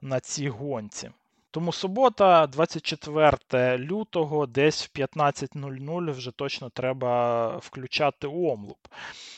на 0.00 0.20
цій 0.20 0.48
гонці. 0.48 1.10
Тому 1.52 1.72
субота, 1.72 2.46
24 2.46 3.78
лютого, 3.78 4.46
десь 4.46 4.82
в 4.82 4.98
15.00 4.98 6.12
вже 6.12 6.30
точно 6.30 6.70
треба 6.70 7.46
включати 7.56 8.26
омлуп. 8.26 8.78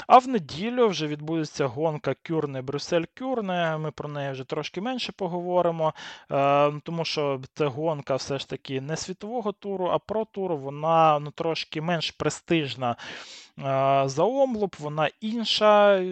А 0.07 0.19
в 0.19 0.29
неділю 0.29 0.89
вже 0.89 1.07
відбудеться 1.07 1.67
гонка 1.67 2.15
Кюрне-Брюссель-Кюрне. 2.25 3.79
Ми 3.79 3.91
про 3.91 4.09
неї 4.09 4.33
вже 4.33 4.45
трошки 4.45 4.81
менше 4.81 5.13
поговоримо, 5.13 5.95
е, 6.31 6.73
тому 6.85 7.05
що 7.05 7.41
це 7.55 7.67
гонка 7.67 8.17
все 8.17 8.39
ж 8.39 8.49
таки 8.49 8.81
не 8.81 8.97
світового 8.97 9.53
туру, 9.53 9.87
а 9.87 9.99
про 9.99 10.25
туру 10.25 10.57
вона 10.57 11.19
ну, 11.19 11.31
трошки 11.31 11.81
менш 11.81 12.11
престижна 12.11 12.97
за 14.05 14.25
омлуп, 14.25 14.79
вона 14.79 15.11
інша, 15.21 16.05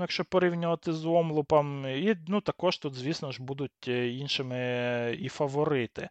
якщо 0.00 0.24
порівнювати 0.24 0.92
з 0.92 1.04
омлупом. 1.04 1.86
І 1.86 2.16
ну, 2.28 2.40
також 2.40 2.78
тут, 2.78 2.94
звісно 2.94 3.32
ж, 3.32 3.42
будуть 3.42 3.88
е, 3.88 4.08
іншими 4.08 4.56
е, 4.56 5.16
і 5.20 5.28
фаворити. 5.28 6.08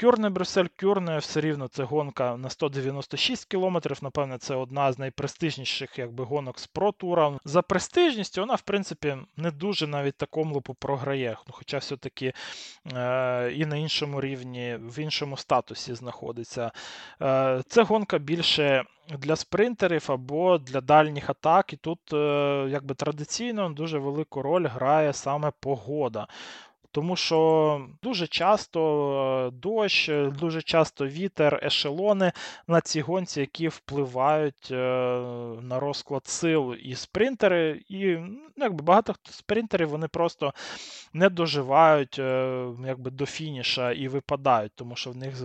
Кюрне 0.00 0.30
Брюссель 0.30 0.66
Кюрне 0.80 1.18
все 1.18 1.40
рівно 1.40 1.68
це 1.68 1.84
гонка 1.84 2.36
на 2.36 2.50
196 2.50 3.44
кілометрів. 3.44 3.98
Напевне, 4.02 4.38
це 4.38 4.54
одна 4.54 4.92
з 4.92 4.98
найпрестижніших 4.98 5.98
якби, 5.98 6.24
гонок 6.24 6.58
з 6.58 6.68
Pro 6.74 7.38
За 7.44 7.62
престижністю 7.62 8.40
вона, 8.40 8.54
в 8.54 8.60
принципі, 8.60 9.16
не 9.36 9.50
дуже 9.50 9.86
навіть 9.86 10.16
такому 10.16 10.54
лупу 10.54 10.74
програє. 10.74 11.36
Ну, 11.46 11.54
Хоча 11.56 11.78
все-таки 11.78 12.32
е, 12.92 13.52
і 13.52 13.66
на 13.66 13.76
іншому 13.76 14.20
рівні, 14.20 14.78
в 14.80 14.98
іншому 14.98 15.36
статусі 15.36 15.94
знаходиться. 15.94 16.70
Е, 17.22 17.62
Це 17.68 17.82
гонка 17.82 18.18
більше. 18.18 18.84
Для 19.18 19.36
спринтерів 19.36 20.04
або 20.08 20.58
для 20.58 20.80
дальніх 20.80 21.30
атак, 21.30 21.72
і 21.72 21.76
тут 21.76 22.12
е, 22.12 22.16
якби 22.70 22.94
традиційно 22.94 23.70
дуже 23.70 23.98
велику 23.98 24.42
роль 24.42 24.66
грає 24.66 25.12
саме 25.12 25.52
погода. 25.60 26.26
Тому 26.94 27.16
що 27.16 27.88
дуже 28.02 28.26
часто 28.26 28.80
е, 29.46 29.50
дощ, 29.50 30.08
е, 30.08 30.32
дуже 30.38 30.62
часто 30.62 31.06
вітер, 31.06 31.60
ешелони 31.62 32.32
на 32.66 32.80
ці 32.80 33.00
гонці, 33.00 33.40
які 33.40 33.68
впливають 33.68 34.68
е, 34.70 34.76
на 35.62 35.80
розклад 35.80 36.26
сил 36.26 36.74
і 36.74 36.94
спринтери. 36.94 37.82
І 37.88 38.06
ну, 38.16 38.38
якби 38.56 38.82
багато 38.84 39.14
спринтерів 39.30 39.88
вони 39.88 40.08
просто 40.08 40.54
не 41.12 41.28
доживають 41.28 42.18
якби, 42.86 43.10
до 43.10 43.26
фініша 43.26 43.92
і 43.92 44.08
випадають, 44.08 44.72
тому 44.74 44.96
що 44.96 45.10
в 45.10 45.16
них 45.16 45.36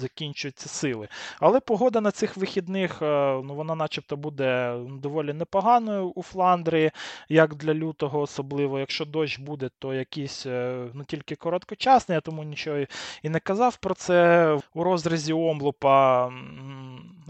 закінчуються 0.00 0.68
сили. 0.68 1.08
Але 1.40 1.60
погода 1.60 2.00
на 2.00 2.10
цих 2.10 2.36
вихідних, 2.36 3.02
е, 3.02 3.40
ну 3.44 3.54
вона 3.54 3.74
начебто 3.74 4.16
буде 4.16 4.76
доволі 5.02 5.32
непоганою 5.32 6.12
у 6.14 6.22
Фландрії, 6.22 6.90
як 7.28 7.54
для 7.54 7.74
лютого, 7.74 8.20
особливо. 8.20 8.78
Якщо 8.78 9.04
дощ 9.04 9.38
буде, 9.38 9.70
то 9.78 9.94
якийсь 9.94 10.46
е, 10.46 10.86
ну 10.94 11.04
тільки 11.04 11.36
короткочасний, 11.36 12.14
я 12.14 12.20
тому 12.20 12.44
нічого 12.44 12.78
і 13.22 13.28
не 13.28 13.40
казав 13.40 13.76
про 13.76 13.94
це 13.94 14.58
у 14.74 14.84
розрізі 14.84 15.32
омлупа. 15.32 16.32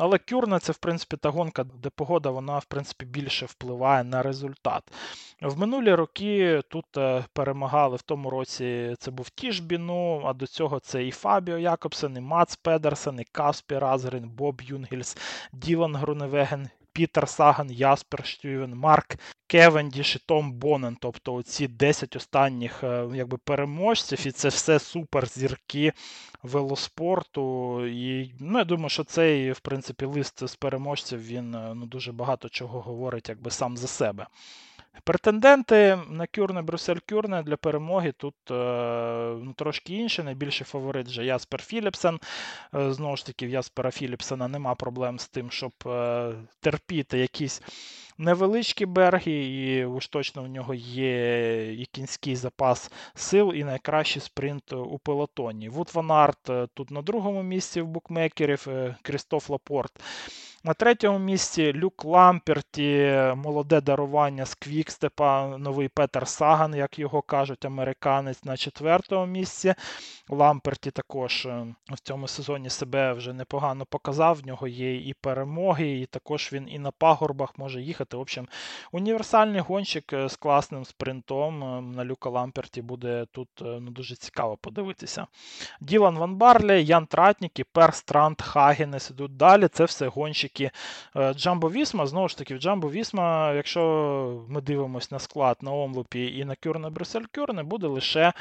Але 0.02 0.18
Кюрне 0.18 0.58
це, 0.58 0.72
в 0.72 0.76
принципі, 0.76 1.16
та 1.16 1.30
гонка, 1.30 1.64
де 1.64 1.90
погода, 1.90 2.30
вона, 2.30 2.58
в 2.58 2.64
принципі, 2.64 3.04
більше 3.04 3.46
впливає 3.46 4.04
на 4.04 4.22
результат. 4.22 4.82
В 5.42 5.58
минулі 5.58 5.94
роки 5.94 6.62
тут 6.68 6.96
е, 6.96 7.24
перемагали 7.32 7.96
в 7.96 8.02
тому 8.02 8.30
році 8.30 8.94
це 8.98 9.10
був 9.10 9.30
Тіш 9.30 9.67
Бенот, 9.67 10.22
а 10.24 10.32
до 10.32 10.46
цього 10.46 10.80
це 10.80 11.04
і 11.04 11.10
Фабіо 11.10 11.58
Якобсен, 11.58 12.16
і 12.16 12.20
Мац 12.20 12.56
Педерсен, 12.56 13.20
і 13.20 13.24
Каспер 13.32 13.78
Асгрін, 13.78 14.28
Боб 14.28 14.62
Юнгельс, 14.62 15.16
Ділан 15.52 15.96
Груневеген, 15.96 16.68
Пітер 16.92 17.28
Саган, 17.28 17.70
Яспер 17.70 18.26
Штювен, 18.26 18.74
Марк 18.74 19.16
Кевендіш 19.46 20.16
і 20.16 20.18
Том 20.18 20.52
Бонен. 20.52 20.96
Тобто 21.00 21.42
ці 21.42 21.68
10 21.68 22.16
останніх 22.16 22.84
е, 22.84 23.08
якби, 23.14 23.38
переможців, 23.38 24.26
і 24.26 24.30
це 24.30 24.48
все 24.48 24.78
суперзірки 24.78 25.92
велоспорту. 26.42 27.86
І 27.86 28.34
ну, 28.40 28.58
я 28.58 28.64
думаю, 28.64 28.88
що 28.88 29.04
цей, 29.04 29.52
в 29.52 29.60
принципі, 29.60 30.04
лист 30.04 30.48
з 30.48 30.56
переможців 30.56 31.26
він 31.26 31.54
е, 31.54 31.72
ну, 31.74 31.86
дуже 31.86 32.12
багато 32.12 32.48
чого 32.48 32.80
говорить 32.80 33.28
якби 33.28 33.50
сам 33.50 33.76
за 33.76 33.86
себе. 33.86 34.26
Претенденти 35.04 35.98
на 36.08 36.26
Кюрне, 36.26 36.62
Брюссель 36.62 37.00
Кюрне 37.08 37.42
для 37.42 37.56
перемоги 37.56 38.12
тут 38.12 38.34
е, 38.50 38.54
ну, 39.42 39.52
трошки 39.56 39.94
інші. 39.94 40.22
Найбільший 40.22 40.64
фаворит 40.64 41.06
вже 41.06 41.24
Яспер 41.24 41.62
Філіпсен. 41.62 42.20
Е, 42.74 42.92
знову 42.92 43.16
ж 43.16 43.26
таки, 43.26 43.46
в 43.46 43.50
Яспера 43.50 43.90
Філіпсена 43.90 44.48
нема 44.48 44.74
проблем 44.74 45.18
з 45.18 45.28
тим, 45.28 45.50
щоб 45.50 45.72
е, 45.86 46.32
терпіти 46.60 47.18
якісь 47.18 47.62
невеличкі 48.18 48.86
берги, 48.86 49.32
і 49.32 49.84
уж 49.84 50.06
точно 50.06 50.42
в 50.42 50.48
нього 50.48 50.74
є 50.74 51.72
і 51.72 51.86
кінський 51.86 52.36
запас 52.36 52.90
сил, 53.14 53.52
і 53.54 53.64
найкращий 53.64 54.22
спринт 54.22 54.72
у 54.72 54.98
пелотоні. 54.98 55.68
Ваут 55.68 55.90
Ван 55.94 56.10
Арт 56.10 56.50
тут 56.74 56.90
на 56.90 57.02
другому 57.02 57.42
місці 57.42 57.80
в 57.80 57.86
букмекерів, 57.86 58.66
Крістоф 59.02 59.50
Лапорт. 59.50 60.00
На 60.64 60.74
третьому 60.74 61.18
місці 61.18 61.72
Люк 61.72 62.04
Ламперті, 62.04 63.12
молоде 63.36 63.80
дарування 63.80 64.46
з 64.46 64.54
Квікстепа, 64.54 65.58
новий 65.58 65.88
Петер 65.88 66.28
Саган, 66.28 66.74
як 66.74 66.98
його 66.98 67.22
кажуть, 67.22 67.64
американець. 67.64 68.44
На 68.44 68.56
четвертому 68.56 69.26
місці. 69.26 69.74
Ламперті 70.28 70.90
також 70.90 71.46
е, 71.46 71.66
в 71.90 72.00
цьому 72.00 72.28
сезоні 72.28 72.70
себе 72.70 73.12
вже 73.12 73.32
непогано 73.32 73.86
показав. 73.86 74.36
В 74.36 74.46
нього 74.46 74.68
є 74.68 74.96
і 74.96 75.14
перемоги, 75.20 76.00
і 76.00 76.06
також 76.06 76.50
він 76.52 76.68
і 76.68 76.78
на 76.78 76.90
пагорбах 76.90 77.58
може 77.58 77.82
їхати. 77.82 78.16
В 78.16 78.20
общем, 78.20 78.48
універсальний 78.92 79.60
гонщик 79.60 80.12
е, 80.12 80.28
з 80.28 80.36
класним 80.36 80.84
спринтом. 80.84 81.64
Е, 81.64 81.80
на 81.80 82.04
Люка 82.04 82.30
Ламперті 82.30 82.82
буде 82.82 83.26
тут 83.32 83.48
ну, 83.60 83.90
дуже 83.90 84.16
цікаво 84.16 84.56
подивитися. 84.56 85.26
Ділан 85.80 86.18
Ван 86.18 86.36
Барлі, 86.36 86.84
Ян 86.84 87.06
Тратнік 87.06 87.58
і 87.58 87.64
Пер 87.64 87.94
Странт 87.94 88.42
Хагенес 88.42 89.10
ідуть 89.10 89.36
далі. 89.36 89.68
Це 89.68 89.84
все 89.84 90.08
гонщики 90.08 90.49
тільки 90.52 90.70
Джамбо 91.34 91.70
Вісма, 91.70 92.06
знову 92.06 92.28
ж 92.28 92.38
таки, 92.38 92.54
в 92.54 92.58
Джамбо 92.58 92.90
Вісма, 92.90 93.52
якщо 93.52 94.44
ми 94.48 94.60
дивимося 94.60 95.08
на 95.10 95.18
склад 95.18 95.56
на 95.62 95.72
Омлупі 95.72 96.38
і 96.38 96.44
на 96.44 96.54
Кюрне 96.54 96.90
Брюссель 96.90 97.24
Кюрне, 97.34 97.62
буде 97.62 97.86
лише 97.86 98.32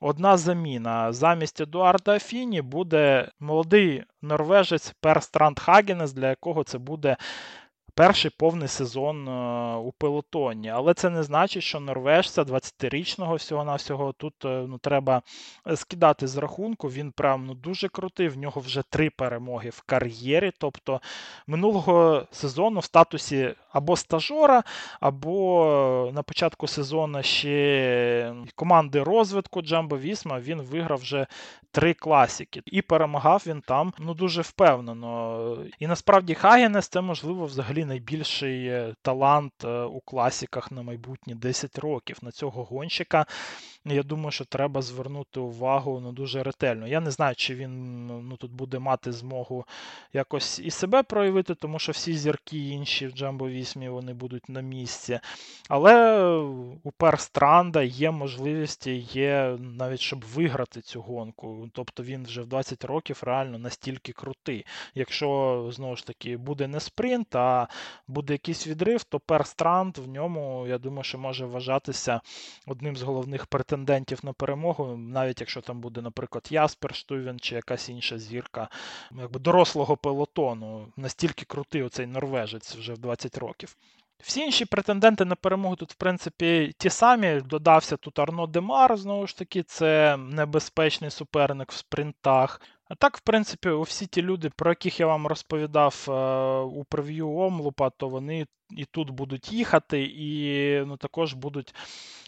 одна 0.00 0.36
заміна. 0.36 1.12
Замість 1.12 1.60
Едуарда 1.60 2.16
Афіні 2.16 2.62
буде 2.62 3.28
молодий 3.40 4.04
норвежець 4.22 4.94
Перстранд 5.00 5.60
Хагенес, 5.60 6.12
для 6.12 6.28
якого 6.28 6.64
це 6.64 6.78
буде 6.78 7.16
перший 7.98 8.30
повний 8.30 8.68
сезон 8.68 9.28
е, 9.28 9.76
у 9.76 9.92
пелотоні. 9.92 10.68
Але 10.68 10.94
це 10.94 11.10
не 11.10 11.22
значить, 11.22 11.62
що 11.62 11.80
норвежця 11.80 12.42
20-річного 12.42 13.34
всього-навсього 13.34 14.12
тут 14.12 14.44
е, 14.44 14.64
ну, 14.68 14.78
треба 14.78 15.22
скидати 15.76 16.26
з 16.26 16.36
рахунку. 16.36 16.88
Він 16.88 17.12
прям 17.12 17.46
ну, 17.46 17.54
дуже 17.54 17.88
крутий. 17.88 18.28
В 18.28 18.38
нього 18.38 18.60
вже 18.60 18.82
три 18.90 19.10
перемоги 19.10 19.70
в 19.70 19.82
кар'єрі. 19.82 20.52
Тобто 20.58 21.00
минулого 21.46 22.26
сезону 22.30 22.80
в 22.80 22.84
статусі 22.84 23.54
або 23.78 23.96
стажора, 23.96 24.62
або 25.00 26.10
на 26.14 26.22
початку 26.22 26.66
сезону 26.66 27.22
ще 27.22 28.34
команди 28.54 29.02
розвитку 29.02 29.62
Джамбо 29.62 29.98
Вісма 29.98 30.40
він 30.40 30.62
виграв 30.62 30.98
вже 30.98 31.26
три 31.70 31.94
класики. 31.94 32.62
І 32.66 32.82
перемагав 32.82 33.44
він 33.46 33.60
там 33.60 33.92
ну 33.98 34.14
дуже 34.14 34.42
впевнено. 34.42 35.56
І 35.78 35.86
насправді 35.86 36.34
Хагенес 36.34 36.88
це, 36.88 37.00
можливо, 37.00 37.46
взагалі 37.46 37.84
найбільший 37.84 38.66
е, 38.66 38.94
талант 39.02 39.52
е, 39.64 39.82
у 39.82 40.00
класіках 40.00 40.72
на 40.72 40.82
майбутні 40.82 41.34
10 41.34 41.78
років. 41.78 42.16
На 42.22 42.30
цього 42.30 42.64
гонщика. 42.64 43.26
Я 43.84 44.02
думаю, 44.02 44.30
що 44.30 44.44
треба 44.44 44.82
звернути 44.82 45.40
увагу 45.40 46.00
ну, 46.00 46.12
дуже 46.12 46.42
ретельно. 46.42 46.86
Я 46.86 47.00
не 47.00 47.10
знаю, 47.10 47.34
чи 47.34 47.54
він 47.54 48.06
ну, 48.06 48.36
тут 48.36 48.52
буде 48.52 48.78
мати 48.78 49.12
змогу 49.12 49.64
якось 50.12 50.58
і 50.58 50.70
себе 50.70 51.02
проявити, 51.02 51.54
тому 51.54 51.78
що 51.78 51.92
всі 51.92 52.14
зірки 52.14 52.58
інші 52.58 53.06
в 53.06 53.10
Джамбо 53.10 53.48
Вісмі 53.48 53.88
вони 53.88 54.14
будуть 54.14 54.48
на 54.48 54.60
місці. 54.60 55.20
Але 55.68 56.28
у 56.82 56.90
Перстранда 56.90 57.82
є 57.82 58.10
можливості, 58.10 58.96
є 58.96 59.56
навіть 59.60 60.00
щоб 60.00 60.24
виграти 60.34 60.80
цю 60.80 61.02
гонку. 61.02 61.68
Тобто 61.72 62.02
він 62.02 62.24
вже 62.24 62.42
в 62.42 62.46
20 62.46 62.84
років 62.84 63.20
реально 63.22 63.58
настільки 63.58 64.12
крутий. 64.12 64.66
Якщо 64.94 65.68
знову 65.72 65.96
ж 65.96 66.06
таки 66.06 66.36
буде 66.36 66.68
не 66.68 66.80
спринт, 66.80 67.36
а 67.36 67.68
буде 68.08 68.32
якийсь 68.32 68.66
відрив, 68.66 69.04
то 69.04 69.20
Перстранд 69.20 69.98
в 69.98 70.08
ньому, 70.08 70.66
я 70.68 70.78
думаю, 70.78 71.04
що 71.04 71.18
може 71.18 71.46
вважатися 71.46 72.20
одним 72.66 72.96
з 72.96 73.02
головних 73.02 73.46
претендентів 73.46 73.77
на 74.22 74.32
перемогу, 74.32 74.96
навіть 74.96 75.40
якщо 75.40 75.60
там 75.60 75.80
буде, 75.80 76.02
наприклад, 76.02 76.48
Яспер 76.50 76.94
Штувен 76.94 77.38
чи 77.40 77.54
якась 77.54 77.88
інша 77.88 78.18
зірка 78.18 78.68
якби 79.18 79.40
дорослого 79.40 79.96
пелотону. 79.96 80.92
Настільки 80.96 81.44
крутий 81.44 81.82
оцей 81.82 82.06
норвежець 82.06 82.76
вже 82.76 82.92
в 82.92 82.98
20 82.98 83.38
років. 83.38 83.76
Всі 84.22 84.40
інші 84.40 84.64
претенденти 84.64 85.24
на 85.24 85.34
перемогу 85.34 85.76
тут, 85.76 85.92
в 85.92 85.94
принципі, 85.94 86.74
ті 86.78 86.90
самі. 86.90 87.40
Додався 87.40 87.96
тут 87.96 88.18
Арно 88.18 88.46
Демар, 88.46 88.96
знову 88.96 89.26
ж 89.26 89.38
таки, 89.38 89.62
це 89.62 90.16
небезпечний 90.16 91.10
суперник 91.10 91.72
в 91.72 91.76
спринтах. 91.76 92.60
А 92.88 92.94
так, 92.94 93.16
в 93.16 93.20
принципі, 93.20 93.70
всі 93.70 94.06
ті 94.06 94.22
люди, 94.22 94.50
про 94.56 94.70
яких 94.70 95.00
я 95.00 95.06
вам 95.06 95.26
розповідав 95.26 96.06
е, 96.08 96.12
у 96.60 96.84
прев'ю 96.84 97.30
Омлупа, 97.30 97.90
то 97.90 98.08
вони 98.08 98.46
і 98.70 98.84
тут 98.84 99.10
будуть 99.10 99.52
їхати, 99.52 100.02
і 100.02 100.82
ну, 100.86 100.96
також 100.96 101.32
будуть 101.32 101.74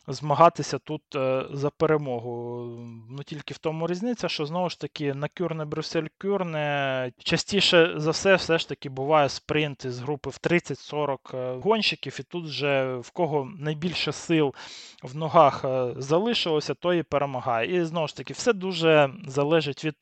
змагатися 0.09 0.78
тут 0.78 1.03
е, 1.14 1.47
за 1.53 1.70
перемогу. 1.70 2.64
Ну 3.11 3.22
Тільки 3.22 3.55
в 3.55 3.59
тому 3.59 3.86
різниця, 3.86 4.28
що 4.28 4.47
знову 4.47 4.70
ж 4.70 4.80
таки 4.80 5.14
на 5.14 5.28
Кюрне 5.28 5.64
Брюссель 5.64 6.07
Кюрне 6.18 7.12
частіше 7.18 7.93
за 7.97 8.11
все, 8.11 8.34
все 8.34 8.59
ж 8.59 8.68
таки 8.68 8.88
буває 8.88 9.28
спринт 9.28 9.84
із 9.84 9.99
групи 9.99 10.30
в 10.30 10.38
30-40 10.43 11.18
е, 11.34 11.61
гонщиків, 11.61 12.16
і 12.20 12.22
тут 12.22 12.45
вже 12.45 12.97
в 12.97 13.11
кого 13.11 13.53
найбільше 13.59 14.12
сил 14.12 14.55
в 15.03 15.16
ногах 15.16 15.64
залишилося, 15.97 16.74
той 16.74 17.01
і 17.01 17.03
перемагає. 17.03 17.76
І 17.76 17.84
знову 17.84 18.09
ж 18.09 18.16
таки, 18.16 18.32
все 18.32 18.53
дуже 18.53 19.11
залежить 19.26 19.84
від 19.84 19.97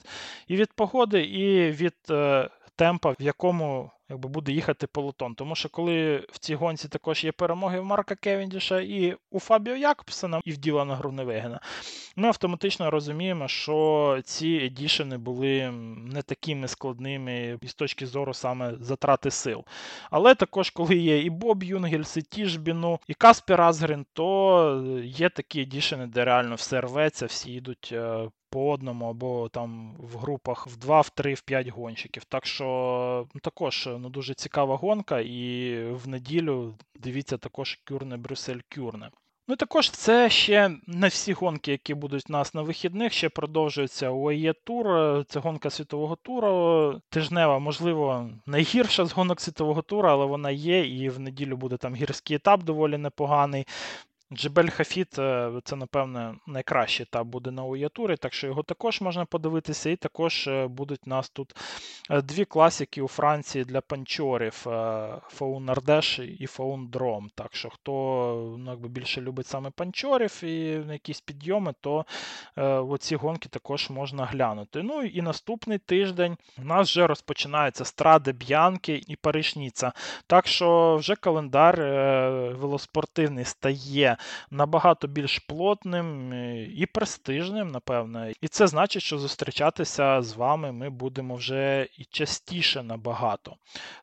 і 0.48 0.56
від 0.56 0.72
погоди, 0.72 1.24
і 1.24 1.70
від 1.70 1.96
е, 2.10 2.50
темпа, 2.76 3.10
в 3.10 3.22
якому 3.22 3.90
якби, 4.10 4.28
буде 4.28 4.52
їхати 4.52 4.86
полотон. 4.86 5.34
Тому 5.34 5.54
що 5.54 5.68
коли 5.68 6.26
в 6.32 6.38
цій 6.38 6.54
гонці 6.54 6.88
також 6.88 7.24
є 7.24 7.32
перемоги 7.32 7.80
в 7.80 7.84
Марка 7.84 8.14
Кевіндіша 8.14 8.80
і 8.80 9.16
у 9.30 9.40
Фабіо 9.40 9.76
Якобсена, 9.76 10.40
і 10.44 10.52
в 10.52 10.56
Ділана 10.56 10.96
Груневегена, 10.96 11.60
ми 12.16 12.28
автоматично 12.28 12.90
розуміємо, 12.90 13.48
що 13.48 14.18
ці 14.24 14.48
едішени 14.48 15.18
були 15.18 15.70
не 15.96 16.22
такими 16.22 16.68
складними 16.68 17.58
з 17.62 17.74
точки 17.74 18.06
зору 18.06 18.34
саме 18.34 18.74
затрати 18.80 19.30
сил. 19.30 19.64
Але 20.10 20.34
також, 20.34 20.70
коли 20.70 20.96
є 20.96 21.22
і 21.22 21.30
Боб 21.30 21.62
Юнгельс, 21.62 22.16
і 22.16 22.22
Тішбіну, 22.22 23.00
і 23.06 23.14
Каспер 23.14 23.60
Азгрін, 23.60 24.06
то 24.12 25.00
є 25.04 25.28
такі 25.28 25.60
едішени, 25.60 26.06
де 26.06 26.24
реально 26.24 26.54
все 26.54 26.80
рветься, 26.80 27.26
всі 27.26 27.52
йдуть 27.52 27.90
е, 27.92 28.30
по 28.50 28.70
одному, 28.70 29.10
або 29.10 29.48
там 29.48 29.96
в 29.98 30.16
групах 30.16 30.66
в 30.66 30.76
2, 30.76 31.00
в 31.00 31.10
3, 31.10 31.34
в 31.34 31.40
5 31.40 31.68
гонщиків. 31.68 32.24
Так 32.24 32.46
що 32.46 33.28
ну, 33.34 33.40
також 33.40 33.88
ну, 33.98 34.08
дуже 34.08 34.34
цікава 34.34 34.76
гонка, 34.76 35.20
і 35.20 35.78
в 35.90 36.08
неділю 36.08 36.74
дивіться 37.00 37.38
також 37.38 37.78
Кюрне 37.84 38.16
Брюссель 38.16 38.60
Кюрне. 38.74 39.10
Ну 39.50 39.56
також 39.56 39.90
це 39.90 40.30
ще 40.30 40.70
не 40.86 41.08
всі 41.08 41.32
гонки, 41.32 41.70
які 41.70 41.94
будуть 41.94 42.24
у 42.28 42.32
нас 42.32 42.54
на 42.54 42.62
вихідних, 42.62 43.12
ще 43.12 43.28
продовжується 43.28 44.10
УАЄ 44.10 44.52
тур. 44.52 44.86
Це 45.24 45.40
гонка 45.40 45.70
світового 45.70 46.16
туру. 46.16 47.00
Тижнева, 47.08 47.58
можливо, 47.58 48.30
найгірша 48.46 49.04
з 49.04 49.12
гонок 49.12 49.40
світового 49.40 49.82
туру, 49.82 50.08
але 50.08 50.26
вона 50.26 50.50
є. 50.50 50.86
І 50.86 51.08
в 51.08 51.20
неділю 51.20 51.56
буде 51.56 51.76
там 51.76 51.94
гірський 51.94 52.36
етап 52.36 52.62
доволі 52.62 52.98
непоганий. 52.98 53.66
Джебель 54.32 54.68
Хафіт 54.68 55.18
е, 55.18 55.52
це, 55.64 55.76
напевне, 55.76 56.34
найкращий 56.46 57.06
етап 57.10 57.26
буде 57.26 57.50
на 57.50 57.64
уятурі, 57.64 58.16
так 58.16 58.34
що 58.34 58.46
його 58.46 58.62
також 58.62 59.00
можна 59.00 59.24
подивитися. 59.24 59.90
І 59.90 59.96
також 59.96 60.46
е, 60.46 60.66
будуть 60.66 61.00
у 61.06 61.10
нас 61.10 61.30
тут 61.30 61.56
е, 62.10 62.22
дві 62.22 62.44
класики 62.44 63.02
у 63.02 63.08
Франції 63.08 63.64
для 63.64 63.80
панчорів: 63.80 64.52
Фаун 65.28 65.70
Ардеш 65.70 66.18
і 66.18 66.46
Фаун 66.46 66.86
Дром. 66.86 67.30
Так 67.34 67.54
що, 67.54 67.70
хто 67.70 67.92
ну, 68.58 68.70
якби 68.70 68.88
більше 68.88 69.20
любить 69.20 69.46
саме 69.46 69.70
панчорів 69.70 70.44
і 70.44 70.54
якісь 70.92 71.20
підйоми, 71.20 71.74
то 71.80 72.04
оці 72.88 73.16
гонки 73.16 73.48
також 73.48 73.90
можна 73.90 74.24
глянути. 74.24 74.82
Ну 74.82 75.02
і 75.02 75.22
наступний 75.22 75.78
тиждень 75.78 76.36
у 76.58 76.64
нас 76.64 76.88
вже 76.88 77.06
розпочинається 77.06 77.84
Страде 77.84 78.32
Б'янке 78.32 79.02
і 79.06 79.16
Париж-Ніцца. 79.16 79.92
Так 80.26 80.46
що 80.46 80.96
вже 80.96 81.16
календар 81.16 81.80
велоспортивний 82.54 83.44
стає 83.44 84.17
набагато 84.50 85.06
більш 85.06 85.38
плотним 85.38 86.32
е, 86.32 86.62
і 86.62 86.86
престижним, 86.86 87.68
напевно. 87.68 88.28
І 88.40 88.48
це 88.48 88.66
значить, 88.66 89.02
що 89.02 89.18
зустрічатися 89.18 90.22
з 90.22 90.34
вами 90.34 90.72
ми 90.72 90.90
будемо 90.90 91.34
вже 91.34 91.88
і 91.98 92.04
частіше 92.04 92.82
набагато. 92.82 93.56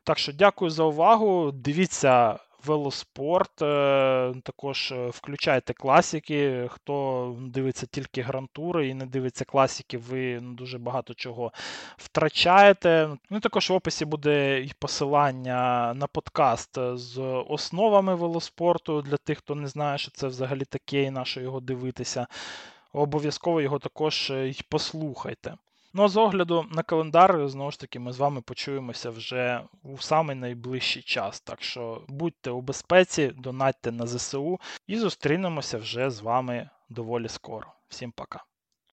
Так 0.04 0.18
що 0.18 0.32
дякую 0.32 0.70
за 0.70 0.84
увагу. 0.84 1.52
Дивіться 1.52 2.38
велоспорт. 2.66 3.62
Е, 3.62 4.34
також 4.42 4.92
е, 4.92 5.08
включайте 5.08 5.72
класики. 5.72 6.68
Хто 6.70 7.36
дивиться 7.40 7.86
тільки 7.86 8.22
грантури 8.22 8.88
і 8.88 8.94
не 8.94 9.06
дивиться 9.06 9.44
класики, 9.44 9.98
ви 9.98 10.40
ну, 10.40 10.54
дуже 10.54 10.78
багато 10.78 11.14
чого 11.14 11.52
втрачаєте. 11.96 13.08
Ну 13.30 13.40
також 13.40 13.70
в 13.70 13.72
описі 13.72 14.04
буде 14.04 14.60
і 14.60 14.72
посилання 14.78 15.94
на 15.94 16.06
подкаст 16.06 16.78
з 16.94 17.20
основами 17.48 18.14
велоспорту 18.14 19.02
для 19.02 19.16
тих, 19.16 19.38
хто 19.38 19.54
не 19.54 19.68
знає, 19.68 19.98
що 19.98 20.10
це 20.10 20.26
взагалі 20.26 20.64
таке, 20.64 21.02
і 21.02 21.10
на 21.10 21.24
що 21.24 21.40
його 21.40 21.60
дивитися. 21.60 22.26
Обов'язково 22.92 23.60
його 23.60 23.78
також 23.78 24.30
е, 24.30 24.54
послухайте. 24.68 25.54
Ну 25.94 26.02
а 26.02 26.08
з 26.08 26.16
огляду 26.16 26.66
на 26.70 26.82
календар, 26.82 27.48
знову 27.48 27.70
ж 27.70 27.80
таки, 27.80 27.98
ми 27.98 28.12
з 28.12 28.18
вами 28.18 28.40
почуємося 28.40 29.10
вже 29.10 29.62
у 29.82 29.98
самий 29.98 30.36
найближчий 30.36 31.02
час. 31.02 31.40
Так 31.40 31.62
що 31.62 32.02
будьте 32.08 32.50
у 32.50 32.60
безпеці, 32.60 33.32
донатьте 33.38 33.92
на 33.92 34.06
ЗСУ 34.06 34.60
і 34.86 34.98
зустрінемося 34.98 35.78
вже 35.78 36.10
з 36.10 36.20
вами 36.20 36.70
доволі 36.88 37.28
скоро. 37.28 37.66
Всім 37.88 38.12
пока. 38.12 38.44